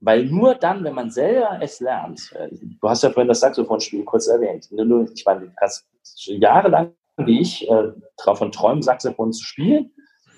weil 0.00 0.26
nur 0.26 0.54
dann, 0.56 0.84
wenn 0.84 0.94
man 0.94 1.10
selber 1.10 1.58
es 1.62 1.80
lernt, 1.80 2.32
äh, 2.32 2.50
du 2.52 2.88
hast 2.88 3.02
ja 3.02 3.10
vorhin 3.10 3.28
das 3.28 3.40
Saxophonspiel 3.40 4.04
kurz 4.04 4.26
erwähnt. 4.26 4.68
Ich 4.70 5.24
meine, 5.24 5.46
du 5.46 5.52
hast 5.62 5.86
jahrelang 6.26 6.94
wie 7.16 7.40
ich 7.40 7.68
äh, 7.68 7.92
davon 8.24 8.52
träumen, 8.52 8.82
Saxophon 8.82 9.32
zu 9.32 9.44
spielen, 9.44 9.92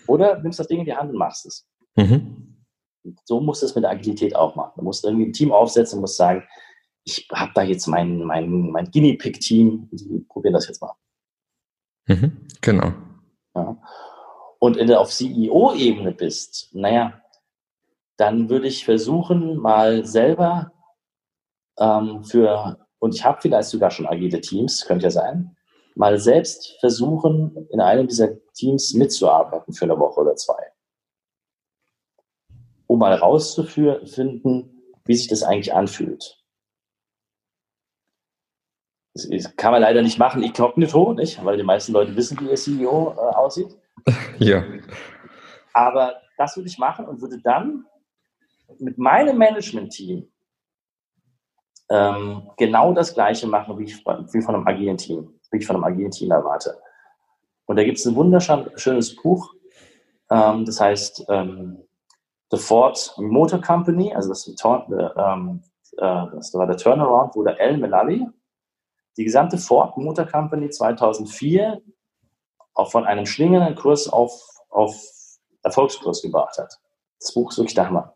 oder 0.07 0.41
nimmst 0.41 0.59
das 0.59 0.69
Ding 0.69 0.81
in 0.81 0.85
die 0.85 0.95
Hand 0.95 1.11
und 1.11 1.19
machst 1.19 1.47
es. 1.47 1.67
Mhm. 1.97 2.65
So 3.25 3.41
musst 3.41 3.63
du 3.63 3.67
es 3.67 3.75
mit 3.75 3.85
der 3.85 3.93
Agilität 3.93 4.35
auch 4.35 4.57
machen. 4.57 4.73
Du 4.77 4.83
musst 4.83 5.05
irgendwie 5.05 5.27
ein 5.27 5.33
Team 5.33 5.53
aufsetzen 5.53 5.99
und 5.99 6.03
musst 6.03 6.17
sagen, 6.17 6.45
ich 7.05 7.29
habe 7.33 7.53
da 7.55 7.63
jetzt 7.63 7.87
mein, 7.87 8.19
mein, 8.25 8.71
mein 8.71 8.91
Guinea-Pig-Team, 8.91 9.89
die 9.93 10.27
probieren 10.29 10.55
das 10.55 10.67
jetzt 10.67 10.83
mal. 10.83 10.93
Mhm, 12.09 12.47
genau. 12.61 12.93
Ja. 13.55 13.81
Und 14.59 14.77
wenn 14.77 14.89
du 14.89 14.99
auf 14.99 15.11
CEO-Ebene 15.11 16.13
bist, 16.13 16.71
naja, 16.73 17.21
dann 18.17 18.49
würde 18.49 18.67
ich 18.67 18.85
versuchen, 18.85 19.57
mal 19.57 20.05
selber 20.05 20.73
ähm, 21.79 22.25
für, 22.25 22.87
und 22.99 23.15
ich 23.15 23.25
habe 23.25 23.41
vielleicht 23.41 23.69
sogar 23.69 23.91
schon 23.91 24.07
agile 24.07 24.41
Teams, 24.41 24.85
könnte 24.85 25.05
ja 25.05 25.11
sein, 25.11 25.56
mal 25.97 26.19
selbst 26.19 26.77
versuchen, 26.81 27.67
in 27.71 27.81
einem 27.81 28.07
dieser 28.07 28.29
Teams 28.53 28.93
mitzuarbeiten 28.95 29.73
für 29.73 29.87
eine 29.87 29.99
Woche 29.99 30.21
oder 30.21 30.37
zwei. 30.37 30.73
Um 32.87 32.99
mal 32.99 33.15
rauszufinden, 33.15 34.95
wie 35.05 35.15
sich 35.15 35.29
das 35.29 35.43
eigentlich 35.43 35.75
anfühlt. 35.75 36.43
Das 39.15 39.57
kann 39.57 39.73
man 39.73 39.81
leider 39.81 40.03
nicht 40.03 40.19
machen, 40.19 40.43
inkognito, 40.43 41.15
nicht? 41.15 41.43
Weil 41.43 41.57
die 41.57 41.63
meisten 41.63 41.93
Leute 41.93 42.15
wissen, 42.15 42.39
wie 42.41 42.51
ihr 42.51 42.57
CEO 42.57 43.13
äh, 43.13 43.35
aussieht. 43.35 43.77
Ja. 44.39 44.63
Aber 45.73 46.21
das 46.37 46.57
würde 46.57 46.69
ich 46.69 46.79
machen 46.79 47.07
und 47.07 47.23
würde 47.23 47.41
dann 47.41 47.87
mit 48.79 48.99
meinem 48.99 49.39
Management-Team 49.39 50.31
ähm, 51.89 52.51
genau 52.59 52.93
das 52.93 53.15
Gleiche 53.15 53.47
machen, 53.47 53.79
wie, 53.79 53.87
wie 53.87 54.43
von 54.43 54.55
einem 54.55 54.67
agilen 54.67 54.99
Team, 54.99 55.36
ich 55.53 55.67
von 55.67 55.83
einem 55.83 56.11
Team 56.11 56.31
erwarte. 56.31 56.79
Und 57.67 57.77
da 57.77 57.85
gibt 57.85 57.99
es 57.99 58.07
ein 58.07 58.15
wunderschönes 58.15 59.17
Buch, 59.17 59.55
ähm, 60.31 60.65
das 60.65 60.81
heißt 60.81 61.27
ähm, 61.29 61.83
The 62.51 62.59
Ford 62.59 63.15
Motor 63.19 63.61
Company, 63.61 64.15
also 64.15 64.29
das, 64.29 64.47
ähm, 64.47 65.63
äh, 65.99 66.27
das 66.35 66.55
war 66.55 66.67
der 66.67 66.77
Turnaround, 66.77 67.35
wo 67.35 67.43
der 67.43 67.59
Al 67.61 67.77
Melali 67.77 68.27
die 69.17 69.25
gesamte 69.25 69.59
Ford 69.59 69.97
Motor 69.97 70.27
Company 70.27 70.71
2004 70.71 71.81
auch 72.75 72.91
von 72.91 73.05
einem 73.05 73.27
schlingenden 73.27 73.75
Kurs 73.75 74.09
auf, 74.09 74.33
auf 74.69 74.95
Erfolgskurs 75.63 76.23
gebracht 76.23 76.59
hat. 76.59 76.79
Das 77.19 77.33
Buch 77.33 77.51
ist 77.51 77.59
wirklich 77.59 77.75
der 77.75 77.87
Hammer. 77.87 78.15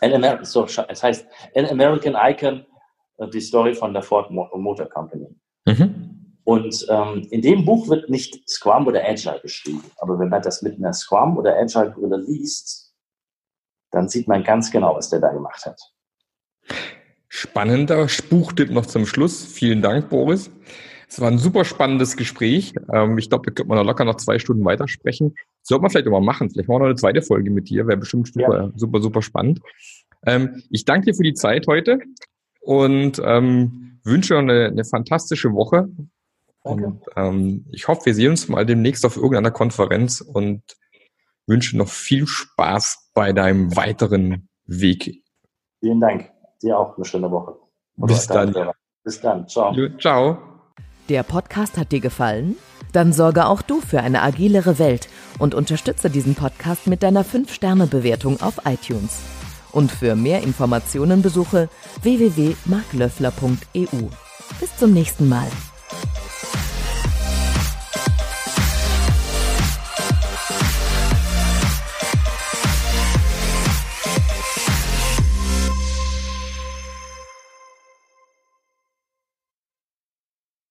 An 0.00 0.12
Amer 0.12 0.44
so, 0.44 0.64
es 0.64 1.02
heißt 1.02 1.26
An 1.54 1.66
American 1.66 2.16
Icon, 2.16 2.64
äh, 3.18 3.28
die 3.28 3.40
Story 3.40 3.74
von 3.74 3.92
der 3.92 4.02
Ford 4.02 4.30
Motor 4.30 4.86
Company. 4.86 5.28
Mhm. 5.66 6.09
Und 6.44 6.86
ähm, 6.88 7.26
in 7.30 7.42
dem 7.42 7.64
Buch 7.64 7.88
wird 7.88 8.08
nicht 8.10 8.48
Scrum 8.48 8.86
oder 8.86 9.06
Agile 9.06 9.40
beschrieben. 9.42 9.84
Aber 9.98 10.18
wenn 10.18 10.28
man 10.28 10.42
das 10.42 10.62
mit 10.62 10.78
einer 10.78 10.92
Scrum 10.92 11.36
oder 11.36 11.56
Agile 11.56 11.90
Brille 11.90 12.16
liest, 12.16 12.92
dann 13.90 14.08
sieht 14.08 14.28
man 14.28 14.42
ganz 14.44 14.70
genau, 14.70 14.96
was 14.96 15.10
der 15.10 15.20
da 15.20 15.32
gemacht 15.32 15.66
hat. 15.66 15.80
Spannender 17.28 18.06
Buchtipp 18.28 18.70
noch 18.70 18.86
zum 18.86 19.06
Schluss. 19.06 19.44
Vielen 19.44 19.82
Dank, 19.82 20.08
Boris. 20.08 20.50
Es 21.08 21.20
war 21.20 21.28
ein 21.28 21.38
super 21.38 21.64
spannendes 21.64 22.16
Gespräch. 22.16 22.72
Ähm, 22.92 23.18
ich 23.18 23.28
glaube, 23.28 23.46
da 23.46 23.52
könnte 23.52 23.68
man 23.68 23.78
noch 23.78 23.84
locker 23.84 24.04
noch 24.04 24.16
zwei 24.16 24.38
Stunden 24.38 24.64
weitersprechen. 24.64 25.34
Sollte 25.62 25.82
man 25.82 25.90
vielleicht 25.90 26.06
auch 26.06 26.12
mal 26.12 26.20
machen. 26.20 26.50
Vielleicht 26.50 26.68
machen 26.68 26.76
wir 26.76 26.84
noch 26.84 26.90
eine 26.90 26.96
zweite 26.96 27.22
Folge 27.22 27.50
mit 27.50 27.68
dir. 27.68 27.86
Wäre 27.86 27.98
bestimmt 27.98 28.32
super, 28.32 28.64
ja. 28.64 28.70
super, 28.76 29.00
super 29.00 29.20
spannend. 29.20 29.60
Ähm, 30.24 30.62
ich 30.70 30.84
danke 30.84 31.06
dir 31.06 31.14
für 31.14 31.24
die 31.24 31.34
Zeit 31.34 31.66
heute 31.66 31.98
und 32.60 33.20
ähm, 33.24 34.00
wünsche 34.04 34.38
eine, 34.38 34.66
eine 34.66 34.84
fantastische 34.84 35.52
Woche. 35.52 35.88
Danke. 36.62 36.86
Und 36.86 37.04
ähm, 37.16 37.66
ich 37.72 37.88
hoffe, 37.88 38.06
wir 38.06 38.14
sehen 38.14 38.30
uns 38.30 38.48
mal 38.48 38.66
demnächst 38.66 39.04
auf 39.06 39.16
irgendeiner 39.16 39.50
Konferenz 39.50 40.20
und 40.20 40.62
wünsche 41.46 41.76
noch 41.76 41.88
viel 41.88 42.26
Spaß 42.26 43.10
bei 43.14 43.32
deinem 43.32 43.76
weiteren 43.76 44.48
Weg. 44.66 45.22
Vielen 45.80 46.00
Dank. 46.00 46.30
Dir 46.62 46.78
auch 46.78 46.96
eine 46.96 47.04
schöne 47.04 47.30
Woche. 47.30 47.56
Bis 47.96 48.26
dann. 48.26 48.54
Bis 49.02 49.20
dann. 49.20 49.48
Ciao. 49.48 49.74
Ciao. 49.98 50.38
Der 51.08 51.22
Podcast 51.22 51.78
hat 51.78 51.92
dir 51.92 52.00
gefallen? 52.00 52.56
Dann 52.92 53.12
sorge 53.12 53.46
auch 53.46 53.62
du 53.62 53.80
für 53.80 54.00
eine 54.00 54.22
agilere 54.22 54.78
Welt 54.78 55.08
und 55.38 55.54
unterstütze 55.54 56.10
diesen 56.10 56.34
Podcast 56.34 56.86
mit 56.86 57.02
deiner 57.02 57.24
5-Sterne-Bewertung 57.24 58.40
auf 58.40 58.60
iTunes. 58.64 59.22
Und 59.72 59.90
für 59.90 60.16
mehr 60.16 60.42
Informationen 60.42 61.22
besuche 61.22 61.68
www.marklöffler.eu. 62.02 64.08
Bis 64.58 64.76
zum 64.76 64.92
nächsten 64.92 65.28
Mal. 65.28 65.46